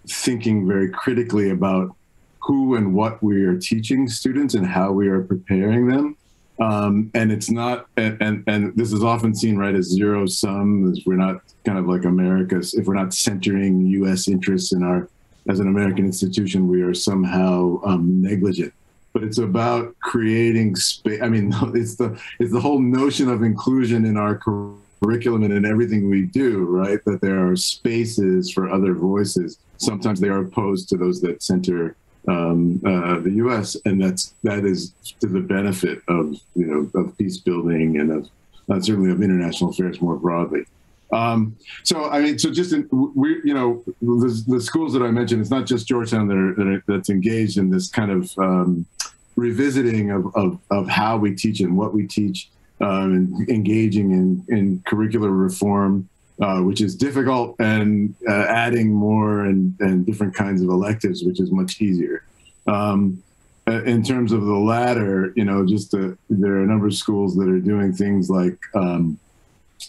thinking 0.07 0.67
very 0.67 0.89
critically 0.89 1.49
about 1.49 1.95
who 2.39 2.75
and 2.75 2.93
what 2.93 3.23
we 3.23 3.43
are 3.43 3.57
teaching 3.57 4.07
students 4.07 4.53
and 4.53 4.67
how 4.67 4.91
we 4.91 5.07
are 5.07 5.23
preparing 5.23 5.87
them. 5.87 6.17
Um, 6.59 7.11
and 7.13 7.31
it's 7.31 7.49
not, 7.49 7.87
and, 7.97 8.21
and, 8.21 8.43
and 8.47 8.75
this 8.77 8.93
is 8.93 9.03
often 9.03 9.35
seen 9.35 9.57
right 9.57 9.75
as 9.75 9.89
zero 9.89 10.25
sum, 10.25 10.89
as 10.89 11.01
we're 11.05 11.15
not 11.15 11.41
kind 11.65 11.77
of 11.77 11.87
like 11.87 12.05
America's, 12.05 12.73
if 12.75 12.85
we're 12.85 12.93
not 12.93 13.13
centering 13.13 13.81
U.S. 13.87 14.27
interests 14.27 14.71
in 14.71 14.83
our, 14.83 15.09
as 15.49 15.59
an 15.59 15.67
American 15.67 16.05
institution, 16.05 16.67
we 16.67 16.81
are 16.81 16.93
somehow 16.93 17.81
um, 17.83 18.21
negligent 18.21 18.73
but 19.15 19.23
it's 19.23 19.37
about 19.37 19.97
creating 20.01 20.75
space. 20.75 21.21
I 21.21 21.29
mean, 21.29 21.53
it's 21.73 21.95
the 21.95 22.19
it's 22.37 22.51
the 22.51 22.59
whole 22.59 22.79
notion 22.79 23.29
of 23.29 23.43
inclusion 23.43 24.03
in 24.03 24.17
our 24.17 24.35
curriculum 24.35 25.43
and 25.43 25.53
in 25.53 25.65
everything 25.65 26.09
we 26.09 26.23
do, 26.23 26.65
right? 26.65 26.99
That 27.05 27.21
there 27.21 27.49
are 27.49 27.55
spaces 27.55 28.51
for 28.51 28.69
other 28.69 28.93
voices. 28.93 29.57
Sometimes 29.77 30.19
they 30.19 30.27
are 30.27 30.39
opposed 30.39 30.89
to 30.89 30.97
those 30.97 31.21
that 31.21 31.41
center 31.41 31.95
um, 32.27 32.81
uh, 32.85 33.19
the 33.19 33.31
U.S., 33.35 33.77
and 33.85 34.03
that's 34.03 34.33
that 34.43 34.65
is 34.65 34.91
to 35.21 35.27
the 35.27 35.39
benefit 35.39 36.01
of 36.09 36.35
you 36.53 36.65
know 36.67 36.99
of 36.99 37.17
peace 37.17 37.37
building 37.37 38.01
and 38.01 38.11
of 38.11 38.29
uh, 38.69 38.81
certainly 38.81 39.11
of 39.11 39.21
international 39.21 39.69
affairs 39.69 40.01
more 40.01 40.17
broadly. 40.17 40.65
Um, 41.13 41.55
so 41.83 42.09
I 42.09 42.19
mean, 42.19 42.37
so 42.37 42.51
just 42.51 42.73
in, 42.73 42.89
we, 42.91 43.39
you 43.45 43.53
know, 43.53 43.81
the, 44.01 44.43
the, 44.47 44.59
schools 44.59 44.91
that 44.93 45.03
I 45.03 45.11
mentioned, 45.11 45.39
it's 45.39 45.51
not 45.51 45.65
just 45.65 45.87
Georgetown 45.87 46.27
that 46.27 46.35
are, 46.35 46.53
that 46.55 46.67
are, 46.67 46.83
that's 46.87 47.09
engaged 47.09 47.57
in 47.57 47.69
this 47.69 47.89
kind 47.89 48.11
of 48.11 48.37
um, 48.39 48.85
revisiting 49.35 50.11
of, 50.11 50.35
of, 50.35 50.59
of 50.71 50.87
how 50.87 51.17
we 51.17 51.35
teach 51.35 51.59
and 51.59 51.77
what 51.77 51.93
we 51.93 52.07
teach, 52.07 52.49
um, 52.81 53.13
and 53.13 53.49
engaging 53.49 54.11
in, 54.11 54.45
in 54.49 54.79
curricular 54.79 55.37
reform, 55.37 56.07
uh, 56.41 56.59
which 56.59 56.81
is 56.81 56.95
difficult, 56.95 57.55
and 57.59 58.13
uh, 58.27 58.45
adding 58.47 58.93
more 58.93 59.45
and, 59.45 59.75
and 59.79 60.05
different 60.05 60.33
kinds 60.33 60.61
of 60.61 60.69
electives, 60.69 61.23
which 61.23 61.39
is 61.39 61.51
much 61.51 61.81
easier. 61.81 62.25
Um, 62.67 63.21
uh, 63.67 63.83
in 63.83 64.03
terms 64.03 64.31
of 64.31 64.45
the 64.45 64.53
latter, 64.53 65.33
you 65.35 65.43
know, 65.43 65.65
just 65.65 65.91
the, 65.91 66.17
there 66.29 66.53
are 66.53 66.63
a 66.63 66.67
number 66.67 66.87
of 66.87 66.93
schools 66.93 67.35
that 67.35 67.49
are 67.49 67.59
doing 67.59 67.93
things 67.93 68.29
like 68.29 68.59
um, 68.75 69.17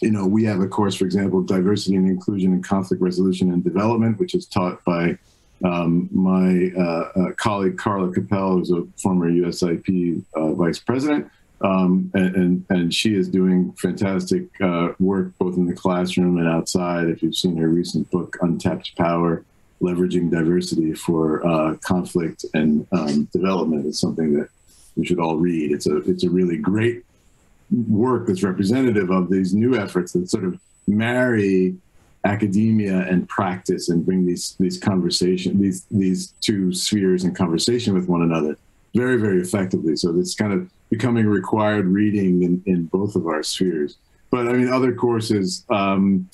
you 0.01 0.11
know, 0.11 0.25
we 0.25 0.43
have 0.43 0.59
a 0.59 0.67
course, 0.67 0.95
for 0.95 1.05
example, 1.05 1.41
diversity 1.41 1.95
and 1.95 2.07
inclusion 2.07 2.53
and 2.53 2.63
conflict 2.63 3.01
resolution 3.01 3.51
and 3.51 3.63
development, 3.63 4.19
which 4.19 4.35
is 4.35 4.45
taught 4.45 4.83
by 4.83 5.17
um, 5.63 6.09
my 6.11 6.71
uh, 6.77 7.11
uh, 7.15 7.31
colleague 7.33 7.77
Carla 7.77 8.09
Koppell, 8.09 8.59
who's 8.59 8.71
a 8.71 8.83
former 9.01 9.29
USIP 9.29 10.23
uh, 10.35 10.53
vice 10.53 10.79
president, 10.79 11.29
um, 11.61 12.11
and, 12.13 12.35
and, 12.35 12.65
and 12.69 12.93
she 12.93 13.15
is 13.15 13.27
doing 13.27 13.73
fantastic 13.73 14.43
uh, 14.61 14.89
work 14.99 15.31
both 15.39 15.57
in 15.57 15.65
the 15.65 15.73
classroom 15.73 16.37
and 16.37 16.47
outside. 16.47 17.07
If 17.07 17.23
you've 17.23 17.35
seen 17.35 17.57
her 17.57 17.69
recent 17.69 18.09
book, 18.11 18.37
Untapped 18.41 18.95
Power, 18.95 19.43
leveraging 19.81 20.29
diversity 20.29 20.93
for 20.93 21.45
uh, 21.45 21.75
conflict 21.77 22.45
and 22.53 22.85
um, 22.91 23.25
development, 23.33 23.85
is 23.85 23.99
something 23.99 24.33
that 24.33 24.49
we 24.95 25.05
should 25.05 25.19
all 25.19 25.37
read. 25.37 25.71
It's 25.71 25.87
a 25.87 25.97
it's 25.97 26.23
a 26.23 26.29
really 26.29 26.57
great 26.57 27.03
work 27.87 28.27
that's 28.27 28.43
representative 28.43 29.09
of 29.09 29.29
these 29.29 29.53
new 29.53 29.75
efforts 29.75 30.13
that 30.13 30.29
sort 30.29 30.45
of 30.45 30.59
marry 30.87 31.75
academia 32.25 33.07
and 33.07 33.27
practice 33.29 33.89
and 33.89 34.05
bring 34.05 34.25
these 34.25 34.55
these 34.59 34.77
conversation 34.77 35.61
these 35.61 35.85
these 35.91 36.33
two 36.41 36.73
spheres 36.73 37.23
in 37.23 37.33
conversation 37.33 37.93
with 37.93 38.07
one 38.09 38.21
another 38.21 38.57
very 38.95 39.17
very 39.17 39.41
effectively 39.41 39.95
so 39.95 40.17
it's 40.19 40.35
kind 40.35 40.51
of 40.51 40.69
becoming 40.89 41.27
required 41.27 41.85
reading 41.85 42.43
in, 42.43 42.61
in 42.65 42.85
both 42.85 43.15
of 43.15 43.27
our 43.27 43.43
spheres 43.43 43.97
but 44.29 44.47
i 44.47 44.53
mean 44.53 44.67
other 44.67 44.93
courses 44.93 45.63
um, 45.69 46.27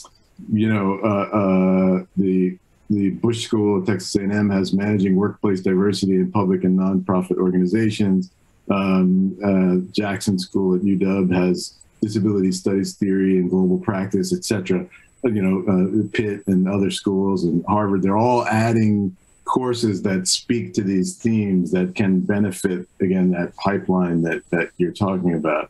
you 0.52 0.72
know 0.72 1.00
uh, 1.04 1.38
uh, 1.38 2.06
the 2.18 2.58
the 2.90 3.12
Bush 3.12 3.46
School 3.46 3.82
at 3.82 3.88
Texas 3.88 4.16
A&M 4.16 4.50
has 4.50 4.74
managing 4.74 5.16
workplace 5.16 5.62
diversity 5.62 6.16
in 6.16 6.32
public 6.32 6.64
and 6.64 6.78
nonprofit 6.78 7.38
organizations. 7.38 8.32
Um, 8.70 9.38
uh, 9.44 9.92
Jackson 9.92 10.38
School 10.38 10.76
at 10.76 10.82
UW 10.82 11.34
has 11.34 11.76
disability 12.02 12.52
studies 12.52 12.96
theory 12.96 13.38
and 13.38 13.50
global 13.50 13.78
practice, 13.78 14.34
et 14.34 14.44
cetera. 14.44 14.82
Uh, 14.82 14.86
you 15.24 15.42
know, 15.42 15.64
uh, 15.68 16.08
Pitt 16.12 16.46
and 16.48 16.68
other 16.68 16.92
schools 16.92 17.44
and 17.44 17.64
Harvard, 17.68 18.02
they're 18.02 18.18
all 18.18 18.46
adding 18.46 19.16
courses 19.46 20.02
that 20.04 20.28
speak 20.28 20.74
to 20.74 20.82
these 20.82 21.16
themes 21.16 21.72
that 21.72 21.96
can 21.96 22.20
benefit, 22.22 22.88
again, 23.00 23.32
that 23.32 23.56
pipeline 23.58 24.22
that, 24.22 24.42
that 24.50 24.70
you're 24.78 24.92
talking 24.92 25.34
about. 25.34 25.70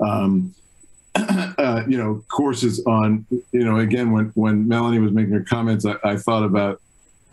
Um, 0.00 0.54
uh, 1.14 1.82
you 1.88 1.98
know, 1.98 2.24
courses 2.28 2.84
on, 2.86 3.26
you 3.30 3.64
know, 3.64 3.78
again, 3.78 4.12
when, 4.12 4.26
when 4.34 4.66
Melanie 4.66 5.00
was 5.00 5.12
making 5.12 5.32
her 5.32 5.44
comments, 5.44 5.84
I, 5.84 5.96
I 6.04 6.16
thought 6.16 6.44
about 6.44 6.80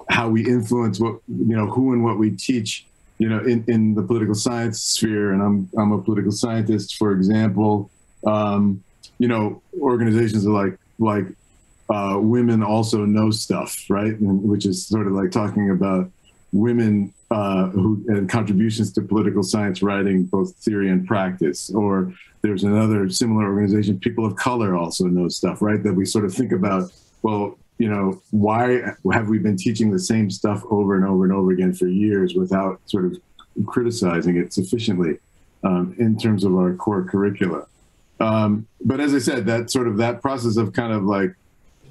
how 0.10 0.30
we 0.30 0.46
influence 0.48 1.00
what, 1.00 1.20
you 1.28 1.56
know, 1.56 1.68
who 1.68 1.94
and 1.94 2.04
what 2.04 2.18
we 2.18 2.32
teach 2.32 2.86
you 3.20 3.30
know, 3.30 3.40
in, 3.40 3.64
in 3.68 3.96
the 3.96 4.04
political 4.04 4.36
science 4.36 4.82
sphere, 4.82 5.34
and 5.34 5.42
I'm 5.42 5.70
I'm 5.78 5.92
a 5.92 6.02
political 6.02 6.32
scientist, 6.32 6.98
for 6.98 7.12
example, 7.12 7.90
um, 8.26 8.84
you 9.18 9.28
know, 9.28 9.62
organizations 9.80 10.46
are 10.46 10.52
like 10.52 10.78
like 11.00 11.26
uh, 11.90 12.18
women 12.20 12.64
also 12.64 13.06
know 13.06 13.32
stuff, 13.32 13.86
right? 13.90 14.18
And, 14.20 14.44
which 14.44 14.66
is 14.66 14.86
sort 14.86 15.08
of 15.08 15.14
like 15.14 15.32
talking 15.32 15.70
about 15.70 16.12
women 16.52 17.14
uh, 17.30 17.68
who 17.68 18.04
and 18.08 18.30
contributions 18.30 18.94
to 18.94 19.02
political 19.02 19.44
science 19.44 19.82
writing, 19.82 20.24
both 20.26 20.56
theory 20.58 20.90
and 20.90 21.06
practice. 21.08 21.70
Or 21.70 22.14
there's 22.42 22.64
another 22.64 23.10
similar 23.10 23.46
organization, 23.46 24.00
people 24.00 24.26
of 24.26 24.36
color 24.36 24.76
also 24.76 25.06
know 25.06 25.28
stuff, 25.28 25.62
right? 25.62 25.82
That 25.84 25.94
we 25.94 26.06
sort 26.06 26.26
of 26.26 26.34
think 26.34 26.52
about. 26.52 26.92
Well, 27.22 27.58
you 27.78 27.90
know, 27.90 28.22
why 28.32 28.94
have 29.12 29.28
we 29.28 29.38
been 29.38 29.58
teaching 29.58 29.92
the 29.92 30.00
same 30.00 30.32
stuff 30.32 30.64
over 30.70 30.96
and 30.96 31.06
over 31.06 31.26
and 31.26 31.34
over 31.34 31.52
again 31.52 31.74
for 31.74 31.88
years 31.88 32.34
without 32.34 32.80
sort 32.86 33.06
of 33.06 33.18
criticizing 33.66 34.38
it 34.38 34.52
sufficiently 34.54 35.20
um, 35.64 35.96
in 36.00 36.18
terms 36.18 36.44
of 36.44 36.56
our 36.56 36.74
core 36.76 37.04
curricula? 37.04 37.68
Um, 38.20 38.68
but 38.84 39.00
as 39.00 39.14
I 39.14 39.20
said, 39.20 39.46
that 39.46 39.70
sort 39.70 39.88
of 39.88 39.98
that 39.98 40.22
process 40.22 40.58
of 40.58 40.74
kind 40.74 40.92
of 40.92 41.04
like, 41.04 41.36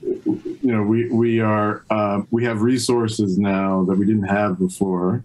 you 0.03 0.59
know, 0.63 0.83
we 0.83 1.09
we 1.09 1.41
are 1.41 1.85
uh, 1.91 2.23
we 2.31 2.45
have 2.45 2.63
resources 2.63 3.39
now 3.39 3.85
that 3.85 3.97
we 3.97 4.07
didn't 4.07 4.29
have 4.29 4.59
before. 4.59 5.25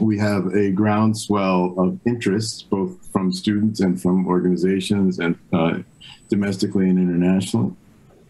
We 0.00 0.18
have 0.18 0.46
a 0.54 0.70
groundswell 0.70 1.74
of 1.78 1.98
interest, 2.06 2.68
both 2.70 3.06
from 3.12 3.32
students 3.32 3.80
and 3.80 4.00
from 4.00 4.26
organizations 4.26 5.18
and 5.18 5.38
uh, 5.52 5.78
domestically 6.28 6.88
and 6.88 6.98
internationally. 6.98 7.74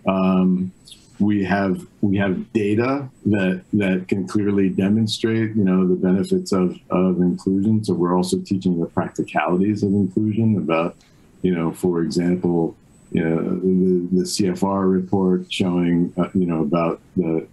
Um, 0.07 0.73
we 1.19 1.45
have 1.45 1.87
we 2.01 2.17
have 2.17 2.53
data 2.53 3.09
that 3.27 3.63
that 3.73 4.09
can 4.09 4.27
clearly 4.27 4.69
demonstrate 4.69 5.55
you 5.55 5.65
know 5.65 5.87
the 5.87 5.95
benefits 5.95 6.53
of 6.53 6.77
of 6.91 7.21
inclusion. 7.21 7.85
So 7.85 7.95
we're 7.95 8.17
also 8.17 8.39
teaching 8.41 8.81
the 8.81 8.87
practicalities 8.87 9.83
of 9.83 9.91
inclusion 9.91 10.57
about 10.57 10.97
you 11.43 11.55
know 11.55 11.73
for 11.73 12.03
example 12.03 12.77
you 13.13 13.23
know, 13.23 13.37
the, 13.37 14.17
the 14.17 14.23
CFR 14.23 14.91
report 14.91 15.53
showing, 15.53 16.15
uh, 16.17 16.29
you 16.35 16.47
know, 16.47 16.63
about 16.63 17.01
the 17.17 17.47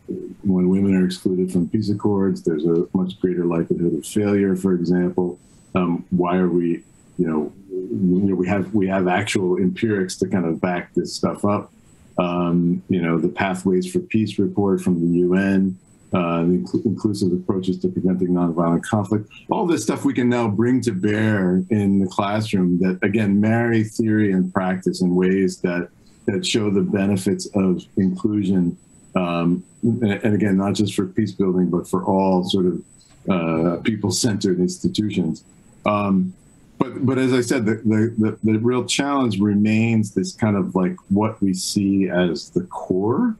when 0.44 0.70
women 0.70 0.96
are 0.96 1.06
excluded 1.06 1.52
from 1.52 1.68
peace 1.68 1.90
accords, 1.90 2.44
there's 2.44 2.66
a 2.66 2.88
much 2.94 3.20
greater 3.20 3.44
likelihood 3.44 3.94
of 3.94 4.06
failure. 4.06 4.56
For 4.56 4.74
example, 4.74 5.38
um, 5.76 6.06
why 6.12 6.38
are 6.38 6.48
we, 6.48 6.84
you 7.18 7.28
know, 7.28 7.54
we 7.70 8.48
have 8.48 8.74
we 8.74 8.88
have 8.88 9.10
actual 9.10 9.58
empirics 9.58 10.16
to 10.18 10.30
kind 10.30 10.46
of 10.46 10.62
back 10.62 10.94
this 10.94 11.14
stuff 11.14 11.44
up. 11.44 11.74
Um, 12.18 12.82
you 12.88 13.02
know, 13.02 13.20
the 13.20 13.30
Pathways 13.30 13.92
for 13.92 14.00
Peace 14.00 14.40
report 14.40 14.82
from 14.82 15.02
the 15.02 15.20
UN 15.20 15.78
uh, 16.12 16.42
the 16.42 16.82
inclusive 16.86 17.32
approaches 17.32 17.78
to 17.80 17.88
preventing 17.88 18.30
nonviolent 18.30 18.84
conflict. 18.84 19.30
All 19.50 19.68
this 19.68 19.84
stuff 19.84 20.06
we 20.06 20.14
can 20.14 20.28
now 20.28 20.48
bring 20.48 20.82
to 20.82 20.92
bear 20.92 21.64
in 21.70 22.00
the 22.00 22.08
classroom 22.08 22.80
that, 22.80 23.00
again, 23.04 23.40
marry 23.40 23.84
theory 23.84 24.32
and 24.32 24.52
practice 24.52 25.02
in 25.02 25.14
ways 25.14 25.60
that, 25.62 25.90
that 26.26 26.46
show 26.46 26.72
the 26.72 26.82
benefits 26.82 27.48
of 27.54 27.84
inclusion. 27.98 28.76
Um, 29.16 29.64
and, 29.84 30.04
and, 30.04 30.36
again, 30.36 30.58
not 30.58 30.74
just 30.74 30.96
for 30.96 31.06
peace 31.06 31.32
building, 31.32 31.70
but 31.70 31.88
for 31.88 32.04
all 32.04 32.44
sort 32.44 32.66
of 32.66 32.84
uh, 33.30 33.82
people 33.84 34.12
centered 34.12 34.60
institutions. 34.60 35.44
Um, 35.86 36.34
but, 36.80 37.06
but 37.06 37.20
as 37.20 37.34
I 37.34 37.42
said, 37.42 37.66
the, 37.66 37.76
the, 37.76 38.16
the, 38.18 38.52
the 38.52 38.60
real 38.60 38.86
challenge 38.86 39.40
remains 39.40 40.14
this 40.14 40.34
kind 40.34 40.56
of 40.56 40.74
like 40.76 40.96
what 41.10 41.40
we 41.42 41.54
see 41.54 42.10
as 42.10 42.50
the 42.50 42.64
core 42.64 43.36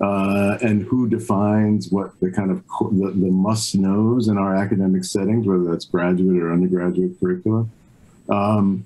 uh, 0.00 0.58
and 0.62 0.82
who 0.82 1.08
defines 1.08 1.90
what 1.90 2.18
the 2.20 2.30
kind 2.30 2.50
of 2.50 2.62
the, 2.92 3.12
the 3.14 3.30
must 3.30 3.74
knows 3.74 4.28
in 4.28 4.36
our 4.36 4.54
academic 4.54 5.04
settings, 5.04 5.46
whether 5.46 5.64
that's 5.64 5.86
graduate 5.86 6.42
or 6.42 6.52
undergraduate 6.52 7.18
curriculum. 7.18 7.70
Um, 8.28 8.84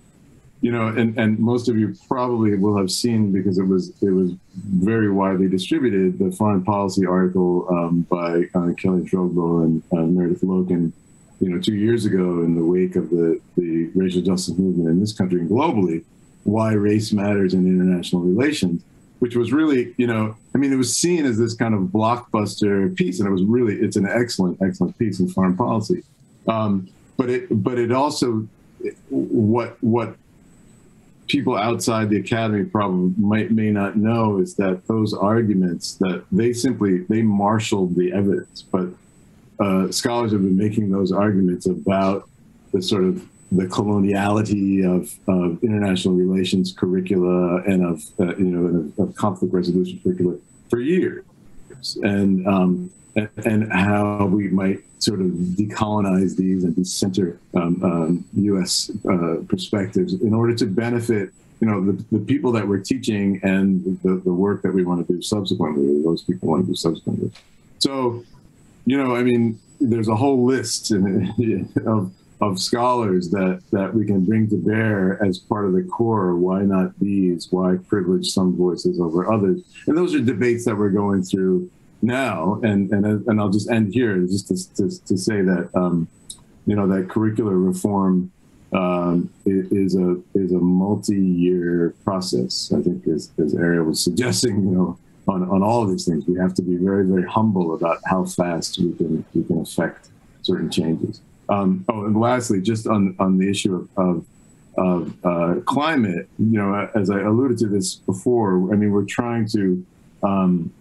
you 0.61 0.71
know, 0.71 0.89
and, 0.89 1.19
and 1.19 1.39
most 1.39 1.69
of 1.69 1.79
you 1.79 1.97
probably 2.07 2.55
will 2.57 2.77
have 2.77 2.91
seen 2.91 3.33
because 3.33 3.59
it 3.59 3.65
was 3.65 3.91
it 4.03 4.11
was 4.11 4.33
very 4.55 5.11
widely 5.11 5.49
distributed 5.49 6.19
the 6.19 6.31
foreign 6.33 6.63
policy 6.63 7.07
article 7.07 7.67
um, 7.71 8.03
by 8.03 8.45
uh, 8.55 8.73
Kelly 8.75 9.03
Zvobgo 9.03 9.65
and 9.65 9.83
uh, 9.93 10.03
Meredith 10.03 10.43
Loken, 10.43 10.93
you 11.41 11.49
know, 11.49 11.59
two 11.59 11.75
years 11.75 12.05
ago 12.05 12.43
in 12.45 12.55
the 12.55 12.65
wake 12.65 12.95
of 12.95 13.09
the 13.09 13.41
the 13.57 13.87
racial 13.95 14.21
justice 14.21 14.57
movement 14.59 14.91
in 14.91 15.01
this 15.01 15.15
country 15.15 15.41
and 15.41 15.49
globally, 15.49 16.05
why 16.45 16.73
race 16.73 17.11
matters 17.11 17.55
in 17.55 17.67
international 17.67 18.23
relations 18.23 18.83
which 19.21 19.37
was 19.37 19.53
really, 19.53 19.95
you 19.97 20.07
know, 20.07 20.37
I 20.55 20.59
mean, 20.59 20.73
it 20.73 20.77
was 20.77 20.97
seen 20.97 21.25
as 21.25 21.39
this 21.39 21.55
kind 21.55 21.75
of 21.75 21.83
blockbuster 21.83 22.95
piece, 22.97 23.21
and 23.21 23.29
it 23.29 23.33
was 23.33 23.45
really, 23.45 23.77
it's 23.77 23.97
an 23.97 24.07
excellent, 24.07 24.61
excellent 24.61 24.99
piece 24.99 25.21
in 25.21 25.29
foreign 25.29 25.57
policy. 25.57 26.03
Um, 26.49 26.89
but 27.16 27.31
it, 27.31 27.47
but 27.51 27.79
it 27.79 27.93
also, 27.93 28.49
what 29.11 29.77
what 29.83 30.16
people 31.29 31.57
outside 31.57 32.09
the 32.09 32.16
academy 32.16 32.64
probably 32.64 33.12
might 33.18 33.51
may 33.51 33.71
not 33.71 33.97
know 33.97 34.39
is 34.39 34.55
that 34.57 34.87
those 34.89 35.12
arguments 35.14 35.95
that 35.97 36.25
they 36.33 36.53
simply 36.53 37.05
they 37.11 37.23
marshaled 37.23 37.95
the 37.95 38.12
evidence, 38.12 38.62
but 38.62 38.89
uh, 39.61 39.91
scholars 39.93 40.33
have 40.33 40.43
been 40.43 40.57
making 40.57 40.91
those 40.91 41.12
arguments 41.12 41.66
about 41.66 42.29
the 42.73 42.81
sort 42.81 43.05
of 43.05 43.23
the 43.53 43.67
coloniality 43.67 44.85
of, 44.85 45.13
of 45.29 45.63
international 45.65 46.15
relations 46.15 46.73
curricula 46.73 47.63
and 47.63 47.85
of 47.85 48.03
uh, 48.21 48.37
you 48.37 48.45
know 48.45 48.93
of, 48.99 49.09
of, 49.09 49.15
conflict 49.17 49.53
resolution 49.53 50.01
curricula 50.03 50.37
for 50.69 50.81
years, 50.81 51.25
and, 52.03 52.47
um, 52.47 52.91
and, 53.17 53.29
and 53.45 53.73
how 53.73 54.27
we 54.27 54.49
might 54.49 54.79
sort 55.03 55.21
of 55.21 55.27
decolonize 55.27 56.37
these 56.37 56.63
and 56.63 56.77
decenter 56.77 57.41
um, 57.55 57.83
um, 57.83 58.25
U.S. 58.35 58.91
Uh, 59.11 59.37
perspectives 59.49 60.15
in 60.15 60.33
order 60.33 60.55
to 60.55 60.67
benefit 60.67 61.31
you 61.61 61.67
know 61.67 61.85
the, 61.85 62.05
the 62.13 62.21
people 62.21 62.53
that 62.53 62.67
we're 62.67 62.79
teaching 62.79 63.41
and 63.43 63.99
the, 64.03 64.17
the 64.25 64.33
work 64.33 64.63
that 64.63 64.73
we 64.73 64.85
want 64.85 65.07
to 65.07 65.13
do 65.13 65.21
subsequently. 65.21 66.03
Those 66.03 66.23
people 66.23 66.49
want 66.49 66.65
to 66.65 66.69
do 66.69 66.77
subsequently. 66.77 67.33
So, 67.79 68.25
you 68.87 68.97
know, 68.97 69.17
I 69.17 69.23
mean, 69.23 69.59
there's 69.81 70.09
a 70.09 70.15
whole 70.15 70.45
list 70.45 70.91
of 71.87 72.13
of 72.41 72.59
scholars 72.59 73.30
that 73.30 73.62
that 73.70 73.93
we 73.93 74.07
can 74.07 74.24
bring 74.24 74.49
to 74.49 74.57
bear 74.57 75.22
as 75.24 75.38
part 75.38 75.66
of 75.66 75.72
the 75.72 75.82
core. 75.82 76.36
Why 76.36 76.62
not 76.62 76.99
these? 76.99 77.49
Why 77.51 77.76
privilege 77.88 78.28
some 78.28 78.57
voices 78.57 79.01
over 79.01 79.30
others? 79.32 79.62
And 79.86 79.97
those 79.97 80.14
are 80.14 80.20
debates 80.20 80.64
that 80.64 80.76
we're 80.76 80.91
going 80.91 81.22
through 81.22 81.70
now. 82.03 82.59
And 82.62 82.91
and 82.93 83.05
and 83.28 83.41
I'll 83.41 83.51
just 83.51 83.70
end 83.70 83.93
here 83.93 84.16
just 84.20 84.49
to 84.49 84.74
to, 84.76 85.05
to 85.07 85.18
say 85.18 85.43
that 85.43 85.70
um, 85.74 86.09
you 86.66 86.74
know 86.74 86.86
that 86.86 87.09
curricular 87.09 87.62
reform 87.64 88.32
um, 88.72 89.30
is 89.45 89.95
a 89.97 90.16
is 90.34 90.53
a 90.53 90.59
multi-year 90.59 91.95
process. 92.05 92.72
I 92.74 92.80
think 92.80 93.07
as 93.07 93.30
as 93.38 93.55
Ariel 93.55 93.84
was 93.84 94.03
suggesting, 94.03 94.57
you 94.64 94.76
know. 94.76 94.99
On, 95.28 95.49
on 95.49 95.62
all 95.62 95.82
of 95.82 95.91
these 95.91 96.07
things, 96.07 96.26
we 96.26 96.34
have 96.41 96.55
to 96.55 96.62
be 96.62 96.76
very, 96.76 97.05
very 97.07 97.22
humble 97.22 97.74
about 97.74 97.99
how 98.07 98.24
fast 98.24 98.78
we 98.80 98.93
can 98.95 99.24
we 99.32 99.45
can 99.45 99.61
affect 99.61 100.09
certain 100.43 100.70
changes. 100.70 101.20
Um, 101.51 101.85
oh, 101.89 102.05
and 102.05 102.19
lastly, 102.19 102.61
just 102.61 102.87
on, 102.87 103.17
on 103.19 103.37
the 103.37 103.51
issue 103.51 103.75
of, 103.75 103.89
of, 103.97 104.27
of 104.79 105.25
uh, 105.25 105.61
climate, 105.63 106.29
you 106.39 106.59
know, 106.59 106.89
as 106.95 107.11
I 107.11 107.21
alluded 107.21 107.59
to 107.59 107.67
this 107.67 107.97
before, 107.97 108.73
I 108.73 108.77
mean, 108.77 108.93
we're 108.93 109.05
trying 109.05 109.49
to, 109.49 109.85
um, 110.23 110.73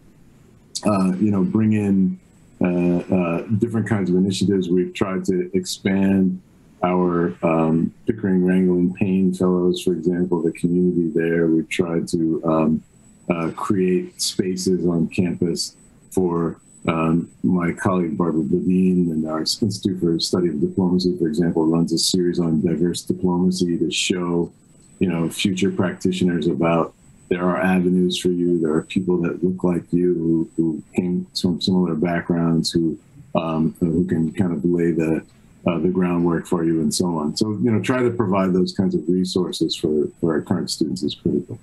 uh, 0.86 1.14
you 1.20 1.32
know, 1.32 1.44
bring 1.44 1.74
in 1.74 2.20
uh, 2.62 3.16
uh 3.16 3.42
different 3.58 3.88
kinds 3.88 4.10
of 4.10 4.16
initiatives. 4.16 4.70
We've 4.70 4.94
tried 4.94 5.26
to 5.26 5.50
expand 5.54 6.42
our 6.84 7.36
um, 7.44 7.94
Pickering, 8.06 8.42
Rangel, 8.42 8.78
and 8.78 8.96
Payne 8.96 9.34
Fellows, 9.34 9.82
for 9.82 9.94
example, 9.94 10.42
the 10.42 10.52
community 10.52 11.10
there. 11.14 11.48
We've 11.48 11.68
tried 11.68 12.08
to 12.10 12.42
um, 12.46 12.84
uh, 13.30 13.52
create 13.56 14.22
spaces 14.22 14.86
on 14.86 15.08
campus 15.10 15.76
for 16.12 16.60
um, 16.88 17.30
my 17.44 17.74
colleague 17.74 18.18
Barbara 18.18 18.44
Bodine 18.44 19.12
and 19.12 19.28
our 19.28 19.42
Institute 19.42 20.00
for 20.00 20.20
Study 20.20 20.50
of 20.50 20.62
Diplomacy, 20.62 21.18
for 21.18 21.28
example, 21.28 21.66
runs 21.66 21.92
a 21.94 21.98
series 21.98 22.40
on 22.40 22.62
diverse 22.62 23.02
diplomacy 23.02 23.78
to 23.78 23.92
show, 23.92 24.52
you 25.00 25.10
know, 25.10 25.30
future 25.30 25.72
practitioners 25.72 26.48
about 26.48 26.94
there 27.30 27.44
are 27.44 27.62
avenues 27.62 28.18
for 28.18 28.30
you. 28.30 28.60
There 28.60 28.74
are 28.74 28.82
people 28.84 29.22
that 29.22 29.44
look 29.44 29.64
like 29.64 29.92
you 29.92 30.14
who, 30.16 30.50
who 30.56 30.84
came 30.96 31.28
from 31.40 31.62
similar 31.62 31.96
backgrounds 31.96 32.72
who 32.72 32.98
um, 33.36 33.76
who 33.80 34.06
can 34.06 34.34
kind 34.34 34.52
of 34.52 34.66
lay 34.66 34.92
the 34.92 35.24
uh, 35.68 35.78
the 35.80 35.90
groundwork 35.90 36.48
for 36.48 36.64
you 36.64 36.82
and 36.82 36.94
so 36.94 37.18
on. 37.18 37.36
So 37.36 37.52
you 37.52 37.72
know, 37.72 37.82
try 37.82 38.02
to 38.02 38.10
provide 38.10 38.54
those 38.54 38.74
kinds 38.74 38.96
of 38.96 39.08
resources 39.08 39.76
for 39.76 40.08
for 40.20 40.34
our 40.34 40.42
current 40.42 40.72
students 40.72 41.04
is 41.04 41.14
critical. 41.14 41.60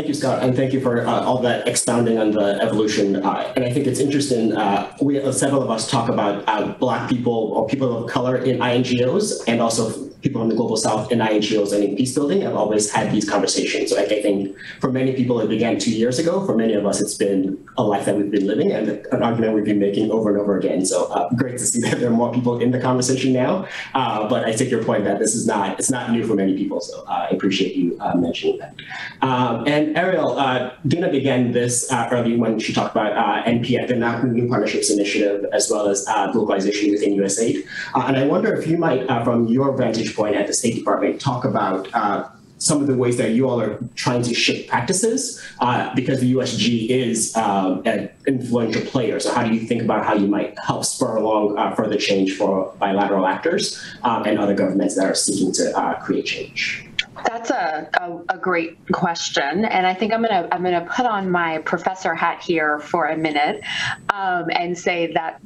Thank 0.00 0.08
you, 0.08 0.14
Scott, 0.14 0.42
and 0.42 0.56
thank 0.56 0.72
you 0.72 0.80
for 0.80 1.06
uh, 1.06 1.20
all 1.20 1.42
that 1.42 1.68
expounding 1.68 2.16
on 2.16 2.30
the 2.30 2.58
evolution. 2.62 3.16
Uh, 3.16 3.52
and 3.54 3.66
I 3.66 3.70
think 3.70 3.86
it's 3.86 4.00
interesting. 4.00 4.56
Uh, 4.56 4.96
we 5.02 5.20
several 5.30 5.62
of 5.62 5.68
us 5.68 5.90
talk 5.90 6.08
about 6.08 6.42
uh, 6.48 6.72
Black 6.78 7.10
people 7.10 7.34
or 7.34 7.66
people 7.68 8.02
of 8.02 8.10
color 8.10 8.38
in 8.38 8.60
INGOs, 8.60 9.44
and 9.46 9.60
also 9.60 9.90
people 10.22 10.42
in 10.42 10.48
the 10.48 10.54
global 10.54 10.76
south 10.76 11.10
in 11.12 11.18
INGOs 11.18 11.72
and 11.72 11.82
in 11.82 11.96
peace 11.96 12.14
building 12.14 12.42
have 12.42 12.54
always 12.54 12.90
had 12.90 13.12
these 13.12 13.28
conversations. 13.28 13.90
So 13.90 13.98
I 13.98 14.04
think 14.04 14.56
for 14.80 14.90
many 14.92 15.14
people 15.14 15.40
it 15.40 15.48
began 15.48 15.78
two 15.78 15.92
years 15.92 16.18
ago. 16.18 16.44
For 16.46 16.56
many 16.56 16.74
of 16.74 16.86
us, 16.86 17.00
it's 17.00 17.14
been 17.14 17.58
a 17.76 17.82
life 17.82 18.04
that 18.06 18.16
we've 18.16 18.30
been 18.30 18.46
living 18.46 18.72
and 18.72 18.88
an 18.88 19.22
argument 19.22 19.54
we've 19.54 19.64
been 19.64 19.78
making 19.78 20.10
over 20.10 20.30
and 20.30 20.38
over 20.38 20.58
again. 20.58 20.84
So 20.84 21.06
uh, 21.06 21.28
great 21.34 21.58
to 21.58 21.66
see 21.66 21.80
that 21.86 22.00
there 22.00 22.08
are 22.08 22.18
more 22.22 22.32
people 22.32 22.60
in 22.60 22.70
the 22.70 22.80
conversation 22.80 23.32
now. 23.32 23.66
Uh, 23.94 24.28
but 24.28 24.44
I 24.44 24.52
take 24.52 24.70
your 24.70 24.84
point 24.84 25.04
that 25.04 25.18
this 25.18 25.34
is 25.34 25.46
not 25.46 25.78
it's 25.78 25.90
not 25.90 26.10
new 26.10 26.26
for 26.26 26.34
many 26.34 26.56
people. 26.56 26.80
So 26.80 27.02
uh, 27.06 27.26
I 27.26 27.28
appreciate 27.28 27.74
you 27.74 27.96
uh, 28.00 28.14
mentioning 28.16 28.58
that. 28.58 28.74
Um, 29.22 29.66
and 29.66 29.96
Ariel, 29.96 30.38
uh, 30.38 30.72
Dina 30.86 31.10
began 31.10 31.52
this 31.52 31.90
uh, 31.90 32.08
early 32.12 32.36
when 32.36 32.58
she 32.58 32.72
talked 32.72 32.94
about 32.94 33.10
NPI, 33.46 33.88
the 33.88 33.96
New 34.28 34.48
Partnerships 34.48 34.90
Initiative, 34.90 35.46
as 35.52 35.70
well 35.70 35.88
as 35.88 36.06
localization 36.34 36.90
within 36.90 37.14
USAID. 37.14 37.64
and 37.94 38.16
I 38.16 38.26
wonder 38.26 38.54
if 38.54 38.66
you 38.66 38.76
might, 38.76 39.06
from 39.24 39.46
your 39.48 39.76
vantage 39.76 40.09
point 40.14 40.36
at 40.36 40.46
the 40.46 40.52
State 40.52 40.74
Department 40.74 41.20
talk 41.20 41.44
about 41.44 41.92
uh, 41.94 42.28
some 42.60 42.80
of 42.82 42.86
the 42.86 42.94
ways 42.94 43.16
that 43.16 43.30
you 43.30 43.48
all 43.48 43.60
are 43.60 43.78
trying 43.94 44.22
to 44.22 44.34
shape 44.34 44.68
practices 44.68 45.42
uh, 45.60 45.92
because 45.94 46.20
the 46.20 46.34
USG 46.34 46.90
is 46.90 47.34
um, 47.34 47.82
an 47.86 48.10
influential 48.26 48.82
player. 48.82 49.18
So 49.18 49.32
how 49.32 49.44
do 49.44 49.54
you 49.54 49.60
think 49.60 49.82
about 49.82 50.04
how 50.04 50.14
you 50.14 50.26
might 50.26 50.58
help 50.58 50.84
spur 50.84 51.16
along 51.16 51.58
uh, 51.58 51.74
further 51.74 51.96
change 51.96 52.36
for 52.36 52.72
bilateral 52.78 53.26
actors 53.26 53.82
um, 54.02 54.24
and 54.24 54.38
other 54.38 54.54
governments 54.54 54.94
that 54.96 55.06
are 55.06 55.14
seeking 55.14 55.52
to 55.54 55.76
uh, 55.76 55.98
create 56.00 56.26
change? 56.26 56.86
That's 57.24 57.50
a, 57.50 57.88
a, 57.94 58.34
a, 58.34 58.38
great 58.38 58.78
question, 58.92 59.64
and 59.64 59.86
I 59.86 59.92
think 59.92 60.12
I'm 60.12 60.22
gonna 60.22 60.48
I'm 60.52 60.62
gonna 60.62 60.86
put 60.90 61.04
on 61.04 61.30
my 61.30 61.58
professor 61.58 62.14
hat 62.14 62.42
here 62.42 62.78
for 62.78 63.06
a 63.06 63.16
minute 63.16 63.62
um, 64.08 64.48
and 64.50 64.78
say 64.78 65.12
that 65.12 65.40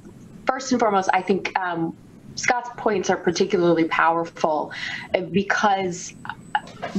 first 0.47 0.71
and 0.71 0.81
foremost, 0.81 1.11
I 1.13 1.23
think 1.23 1.59
um, 1.59 1.97
Scott's 2.37 2.71
points 2.77 3.11
are 3.11 3.17
particularly 3.17 3.85
powerful 3.85 4.73
uh, 5.15 5.21
because 5.21 6.15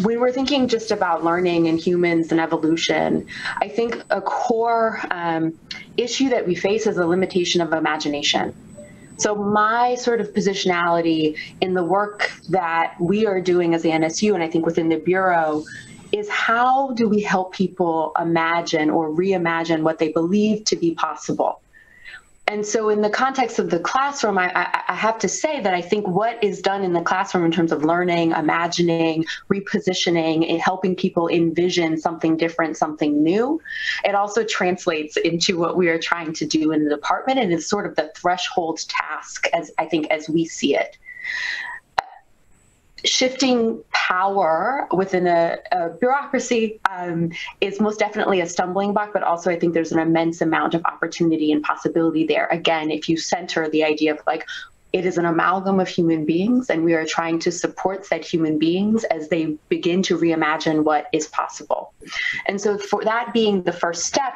when 0.01 0.19
we're 0.19 0.31
thinking 0.31 0.67
just 0.67 0.91
about 0.91 1.23
learning 1.23 1.67
and 1.67 1.79
humans 1.79 2.31
and 2.31 2.39
evolution, 2.39 3.27
I 3.61 3.67
think 3.67 4.03
a 4.09 4.21
core 4.21 5.01
um, 5.11 5.57
issue 5.97 6.29
that 6.29 6.47
we 6.47 6.55
face 6.55 6.87
is 6.87 6.97
a 6.97 7.05
limitation 7.05 7.61
of 7.61 7.73
imagination. 7.73 8.53
So 9.17 9.35
my 9.35 9.95
sort 9.95 10.19
of 10.19 10.33
positionality 10.33 11.37
in 11.61 11.73
the 11.73 11.83
work 11.83 12.31
that 12.49 12.95
we 12.99 13.25
are 13.25 13.39
doing 13.39 13.73
as 13.73 13.81
the 13.81 13.89
NSU, 13.89 14.33
and 14.33 14.43
I 14.43 14.49
think 14.49 14.65
within 14.65 14.89
the 14.89 14.97
Bureau, 14.97 15.63
is 16.11 16.29
how 16.29 16.91
do 16.91 17.07
we 17.07 17.21
help 17.21 17.53
people 17.53 18.11
imagine 18.19 18.89
or 18.89 19.09
reimagine 19.09 19.81
what 19.81 19.99
they 19.99 20.11
believe 20.11 20.65
to 20.65 20.75
be 20.75 20.93
possible? 20.93 21.61
And 22.47 22.65
so 22.65 22.89
in 22.89 23.01
the 23.01 23.09
context 23.09 23.57
of 23.59 23.69
the 23.69 23.79
classroom 23.79 24.37
I, 24.37 24.51
I, 24.55 24.83
I, 24.89 24.93
have 24.93 25.17
to 25.19 25.27
say 25.27 25.61
that 25.61 25.73
i 25.73 25.81
think 25.81 26.07
what 26.07 26.41
is 26.43 26.61
done 26.61 26.83
in 26.83 26.93
the 26.93 27.01
classroom 27.01 27.45
in 27.45 27.51
terms 27.51 27.71
of 27.71 27.83
learning 27.83 28.31
imagining 28.31 29.25
repositioning 29.51 30.49
and 30.49 30.61
helping 30.61 30.95
people 30.95 31.27
envision 31.27 31.97
something 31.97 32.37
different 32.37 32.77
something 32.77 33.23
new 33.23 33.61
it 34.03 34.15
also 34.15 34.43
translates 34.43 35.17
into 35.17 35.57
what 35.57 35.77
we 35.77 35.89
are 35.89 35.99
trying 35.99 36.33
to 36.33 36.45
do 36.45 36.71
in 36.71 36.83
the 36.83 36.89
department 36.89 37.39
and 37.39 37.51
is 37.51 37.67
sort 37.67 37.85
of 37.85 37.95
the 37.95 38.11
threshold 38.15 38.79
task 38.87 39.47
as 39.53 39.71
i 39.77 39.85
think 39.85 40.07
as 40.11 40.29
we 40.29 40.45
see 40.45 40.75
it 40.75 40.97
shifting 43.05 43.83
power 43.91 44.87
within 44.91 45.27
a, 45.27 45.57
a 45.71 45.89
bureaucracy 45.89 46.79
um, 46.89 47.31
is 47.61 47.79
most 47.79 47.99
definitely 47.99 48.41
a 48.41 48.47
stumbling 48.47 48.93
block, 48.93 49.13
but 49.13 49.23
also 49.23 49.49
I 49.49 49.59
think 49.59 49.73
there's 49.73 49.91
an 49.91 49.99
immense 49.99 50.41
amount 50.41 50.73
of 50.73 50.83
opportunity 50.85 51.51
and 51.51 51.63
possibility 51.63 52.25
there. 52.25 52.47
Again, 52.47 52.91
if 52.91 53.07
you 53.09 53.17
center 53.17 53.69
the 53.69 53.83
idea 53.83 54.13
of 54.13 54.19
like, 54.27 54.45
it 54.93 55.05
is 55.05 55.17
an 55.17 55.25
amalgam 55.25 55.81
of 55.81 55.89
human 55.89 56.25
beings, 56.25 56.69
and 56.69 56.85
we 56.85 56.93
are 56.93 57.05
trying 57.05 57.37
to 57.39 57.51
support 57.51 58.05
said 58.05 58.23
human 58.23 58.57
beings 58.57 59.03
as 59.05 59.27
they 59.27 59.57
begin 59.67 60.01
to 60.03 60.17
reimagine 60.17 60.85
what 60.85 61.07
is 61.11 61.27
possible. 61.27 61.93
And 62.45 62.61
so, 62.61 62.77
for 62.77 63.03
that 63.03 63.33
being 63.33 63.63
the 63.63 63.73
first 63.73 64.05
step, 64.05 64.35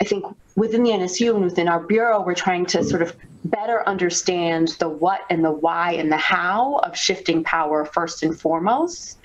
I 0.00 0.04
think 0.04 0.24
within 0.56 0.82
the 0.82 0.90
NSU 0.90 1.34
and 1.34 1.44
within 1.44 1.68
our 1.68 1.80
bureau, 1.80 2.22
we're 2.24 2.34
trying 2.34 2.64
to 2.66 2.82
sort 2.82 3.02
of 3.02 3.14
better 3.44 3.86
understand 3.86 4.68
the 4.78 4.88
what 4.88 5.20
and 5.28 5.44
the 5.44 5.50
why 5.50 5.92
and 5.92 6.10
the 6.10 6.16
how 6.16 6.76
of 6.78 6.96
shifting 6.96 7.44
power 7.44 7.84
first 7.84 8.22
and 8.22 8.38
foremost 8.38 9.18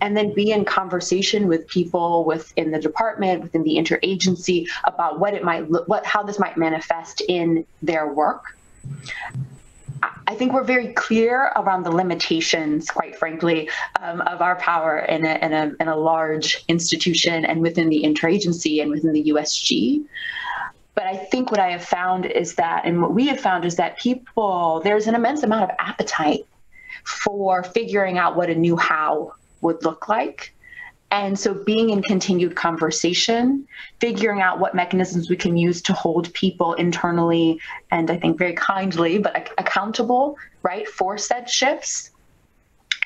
and 0.00 0.16
then 0.16 0.34
be 0.34 0.50
in 0.50 0.64
conversation 0.64 1.46
with 1.46 1.66
people 1.68 2.24
within 2.24 2.70
the 2.70 2.78
department 2.78 3.42
within 3.42 3.62
the 3.62 3.76
interagency 3.76 4.66
about 4.84 5.20
what 5.20 5.34
it 5.34 5.44
might 5.44 5.70
look 5.70 5.86
what 5.86 6.06
how 6.06 6.22
this 6.22 6.38
might 6.38 6.56
manifest 6.56 7.20
in 7.28 7.66
their 7.82 8.10
work 8.10 8.56
I 10.28 10.34
think 10.34 10.52
we're 10.52 10.62
very 10.62 10.92
clear 10.92 11.52
around 11.56 11.84
the 11.84 11.90
limitations, 11.90 12.90
quite 12.90 13.16
frankly, 13.16 13.70
um, 14.02 14.20
of 14.20 14.42
our 14.42 14.56
power 14.56 14.98
in 14.98 15.24
a, 15.24 15.38
in, 15.42 15.54
a, 15.54 15.72
in 15.80 15.88
a 15.88 15.96
large 15.96 16.62
institution 16.68 17.46
and 17.46 17.62
within 17.62 17.88
the 17.88 18.02
interagency 18.02 18.82
and 18.82 18.90
within 18.90 19.14
the 19.14 19.32
USG. 19.32 20.04
But 20.94 21.04
I 21.06 21.16
think 21.16 21.50
what 21.50 21.60
I 21.60 21.70
have 21.70 21.82
found 21.82 22.26
is 22.26 22.56
that, 22.56 22.84
and 22.84 23.00
what 23.00 23.14
we 23.14 23.26
have 23.28 23.40
found 23.40 23.64
is 23.64 23.76
that 23.76 23.98
people, 23.98 24.82
there's 24.84 25.06
an 25.06 25.14
immense 25.14 25.44
amount 25.44 25.64
of 25.64 25.70
appetite 25.78 26.44
for 27.04 27.62
figuring 27.62 28.18
out 28.18 28.36
what 28.36 28.50
a 28.50 28.54
new 28.54 28.76
how 28.76 29.32
would 29.62 29.82
look 29.82 30.10
like. 30.10 30.54
And 31.10 31.38
so 31.38 31.54
being 31.54 31.90
in 31.90 32.02
continued 32.02 32.54
conversation, 32.54 33.66
figuring 33.98 34.42
out 34.42 34.60
what 34.60 34.74
mechanisms 34.74 35.30
we 35.30 35.36
can 35.36 35.56
use 35.56 35.80
to 35.82 35.94
hold 35.94 36.32
people 36.34 36.74
internally 36.74 37.60
and 37.90 38.10
I 38.10 38.18
think 38.18 38.38
very 38.38 38.52
kindly, 38.52 39.18
but 39.18 39.50
accountable, 39.56 40.36
right, 40.62 40.86
for 40.86 41.16
said 41.16 41.48
shifts 41.48 42.10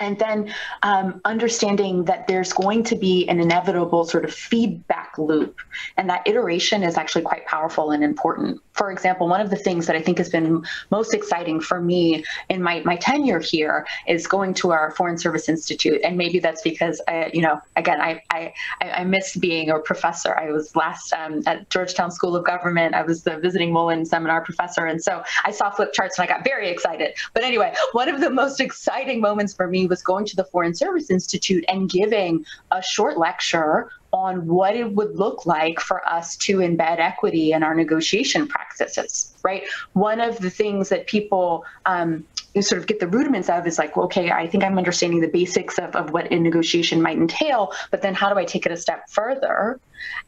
and 0.03 0.19
then 0.19 0.53
um, 0.83 1.21
understanding 1.25 2.05
that 2.05 2.27
there's 2.27 2.53
going 2.53 2.83
to 2.85 2.97
be 2.97 3.29
an 3.29 3.41
inevitable 3.41 4.05
sort 4.05 4.25
of 4.25 4.35
feedback 4.35 5.17
loop 5.17 5.61
and 5.97 6.11
that 6.11 6.27
iteration 6.27 6.83
is 6.83 6.97
actually 6.97 7.23
quite 7.23 7.47
powerful 7.47 7.93
and 7.93 8.03
important. 8.03 8.61
For 8.73 8.91
example 8.91 9.29
one 9.29 9.41
of 9.41 9.51
the 9.51 9.57
things 9.57 9.87
that 9.87 9.97
i 9.97 10.03
think 10.03 10.19
has 10.19 10.29
been 10.29 10.65
most 10.91 11.15
exciting 11.15 11.61
for 11.61 11.81
me 11.81 12.25
in 12.49 12.63
my, 12.63 12.81
my 12.85 12.97
tenure 12.97 13.39
here 13.39 13.87
is 14.09 14.27
going 14.27 14.55
to 14.55 14.73
our 14.73 14.91
foreign 14.93 15.19
service 15.19 15.49
institute 15.49 16.01
and 16.03 16.17
maybe 16.17 16.39
that's 16.39 16.63
because 16.63 17.01
I, 17.07 17.31
you 17.33 17.43
know 17.43 17.61
again 17.77 18.01
i 18.01 18.23
i 18.31 18.53
i 18.81 19.05
miss 19.05 19.37
being 19.37 19.71
a 19.71 19.79
professor. 19.79 20.37
I 20.37 20.51
was 20.51 20.75
last 20.75 21.13
um, 21.13 21.43
at 21.47 21.69
georgetown 21.71 22.11
school 22.11 22.35
of 22.35 22.45
government. 22.45 22.95
I 22.95 23.03
was 23.03 23.23
the 23.23 23.39
visiting 23.39 23.73
mullen 23.73 24.05
seminar 24.05 24.41
professor 24.43 24.87
and 24.87 25.03
so 25.03 25.23
i 25.45 25.51
saw 25.51 25.71
flip 25.71 25.93
charts 25.93 26.19
and 26.19 26.25
i 26.25 26.33
got 26.35 26.45
very 26.45 26.69
excited. 26.71 27.15
But 27.35 27.45
anyway 27.45 27.75
one 27.93 28.09
of 28.09 28.21
the 28.21 28.31
most 28.31 28.61
exciting 28.67 29.21
moments 29.21 29.55
for 29.55 29.69
me 29.69 29.87
was 29.93 30.03
going 30.03 30.25
to 30.25 30.37
the 30.37 30.45
Foreign 30.45 30.75
Service 30.75 31.11
Institute 31.11 31.65
and 31.69 31.91
giving 31.91 32.47
a 32.71 32.83
short 32.83 33.19
lecture 33.19 33.91
on 34.13 34.47
what 34.47 34.75
it 34.75 34.95
would 34.95 35.19
look 35.19 35.45
like 35.45 35.81
for 35.81 36.07
us 36.09 36.35
to 36.39 36.59
embed 36.59 36.99
equity 36.99 37.53
in 37.53 37.63
our 37.63 37.75
negotiation 37.75 38.49
practices, 38.49 39.35
right? 39.45 39.65
One 39.93 40.19
of 40.21 40.39
the 40.39 40.49
things 40.49 40.89
that 40.89 41.07
people 41.07 41.65
um, 41.85 42.25
sort 42.61 42.81
of 42.81 42.87
get 42.87 43.01
the 43.01 43.07
rudiments 43.07 43.51
of 43.51 43.67
is 43.67 43.79
like, 43.79 43.97
okay, 43.97 44.31
I 44.31 44.47
think 44.47 44.65
I'm 44.65 44.79
understanding 44.79 45.21
the 45.21 45.29
basics 45.29 45.79
of, 45.79 45.95
of 45.95 46.11
what 46.11 46.33
a 46.33 46.39
negotiation 46.39 47.03
might 47.03 47.19
entail, 47.19 47.73
but 47.91 48.01
then 48.01 48.15
how 48.15 48.33
do 48.33 48.39
I 48.39 48.47
take 48.47 48.65
it 48.65 48.73
a 48.73 48.77
step 48.77 49.11
further? 49.11 49.79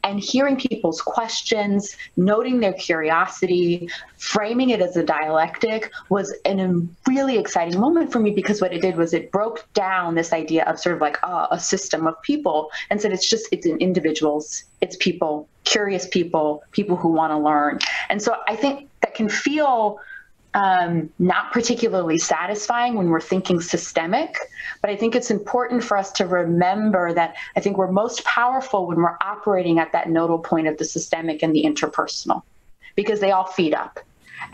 And 0.03 0.21
hearing 0.21 0.57
people's 0.57 1.01
questions, 1.01 1.97
noting 2.17 2.61
their 2.61 2.73
curiosity, 2.73 3.89
framing 4.19 4.71
it 4.71 4.81
as 4.81 4.97
a 4.97 5.03
dialectic 5.03 5.91
was 6.09 6.35
a 6.45 6.83
really 7.07 7.39
exciting 7.39 7.79
moment 7.79 8.13
for 8.13 8.21
me 8.21 8.31
because 8.31 8.61
what 8.61 8.73
it 8.73 8.81
did 8.81 8.97
was 8.97 9.15
it 9.15 9.31
broke 9.31 9.67
down 9.75 10.15
this 10.15 10.33
idea 10.33 10.65
of 10.65 10.79
sort 10.79 10.95
of 10.95 11.01
like 11.01 11.19
uh, 11.23 11.47
a 11.51 11.61
system 11.61 12.07
of 12.07 12.21
people 12.23 12.71
and 12.91 13.01
said 13.01 13.13
it's 13.13 13.29
just, 13.29 13.47
it's 13.53 13.67
in 13.67 13.79
individuals, 13.79 14.65
it's 14.81 14.97
people, 14.97 15.49
curious 15.65 16.07
people, 16.07 16.63
people 16.73 16.97
who 16.97 17.09
want 17.09 17.33
to 17.33 17.39
learn. 17.39 17.79
And 18.09 18.23
so 18.23 18.37
I 18.49 18.57
think 18.57 18.89
that 19.01 19.15
can 19.15 19.29
feel 19.29 19.99
um, 20.55 21.11
not 21.19 21.53
particularly 21.53 22.17
satisfying 22.17 22.95
when 22.95 23.09
we're 23.09 23.21
thinking 23.21 23.61
systemic. 23.61 24.37
But 24.81 24.91
I 24.91 24.97
think 24.97 25.15
it's 25.15 25.31
important 25.31 25.83
for 25.83 25.97
us 25.97 26.13
to 26.13 26.27
remember 26.27 27.13
that 27.13 27.37
I 27.57 27.61
think 27.61 27.77
we're 27.77 27.91
most 27.91 28.25
powerful 28.25 28.87
when 28.87 28.99
we're 28.99 29.19
operating 29.21 29.79
at 29.79 29.93
that 29.93 30.09
nodal 30.09 30.39
point 30.39 30.69
of 30.69 30.79
the 30.79 30.85
systemic 30.85 31.43
and 31.43 31.55
the 31.55 31.65
interpersonal, 31.65 32.43
because 32.95 33.21
they 33.21 33.33
all 33.33 33.47
feed 33.47 33.75
up. 33.75 33.99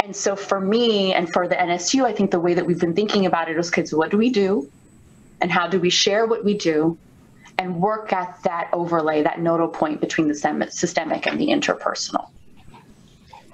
And 0.02 0.14
so 0.14 0.36
for 0.36 0.60
me 0.60 1.12
and 1.12 1.30
for 1.32 1.48
the 1.48 1.56
NSU, 1.56 2.04
I 2.04 2.12
think 2.12 2.30
the 2.30 2.40
way 2.40 2.54
that 2.54 2.64
we've 2.64 2.80
been 2.80 2.94
thinking 2.94 3.26
about 3.26 3.50
it 3.50 3.58
is 3.58 3.70
kids, 3.70 3.92
what 3.92 4.10
do 4.10 4.16
we 4.16 4.30
do? 4.30 4.70
And 5.40 5.50
how 5.50 5.66
do 5.66 5.80
we 5.80 5.90
share 5.90 6.26
what 6.26 6.44
we 6.44 6.54
do? 6.56 6.96
And 7.58 7.80
work 7.80 8.12
at 8.12 8.42
that 8.44 8.70
overlay, 8.72 9.22
that 9.22 9.40
nodal 9.40 9.68
point 9.68 10.00
between 10.00 10.28
the 10.28 10.34
systemic 10.70 11.26
and 11.26 11.38
the 11.38 11.48
interpersonal. 11.48 12.30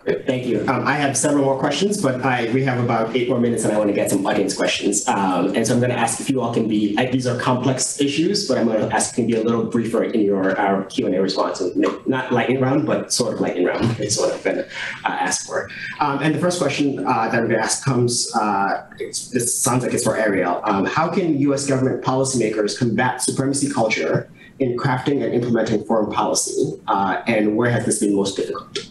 Thank 0.06 0.46
you. 0.46 0.60
Um, 0.68 0.86
I 0.86 0.94
have 0.94 1.16
several 1.16 1.44
more 1.44 1.58
questions, 1.58 2.00
but 2.00 2.24
I, 2.24 2.48
we 2.52 2.62
have 2.62 2.78
about 2.78 3.16
eight 3.16 3.28
more 3.28 3.40
minutes 3.40 3.64
and 3.64 3.72
I 3.72 3.78
want 3.78 3.88
to 3.88 3.94
get 3.94 4.08
some 4.08 4.24
audience 4.24 4.56
questions. 4.56 5.06
Um, 5.08 5.56
and 5.56 5.66
so 5.66 5.74
I'm 5.74 5.80
going 5.80 5.90
to 5.90 5.98
ask 5.98 6.20
if 6.20 6.30
you 6.30 6.40
all 6.40 6.54
can 6.54 6.68
be, 6.68 6.96
I, 6.96 7.06
these 7.06 7.26
are 7.26 7.36
complex 7.40 8.00
issues, 8.00 8.46
but 8.46 8.56
I'm 8.56 8.66
going 8.66 8.88
to 8.88 8.94
ask 8.94 9.16
you 9.16 9.24
can 9.24 9.30
be 9.32 9.40
a 9.40 9.42
little 9.42 9.64
briefer 9.64 10.04
in 10.04 10.20
your 10.20 10.56
our 10.60 10.84
Q&A 10.84 11.20
response. 11.20 11.60
Not 12.06 12.32
lightning 12.32 12.60
round, 12.60 12.86
but 12.86 13.12
sort 13.12 13.34
of 13.34 13.40
lightning 13.40 13.64
round 13.64 13.98
is 13.98 14.16
what 14.16 14.44
going 14.44 14.58
to 14.58 14.64
uh, 14.64 15.08
ask 15.08 15.44
for. 15.44 15.68
Um, 15.98 16.20
and 16.22 16.32
the 16.32 16.38
first 16.38 16.60
question 16.60 17.00
uh, 17.00 17.28
that 17.28 17.34
I'm 17.34 17.48
going 17.48 17.58
to 17.58 17.64
ask 17.64 17.84
comes, 17.84 18.32
uh, 18.36 18.86
this 18.98 19.58
sounds 19.58 19.82
like 19.82 19.92
it's 19.92 20.04
for 20.04 20.16
Ariel. 20.16 20.60
Um, 20.62 20.84
how 20.84 21.08
can 21.08 21.36
US 21.38 21.66
government 21.66 22.04
policymakers 22.04 22.78
combat 22.78 23.22
supremacy 23.22 23.68
culture 23.72 24.30
in 24.60 24.76
crafting 24.76 25.24
and 25.24 25.34
implementing 25.34 25.84
foreign 25.84 26.12
policy? 26.12 26.80
Uh, 26.86 27.22
and 27.26 27.56
where 27.56 27.70
has 27.70 27.84
this 27.84 27.98
been 27.98 28.14
most 28.14 28.36
difficult? 28.36 28.88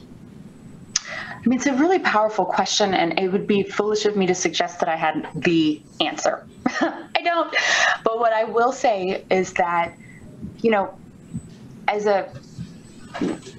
I 1.46 1.50
mean, 1.50 1.60
it's 1.60 1.68
a 1.68 1.76
really 1.76 2.00
powerful 2.00 2.44
question, 2.44 2.96
and 2.96 3.20
it 3.20 3.28
would 3.28 3.46
be 3.46 3.62
foolish 3.62 4.06
of 4.06 4.16
me 4.16 4.26
to 4.26 4.34
suggest 4.34 4.80
that 4.80 4.90
I 4.90 4.96
had 4.96 5.28
the 5.36 5.80
answer. 6.02 6.44
I 6.66 7.22
don't. 7.24 7.56
But 8.04 8.18
what 8.18 8.34
I 8.34 8.46
will 8.46 8.72
say 8.72 9.24
is 9.30 9.54
that, 9.54 9.94
you 10.64 10.72
know, 10.72 10.98
as 11.88 12.08
a 12.08 12.32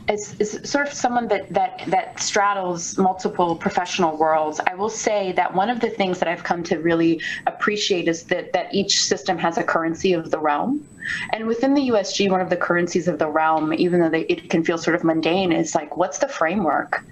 as, 0.09 0.37
as 0.41 0.69
sort 0.69 0.87
of 0.89 0.93
someone 0.93 1.29
that 1.29 1.49
that 1.51 1.83
that 1.87 2.21
straddles 2.21 2.99
multiple 2.99 3.55
professional 3.55 4.17
worlds, 4.17 4.61
I 4.67 4.75
will 4.75 4.91
say 4.91 5.31
that 5.33 5.55
one 5.55 5.71
of 5.71 5.79
the 5.79 5.91
things 5.91 6.19
that 6.19 6.29
I've 6.29 6.43
come 6.43 6.65
to 6.65 6.79
really 6.79 7.21
appreciate 7.47 8.09
is 8.09 8.25
that 8.25 8.53
that 8.53 8.75
each 8.75 9.01
system 9.01 9.39
has 9.39 9.59
a 9.59 9.63
currency 9.63 10.13
of 10.13 10.33
the 10.33 10.41
realm. 10.41 10.87
And 11.33 11.47
within 11.47 11.75
the 11.75 11.89
USG, 11.91 12.33
one 12.33 12.41
of 12.41 12.51
the 12.51 12.57
currencies 12.57 13.07
of 13.07 13.21
the 13.21 13.29
realm, 13.29 13.73
even 13.73 14.01
though 14.01 14.11
they, 14.11 14.23
it 14.23 14.51
can 14.51 14.65
feel 14.65 14.77
sort 14.77 14.97
of 14.97 15.05
mundane, 15.05 15.53
is 15.53 15.73
like, 15.73 15.97
what's 15.97 16.19
the 16.19 16.27
framework? 16.27 17.05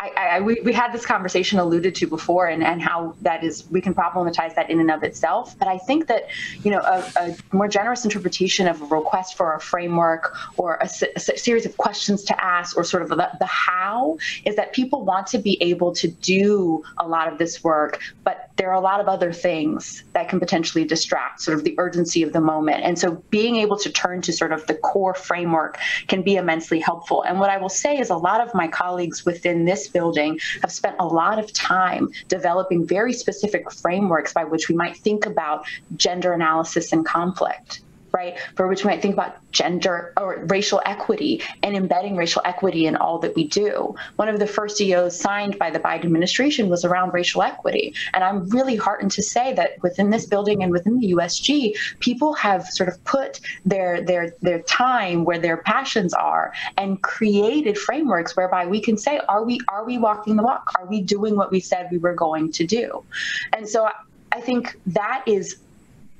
I, 0.00 0.12
I, 0.16 0.40
we, 0.40 0.60
we 0.62 0.72
had 0.72 0.92
this 0.92 1.04
conversation 1.04 1.58
alluded 1.58 1.94
to 1.96 2.06
before 2.06 2.46
and, 2.46 2.64
and 2.64 2.80
how 2.80 3.14
that 3.20 3.44
is 3.44 3.68
we 3.70 3.80
can 3.82 3.94
problematize 3.94 4.54
that 4.54 4.70
in 4.70 4.80
and 4.80 4.90
of 4.90 5.02
itself. 5.02 5.58
But 5.58 5.68
i 5.68 5.78
think 5.78 6.06
that 6.06 6.28
you 6.62 6.70
know 6.70 6.80
a, 6.80 7.04
a 7.16 7.36
more 7.52 7.68
generous 7.68 8.04
interpretation 8.04 8.66
of 8.66 8.80
a 8.80 8.84
request 8.86 9.36
for 9.36 9.54
a 9.54 9.60
framework 9.60 10.34
or 10.56 10.78
a, 10.80 10.88
a 11.16 11.20
series 11.20 11.66
of 11.66 11.76
questions 11.76 12.24
to 12.24 12.44
ask 12.44 12.76
or 12.76 12.84
sort 12.84 13.02
of 13.02 13.10
the, 13.10 13.16
the 13.38 13.46
how 13.46 14.18
is 14.44 14.56
that 14.56 14.72
people 14.72 15.04
want 15.04 15.26
to 15.28 15.38
be 15.38 15.60
able 15.62 15.92
to 15.94 16.08
do 16.08 16.82
a 16.98 17.06
lot 17.06 17.30
of 17.30 17.38
this 17.38 17.62
work 17.62 18.00
but 18.24 18.50
there 18.60 18.68
are 18.68 18.74
a 18.74 18.80
lot 18.80 19.00
of 19.00 19.08
other 19.08 19.32
things 19.32 20.04
that 20.12 20.28
can 20.28 20.38
potentially 20.38 20.84
distract 20.84 21.40
sort 21.40 21.56
of 21.56 21.64
the 21.64 21.74
urgency 21.78 22.22
of 22.22 22.34
the 22.34 22.42
moment. 22.42 22.84
And 22.84 22.98
so 22.98 23.12
being 23.30 23.56
able 23.56 23.78
to 23.78 23.90
turn 23.90 24.20
to 24.20 24.34
sort 24.34 24.52
of 24.52 24.66
the 24.66 24.74
core 24.74 25.14
framework 25.14 25.78
can 26.08 26.20
be 26.20 26.36
immensely 26.36 26.78
helpful. 26.78 27.22
And 27.22 27.40
what 27.40 27.48
i 27.48 27.56
will 27.56 27.70
say 27.70 27.98
is 27.98 28.10
a 28.10 28.16
lot 28.16 28.46
of 28.46 28.54
my 28.54 28.68
colleagues 28.68 29.24
within 29.24 29.64
this 29.64 29.89
building 29.92 30.38
have 30.62 30.72
spent 30.72 30.96
a 30.98 31.06
lot 31.06 31.38
of 31.38 31.52
time 31.52 32.08
developing 32.28 32.86
very 32.86 33.12
specific 33.12 33.70
frameworks 33.72 34.32
by 34.32 34.44
which 34.44 34.68
we 34.68 34.74
might 34.74 34.96
think 34.96 35.26
about 35.26 35.64
gender 35.96 36.32
analysis 36.32 36.92
and 36.92 37.04
conflict 37.06 37.80
right? 38.12 38.38
For 38.56 38.66
which 38.68 38.84
we 38.84 38.90
might 38.90 39.02
think 39.02 39.14
about 39.14 39.36
gender 39.52 40.12
or 40.16 40.44
racial 40.46 40.80
equity 40.86 41.42
and 41.62 41.76
embedding 41.76 42.16
racial 42.16 42.42
equity 42.44 42.86
in 42.86 42.96
all 42.96 43.18
that 43.18 43.34
we 43.34 43.46
do. 43.46 43.94
One 44.16 44.28
of 44.28 44.38
the 44.38 44.46
first 44.46 44.80
EOs 44.80 45.18
signed 45.18 45.58
by 45.58 45.70
the 45.70 45.78
Biden 45.80 46.04
administration 46.04 46.68
was 46.68 46.84
around 46.84 47.12
racial 47.12 47.42
equity. 47.42 47.94
And 48.14 48.24
I'm 48.24 48.48
really 48.48 48.76
heartened 48.76 49.12
to 49.12 49.22
say 49.22 49.52
that 49.54 49.82
within 49.82 50.10
this 50.10 50.26
building 50.26 50.62
and 50.62 50.72
within 50.72 50.98
the 50.98 51.12
USG, 51.12 51.74
people 52.00 52.34
have 52.34 52.66
sort 52.66 52.88
of 52.88 53.02
put 53.04 53.40
their 53.64 54.02
their 54.02 54.34
their 54.40 54.60
time 54.62 55.24
where 55.24 55.38
their 55.38 55.58
passions 55.58 56.14
are 56.14 56.52
and 56.76 57.02
created 57.02 57.78
frameworks 57.78 58.36
whereby 58.36 58.66
we 58.66 58.80
can 58.80 58.96
say, 58.96 59.20
are 59.28 59.44
we 59.44 59.60
are 59.68 59.84
we 59.84 59.98
walking 59.98 60.36
the 60.36 60.42
walk? 60.42 60.72
Are 60.78 60.86
we 60.86 61.00
doing 61.00 61.36
what 61.36 61.50
we 61.50 61.60
said 61.60 61.88
we 61.90 61.98
were 61.98 62.14
going 62.14 62.52
to 62.52 62.66
do? 62.66 63.04
And 63.52 63.68
so 63.68 63.88
I 64.32 64.40
think 64.40 64.78
that 64.86 65.22
is 65.26 65.56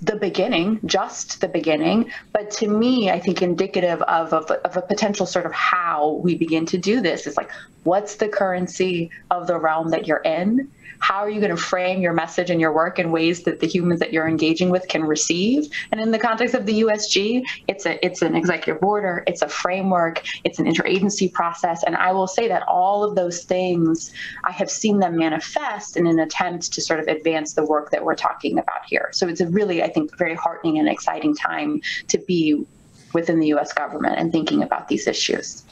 the 0.03 0.17
beginning, 0.17 0.81
just 0.87 1.41
the 1.41 1.49
beginning, 1.49 2.11
but 2.33 2.51
to 2.53 2.67
me, 2.67 3.11
I 3.11 3.21
think 3.21 3.43
indicative 3.43 4.01
of, 4.03 4.33
of, 4.33 4.51
of, 4.51 4.77
a 4.77 4.83
potential 4.83 5.27
sort 5.27 5.45
of 5.45 5.53
how 5.53 6.13
we 6.23 6.37
begin 6.37 6.65
to 6.67 6.79
do 6.79 7.03
this 7.03 7.27
is 7.27 7.37
like, 7.37 7.51
what's 7.85 8.17
the 8.17 8.29
currency 8.29 9.11
of 9.31 9.47
the 9.47 9.59
realm 9.59 9.91
that 9.91 10.07
you're 10.07 10.19
in? 10.19 10.71
How 11.01 11.17
are 11.17 11.31
you 11.31 11.41
going 11.41 11.55
to 11.55 11.57
frame 11.57 12.01
your 12.01 12.13
message 12.13 12.51
and 12.51 12.61
your 12.61 12.73
work 12.73 12.99
in 12.99 13.11
ways 13.11 13.43
that 13.43 13.61
the 13.61 13.67
humans 13.67 14.01
that 14.01 14.13
you're 14.13 14.29
engaging 14.29 14.71
with 14.71 14.87
can 14.89 15.03
receive? 15.03 15.69
And 15.91 16.01
in 16.01 16.11
the 16.11 16.19
context 16.19 16.55
of 16.55 16.67
the 16.67 16.83
usg 16.83 17.45
it's 17.67 17.87
a 17.87 18.05
it's 18.05 18.23
an 18.23 18.37
executive 18.37 18.83
order 18.83 19.25
it's 19.27 19.43
a 19.43 19.49
framework 19.49 20.23
it's 20.45 20.59
an 20.59 20.67
interagency 20.67 21.33
process. 21.33 21.83
And 21.83 21.97
i 21.97 22.13
will 22.13 22.27
say 22.27 22.49
that 22.49 22.63
all 22.69 23.03
of 23.03 23.17
those 23.17 23.45
things 23.45 24.13
i 24.45 24.53
have 24.53 24.71
seen 24.71 24.99
them 24.99 25.17
manifest 25.17 25.97
in 25.97 26.07
an 26.07 26.19
attempt 26.19 26.73
to 26.73 26.81
sort 26.81 27.01
of 27.01 27.09
advance 27.09 27.55
the 27.55 27.65
work 27.65 27.91
that 27.91 28.05
we're 28.05 28.15
talking 28.15 28.59
about 28.59 28.85
here. 28.87 29.09
So 29.13 29.27
it's 29.27 29.41
a 29.41 29.49
really 29.49 29.83
i 29.83 29.89
think 29.89 30.17
very 30.17 30.35
heartening 30.35 30.79
and 30.79 30.89
exciting 30.89 31.35
time 31.35 31.81
to 32.09 32.19
be 32.19 32.65
within 33.13 33.41
the 33.41 33.49
us 33.49 33.73
government 33.73 34.17
and 34.19 34.31
thinking 34.31 34.63
about 34.63 34.89
these 34.89 35.07
issues 35.07 35.65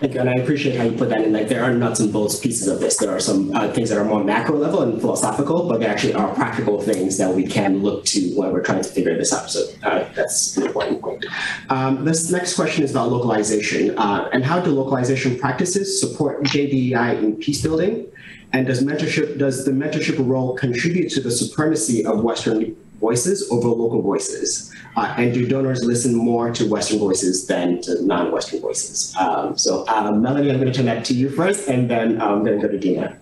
Thank 0.00 0.14
you, 0.14 0.20
and 0.20 0.30
I 0.30 0.34
appreciate 0.34 0.76
how 0.76 0.84
you 0.84 0.96
put 0.96 1.08
that 1.08 1.22
in. 1.22 1.32
Like, 1.32 1.48
there 1.48 1.64
are 1.64 1.74
nuts 1.74 1.98
and 1.98 2.12
bolts 2.12 2.38
pieces 2.38 2.68
of 2.68 2.78
this. 2.78 2.98
There 2.98 3.10
are 3.10 3.18
some 3.18 3.52
uh, 3.56 3.72
things 3.72 3.88
that 3.88 3.98
are 3.98 4.04
more 4.04 4.22
macro 4.22 4.56
level 4.56 4.82
and 4.82 5.00
philosophical, 5.00 5.68
but 5.68 5.80
there 5.80 5.90
actually 5.90 6.14
are 6.14 6.32
practical 6.36 6.80
things 6.80 7.18
that 7.18 7.34
we 7.34 7.44
can 7.44 7.82
look 7.82 8.04
to 8.06 8.32
when 8.36 8.52
we're 8.52 8.62
trying 8.62 8.80
to 8.80 8.88
figure 8.88 9.16
this 9.16 9.32
out. 9.32 9.50
So 9.50 9.66
uh, 9.82 10.08
that's 10.14 10.56
an 10.56 10.66
important 10.66 11.02
point. 11.02 11.26
Um, 11.68 12.04
this 12.04 12.30
next 12.30 12.54
question 12.54 12.84
is 12.84 12.92
about 12.92 13.10
localization 13.10 13.98
uh, 13.98 14.28
and 14.32 14.44
how 14.44 14.60
do 14.60 14.70
localization 14.70 15.36
practices 15.36 16.00
support 16.00 16.44
JDEI 16.44 17.20
in 17.20 17.34
peace 17.34 17.60
building? 17.60 18.06
And 18.52 18.68
does 18.68 18.82
mentorship 18.84 19.36
does 19.36 19.64
the 19.64 19.72
mentorship 19.72 20.16
role 20.26 20.54
contribute 20.54 21.10
to 21.10 21.20
the 21.20 21.30
supremacy 21.30 22.06
of 22.06 22.22
Western 22.22 22.76
voices 23.00 23.50
over 23.50 23.68
local 23.68 24.02
voices? 24.02 24.74
Uh, 24.96 25.14
and 25.16 25.32
do 25.32 25.46
donors 25.46 25.84
listen 25.84 26.14
more 26.14 26.50
to 26.50 26.68
Western 26.68 26.98
voices 26.98 27.46
than 27.46 27.80
to 27.82 28.02
non-Western 28.04 28.60
voices? 28.60 29.14
Um, 29.18 29.56
so 29.56 29.84
uh, 29.88 30.10
Melanie, 30.10 30.50
I'm 30.50 30.60
going 30.60 30.72
to 30.72 30.76
turn 30.76 30.86
that 30.86 31.04
to 31.06 31.14
you 31.14 31.30
first, 31.30 31.68
and 31.68 31.88
then 31.88 32.20
I'm 32.20 32.44
going 32.44 32.60
to 32.60 32.66
go 32.66 32.72
to 32.72 32.78
Dina. 32.78 33.18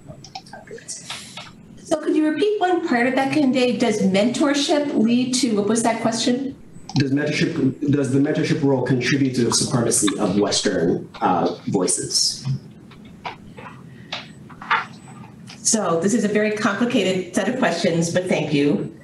So 1.82 2.02
could 2.02 2.16
you 2.16 2.28
repeat 2.28 2.60
one 2.60 2.88
part 2.88 3.06
of 3.06 3.14
that, 3.14 3.32
Kehinde? 3.32 3.78
Does 3.78 4.00
mentorship 4.02 4.94
lead 4.94 5.34
to, 5.34 5.56
what 5.56 5.68
was 5.68 5.82
that 5.84 6.02
question? 6.02 6.56
Does 6.94 7.12
mentorship, 7.12 7.92
does 7.92 8.10
the 8.10 8.18
mentorship 8.18 8.62
role 8.62 8.82
contribute 8.82 9.34
to 9.34 9.44
the 9.44 9.52
supremacy 9.52 10.08
of 10.18 10.38
Western 10.38 11.08
uh, 11.20 11.54
voices? 11.68 12.44
So 15.62 16.00
this 16.00 16.14
is 16.14 16.24
a 16.24 16.28
very 16.28 16.52
complicated 16.52 17.34
set 17.34 17.48
of 17.48 17.58
questions, 17.58 18.12
but 18.12 18.26
thank 18.26 18.54
you. 18.54 18.96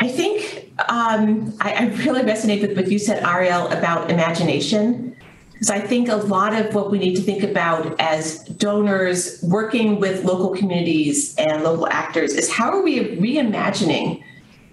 I 0.00 0.06
think 0.06 0.72
um, 0.88 1.52
I, 1.60 1.72
I, 1.72 1.84
really 2.04 2.22
resonate 2.22 2.62
with 2.62 2.76
what 2.76 2.88
you 2.88 3.00
said, 3.00 3.24
Ariel, 3.24 3.66
about 3.68 4.10
imagination. 4.12 5.16
Because 5.52 5.70
I 5.70 5.80
think 5.80 6.08
a 6.08 6.14
lot 6.14 6.54
of 6.54 6.72
what 6.72 6.92
we 6.92 7.00
need 7.00 7.16
to 7.16 7.22
think 7.22 7.42
about 7.42 7.98
as 7.98 8.44
donors 8.44 9.42
working 9.42 9.98
with 9.98 10.24
local 10.24 10.50
communities 10.54 11.34
and 11.36 11.64
local 11.64 11.88
actors 11.88 12.32
is 12.34 12.48
how 12.48 12.70
are 12.70 12.80
we 12.80 13.16
reimagining 13.16 14.22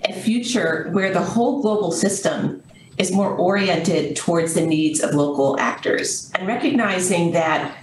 a 0.08 0.14
future 0.14 0.90
where 0.92 1.12
the 1.12 1.24
whole 1.24 1.64
global 1.64 1.92
system 1.92 2.62
is 3.00 3.12
more 3.12 3.32
oriented 3.32 4.16
towards 4.16 4.54
the 4.54 4.64
needs 4.64 5.02
of 5.02 5.16
local 5.16 5.60
actors 5.60 6.32
and 6.36 6.48
recognizing 6.48 7.32
that 7.32 7.76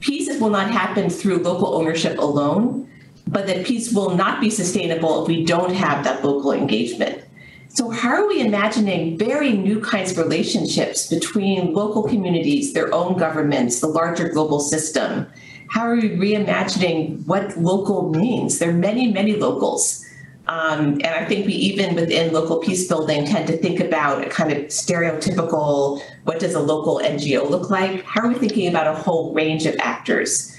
pieces 0.00 0.38
will 0.42 0.50
not 0.50 0.70
happen 0.70 1.08
through 1.08 1.38
local 1.38 1.74
ownership 1.74 2.18
alone, 2.18 2.89
but 3.30 3.46
that 3.46 3.64
peace 3.64 3.92
will 3.92 4.16
not 4.16 4.40
be 4.40 4.50
sustainable 4.50 5.22
if 5.22 5.28
we 5.28 5.44
don't 5.44 5.72
have 5.72 6.04
that 6.04 6.24
local 6.24 6.52
engagement. 6.52 7.24
So, 7.68 7.88
how 7.90 8.10
are 8.10 8.26
we 8.26 8.40
imagining 8.40 9.16
very 9.16 9.52
new 9.52 9.80
kinds 9.80 10.10
of 10.10 10.18
relationships 10.18 11.06
between 11.06 11.72
local 11.72 12.02
communities, 12.02 12.72
their 12.72 12.92
own 12.92 13.16
governments, 13.16 13.80
the 13.80 13.86
larger 13.86 14.28
global 14.28 14.58
system? 14.58 15.26
How 15.68 15.86
are 15.86 15.94
we 15.94 16.10
reimagining 16.10 17.24
what 17.26 17.56
local 17.56 18.10
means? 18.10 18.58
There 18.58 18.70
are 18.70 18.72
many, 18.72 19.12
many 19.12 19.36
locals. 19.36 20.04
Um, 20.48 20.94
and 20.94 21.06
I 21.06 21.24
think 21.26 21.46
we 21.46 21.52
even 21.52 21.94
within 21.94 22.32
local 22.32 22.58
peace 22.58 22.88
building 22.88 23.24
tend 23.24 23.46
to 23.46 23.56
think 23.56 23.78
about 23.78 24.26
a 24.26 24.28
kind 24.28 24.50
of 24.50 24.64
stereotypical 24.64 26.02
what 26.24 26.40
does 26.40 26.54
a 26.54 26.60
local 26.60 26.98
NGO 26.98 27.48
look 27.48 27.70
like? 27.70 28.02
How 28.02 28.22
are 28.22 28.28
we 28.28 28.34
thinking 28.34 28.68
about 28.68 28.88
a 28.88 28.94
whole 28.94 29.32
range 29.32 29.64
of 29.66 29.76
actors? 29.78 30.56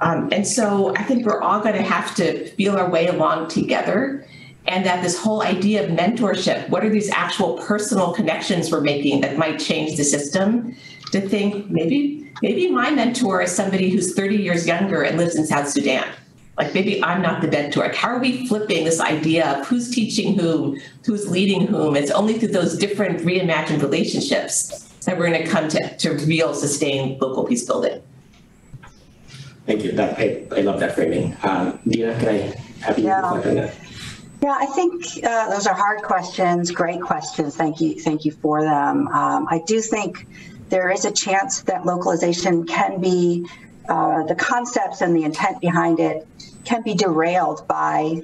Um, 0.00 0.28
and 0.32 0.46
so 0.46 0.94
I 0.96 1.02
think 1.04 1.24
we're 1.24 1.40
all 1.40 1.60
going 1.60 1.76
to 1.76 1.82
have 1.82 2.14
to 2.16 2.48
feel 2.50 2.76
our 2.76 2.88
way 2.88 3.06
along 3.06 3.48
together. 3.48 4.26
And 4.66 4.84
that 4.86 5.02
this 5.02 5.18
whole 5.18 5.42
idea 5.42 5.84
of 5.84 5.90
mentorship, 5.90 6.68
what 6.70 6.84
are 6.84 6.88
these 6.88 7.10
actual 7.10 7.58
personal 7.58 8.12
connections 8.14 8.70
we're 8.70 8.80
making 8.80 9.20
that 9.20 9.36
might 9.36 9.58
change 9.58 9.96
the 9.96 10.04
system? 10.04 10.74
To 11.12 11.20
think 11.20 11.70
maybe 11.70 12.32
maybe 12.42 12.70
my 12.70 12.90
mentor 12.90 13.42
is 13.42 13.52
somebody 13.52 13.90
who's 13.90 14.14
30 14.14 14.36
years 14.36 14.66
younger 14.66 15.02
and 15.02 15.18
lives 15.18 15.36
in 15.36 15.46
South 15.46 15.68
Sudan. 15.68 16.08
Like 16.56 16.72
maybe 16.72 17.02
I'm 17.04 17.20
not 17.20 17.42
the 17.42 17.48
mentor. 17.48 17.80
Like 17.80 17.94
how 17.94 18.08
are 18.08 18.18
we 18.18 18.48
flipping 18.48 18.84
this 18.84 19.00
idea 19.00 19.52
of 19.52 19.66
who's 19.66 19.90
teaching 19.90 20.38
whom, 20.38 20.80
who's 21.04 21.28
leading 21.30 21.66
whom? 21.66 21.94
It's 21.94 22.10
only 22.10 22.38
through 22.38 22.48
those 22.48 22.76
different 22.76 23.20
reimagined 23.20 23.82
relationships 23.82 24.88
that 25.04 25.18
we're 25.18 25.28
going 25.28 25.42
to 25.42 25.48
come 25.48 25.68
to, 25.68 25.96
to 25.98 26.14
real 26.26 26.54
sustained 26.54 27.20
local 27.20 27.44
peace 27.44 27.64
building. 27.64 28.02
Thank 29.66 29.84
you. 29.84 29.92
That 29.92 30.18
I, 30.18 30.46
I 30.52 30.60
love 30.60 30.80
that 30.80 30.94
framing. 30.94 31.36
Um, 31.42 31.78
Dina, 31.88 32.18
can 32.18 32.28
I 32.28 32.38
have 32.80 32.98
you 32.98 33.06
yeah. 33.06 33.20
reflect 33.20 33.46
on 33.46 33.54
that? 33.54 33.74
Yeah, 34.42 34.58
I 34.60 34.66
think 34.66 35.24
uh, 35.24 35.48
those 35.48 35.66
are 35.66 35.74
hard 35.74 36.02
questions, 36.02 36.70
great 36.70 37.00
questions. 37.00 37.56
Thank 37.56 37.80
you, 37.80 37.98
thank 37.98 38.26
you 38.26 38.32
for 38.32 38.62
them. 38.62 39.08
Um, 39.08 39.46
I 39.50 39.62
do 39.66 39.80
think 39.80 40.26
there 40.68 40.90
is 40.90 41.06
a 41.06 41.10
chance 41.10 41.62
that 41.62 41.86
localization 41.86 42.66
can 42.66 43.00
be 43.00 43.46
uh, 43.88 44.24
the 44.24 44.34
concepts 44.34 45.00
and 45.00 45.16
the 45.16 45.24
intent 45.24 45.62
behind 45.62 45.98
it 45.98 46.26
can 46.64 46.82
be 46.82 46.94
derailed 46.94 47.66
by 47.66 48.20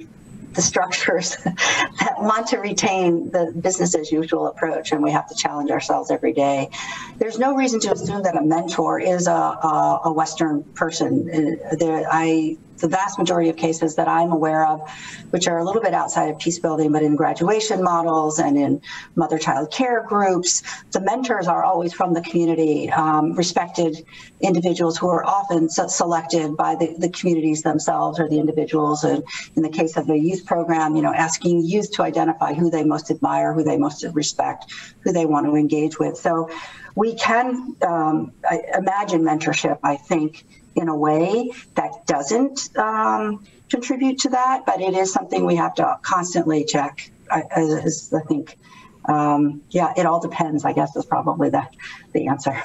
the 0.53 0.61
structures 0.61 1.35
that 1.37 2.15
want 2.19 2.47
to 2.47 2.57
retain 2.57 3.29
the 3.31 3.53
business 3.59 3.95
as 3.95 4.11
usual 4.11 4.47
approach, 4.47 4.91
and 4.91 5.01
we 5.01 5.11
have 5.11 5.27
to 5.29 5.35
challenge 5.35 5.71
ourselves 5.71 6.11
every 6.11 6.33
day. 6.33 6.69
There's 7.17 7.39
no 7.39 7.55
reason 7.55 7.79
to 7.81 7.91
assume 7.93 8.23
that 8.23 8.35
a 8.35 8.41
mentor 8.41 8.99
is 8.99 9.27
a, 9.27 9.31
a, 9.31 10.01
a 10.05 10.11
Western 10.11 10.63
person. 10.75 11.29
Uh, 11.71 11.75
there, 11.75 12.05
I 12.11 12.57
the 12.81 12.87
vast 12.87 13.17
majority 13.17 13.49
of 13.49 13.55
cases 13.55 13.95
that 13.95 14.07
I'm 14.07 14.31
aware 14.31 14.65
of, 14.67 14.81
which 15.29 15.47
are 15.47 15.59
a 15.59 15.63
little 15.63 15.81
bit 15.81 15.93
outside 15.93 16.29
of 16.29 16.39
peace 16.39 16.59
building, 16.59 16.91
but 16.91 17.03
in 17.03 17.15
graduation 17.15 17.83
models 17.83 18.39
and 18.39 18.57
in 18.57 18.81
mother 19.15 19.37
child 19.37 19.71
care 19.71 20.03
groups, 20.07 20.63
the 20.91 21.01
mentors 21.01 21.47
are 21.47 21.63
always 21.63 21.93
from 21.93 22.13
the 22.13 22.21
community, 22.21 22.89
um, 22.91 23.33
respected 23.33 24.05
individuals 24.41 24.97
who 24.97 25.07
are 25.07 25.23
often 25.25 25.69
selected 25.69 26.57
by 26.57 26.75
the, 26.75 26.95
the 26.97 27.09
communities 27.09 27.61
themselves 27.61 28.19
or 28.19 28.27
the 28.27 28.39
individuals. 28.39 29.03
And 29.03 29.23
in 29.55 29.63
the 29.63 29.69
case 29.69 29.97
of 29.97 30.07
the 30.07 30.17
youth 30.17 30.45
program, 30.45 30.95
you 30.95 31.01
know, 31.01 31.13
asking 31.13 31.63
youth 31.63 31.91
to 31.93 32.03
identify 32.03 32.53
who 32.53 32.69
they 32.69 32.83
most 32.83 33.11
admire, 33.11 33.53
who 33.53 33.63
they 33.63 33.77
most 33.77 34.03
respect, 34.13 34.71
who 35.01 35.11
they 35.11 35.25
want 35.25 35.45
to 35.45 35.55
engage 35.55 35.99
with. 35.99 36.17
So 36.17 36.49
we 36.95 37.15
can 37.15 37.75
um, 37.81 38.33
imagine 38.75 39.21
mentorship, 39.21 39.79
I 39.83 39.95
think, 39.95 40.45
in 40.75 40.87
a 40.87 40.95
way 40.95 41.51
that 41.75 42.05
doesn't 42.07 42.75
um, 42.77 43.45
contribute 43.69 44.19
to 44.19 44.29
that, 44.29 44.65
but 44.65 44.81
it 44.81 44.93
is 44.93 45.11
something 45.11 45.45
we 45.45 45.55
have 45.55 45.75
to 45.75 45.97
constantly 46.01 46.65
check. 46.65 47.11
I, 47.29 47.43
I 47.55 48.19
think, 48.27 48.57
um, 49.05 49.61
yeah, 49.69 49.93
it 49.97 50.05
all 50.05 50.19
depends. 50.19 50.65
I 50.65 50.73
guess 50.73 50.95
is 50.95 51.05
probably 51.05 51.49
the 51.49 51.65
the 52.13 52.27
answer. 52.27 52.61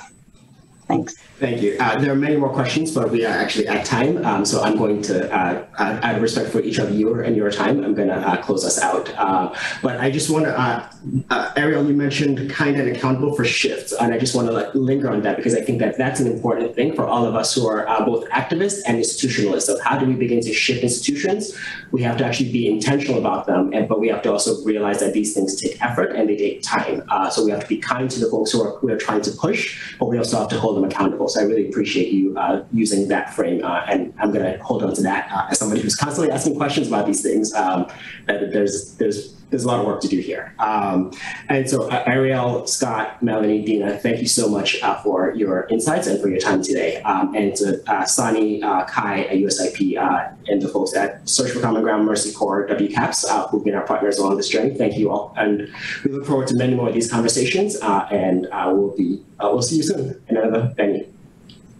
Thanks. 0.88 1.16
Thank 1.40 1.62
you. 1.62 1.76
Uh, 1.80 1.98
there 1.98 2.12
are 2.12 2.16
many 2.16 2.36
more 2.36 2.48
questions, 2.48 2.94
but 2.94 3.10
we 3.10 3.24
are 3.26 3.32
actually 3.32 3.66
at 3.66 3.84
time. 3.84 4.24
Um, 4.24 4.44
so 4.44 4.62
I'm 4.62 4.76
going 4.76 5.02
to, 5.02 5.30
uh, 5.34 5.66
out 5.78 6.14
of 6.14 6.22
respect 6.22 6.50
for 6.50 6.60
each 6.60 6.78
of 6.78 6.92
you 6.92 7.20
and 7.20 7.36
your 7.36 7.50
time, 7.50 7.82
I'm 7.82 7.94
going 7.94 8.08
to 8.08 8.14
uh, 8.14 8.40
close 8.40 8.64
us 8.64 8.80
out. 8.80 9.12
Uh, 9.16 9.52
but 9.82 10.00
I 10.00 10.10
just 10.10 10.30
want 10.30 10.44
to, 10.44 10.58
uh, 10.58 10.88
uh, 11.30 11.52
Ariel, 11.56 11.86
you 11.86 11.94
mentioned 11.94 12.48
kind 12.50 12.76
and 12.76 12.94
accountable 12.96 13.34
for 13.34 13.44
shifts. 13.44 13.92
And 13.92 14.14
I 14.14 14.18
just 14.18 14.34
want 14.36 14.46
to 14.46 14.54
like, 14.54 14.74
linger 14.74 15.10
on 15.10 15.22
that 15.22 15.36
because 15.36 15.54
I 15.54 15.60
think 15.60 15.80
that 15.80 15.98
that's 15.98 16.20
an 16.20 16.28
important 16.28 16.76
thing 16.76 16.94
for 16.94 17.04
all 17.04 17.26
of 17.26 17.34
us 17.34 17.52
who 17.52 17.66
are 17.66 17.84
both 18.04 18.28
activists 18.30 18.80
and 18.86 18.96
institutionalists 18.96 19.68
of 19.68 19.80
how 19.80 19.98
do 19.98 20.06
we 20.06 20.14
begin 20.14 20.40
to 20.42 20.52
shift 20.52 20.84
institutions? 20.84 21.58
We 21.90 22.02
have 22.02 22.16
to 22.18 22.24
actually 22.24 22.52
be 22.52 22.68
intentional 22.68 23.18
about 23.18 23.46
them, 23.46 23.72
and, 23.72 23.88
but 23.88 23.98
we 23.98 24.08
have 24.08 24.22
to 24.22 24.32
also 24.32 24.62
realize 24.64 25.00
that 25.00 25.12
these 25.12 25.34
things 25.34 25.60
take 25.60 25.82
effort 25.82 26.12
and 26.14 26.28
they 26.28 26.36
take 26.36 26.62
time. 26.62 27.02
so 27.30 27.44
we 27.44 27.50
have 27.50 27.60
to 27.60 27.66
be 27.66 27.78
kind 27.78 28.08
to 28.10 28.20
the 28.20 28.30
folks 28.30 28.52
who 28.52 28.62
are, 28.62 28.78
who 28.78 28.88
are 28.90 28.96
trying 28.96 29.22
to 29.22 29.32
push, 29.32 29.96
but 29.98 30.06
we 30.06 30.16
also 30.16 30.38
have 30.38 30.48
to 30.48 30.58
hold 30.58 30.75
them 30.76 30.84
accountable. 30.84 31.28
So 31.28 31.40
I 31.40 31.44
really 31.44 31.68
appreciate 31.68 32.12
you 32.12 32.36
uh, 32.38 32.64
using 32.72 33.08
that 33.08 33.34
frame, 33.34 33.64
uh, 33.64 33.82
and 33.88 34.14
I'm 34.18 34.32
going 34.32 34.44
to 34.44 34.62
hold 34.62 34.82
on 34.82 34.94
to 34.94 35.02
that 35.02 35.30
uh, 35.32 35.48
as 35.50 35.58
somebody 35.58 35.80
who's 35.80 35.96
constantly 35.96 36.32
asking 36.32 36.56
questions 36.56 36.88
about 36.88 37.06
these 37.06 37.22
things. 37.22 37.52
Um, 37.54 37.86
that 38.26 38.52
there's 38.52 38.94
there's 38.96 39.35
there's 39.50 39.64
a 39.64 39.68
lot 39.68 39.80
of 39.80 39.86
work 39.86 40.00
to 40.00 40.08
do 40.08 40.18
here. 40.18 40.54
Um, 40.58 41.12
and 41.48 41.68
so, 41.68 41.88
uh, 41.88 42.02
Ariel, 42.06 42.66
Scott, 42.66 43.22
Melanie, 43.22 43.64
Dina, 43.64 43.96
thank 43.98 44.20
you 44.20 44.26
so 44.26 44.48
much 44.48 44.82
uh, 44.82 45.00
for 45.02 45.32
your 45.34 45.66
insights 45.70 46.06
and 46.06 46.20
for 46.20 46.28
your 46.28 46.40
time 46.40 46.62
today. 46.62 47.00
Um, 47.02 47.34
and 47.34 47.54
to 47.56 47.80
uh, 47.90 48.02
Sany, 48.04 48.62
uh, 48.62 48.84
Kai 48.86 49.22
at 49.22 49.36
USIP, 49.36 49.96
uh, 49.98 50.34
and 50.48 50.60
the 50.60 50.68
folks 50.68 50.94
at 50.94 51.28
Search 51.28 51.52
for 51.52 51.60
Common 51.60 51.82
Ground, 51.82 52.04
Mercy 52.06 52.32
Corps, 52.32 52.66
WCAPS, 52.66 53.24
uh, 53.28 53.46
who've 53.48 53.64
been 53.64 53.74
our 53.74 53.86
partners 53.86 54.18
along 54.18 54.36
this 54.36 54.48
journey. 54.48 54.74
Thank 54.74 54.96
you 54.96 55.10
all. 55.10 55.32
And 55.36 55.72
we 56.04 56.12
look 56.12 56.26
forward 56.26 56.48
to 56.48 56.56
many 56.56 56.74
more 56.74 56.88
of 56.88 56.94
these 56.94 57.10
conversations, 57.10 57.76
and 57.82 58.48
we'll 58.50 58.96
be 58.96 59.22
we'll 59.40 59.62
see 59.62 59.76
you 59.76 59.82
soon 59.82 60.20
in 60.28 60.36
another 60.36 60.72
venue. 60.76 61.06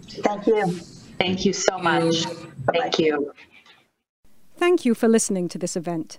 Thank 0.09 0.47
you. 0.47 0.67
Thank 1.19 1.45
you 1.45 1.53
so 1.53 1.79
much. 1.79 2.25
Thank 2.73 2.99
you. 2.99 3.33
Thank 4.57 4.85
you 4.85 4.95
for 4.95 5.09
listening 5.09 5.49
to 5.49 5.59
this 5.59 5.77
event. 5.77 6.19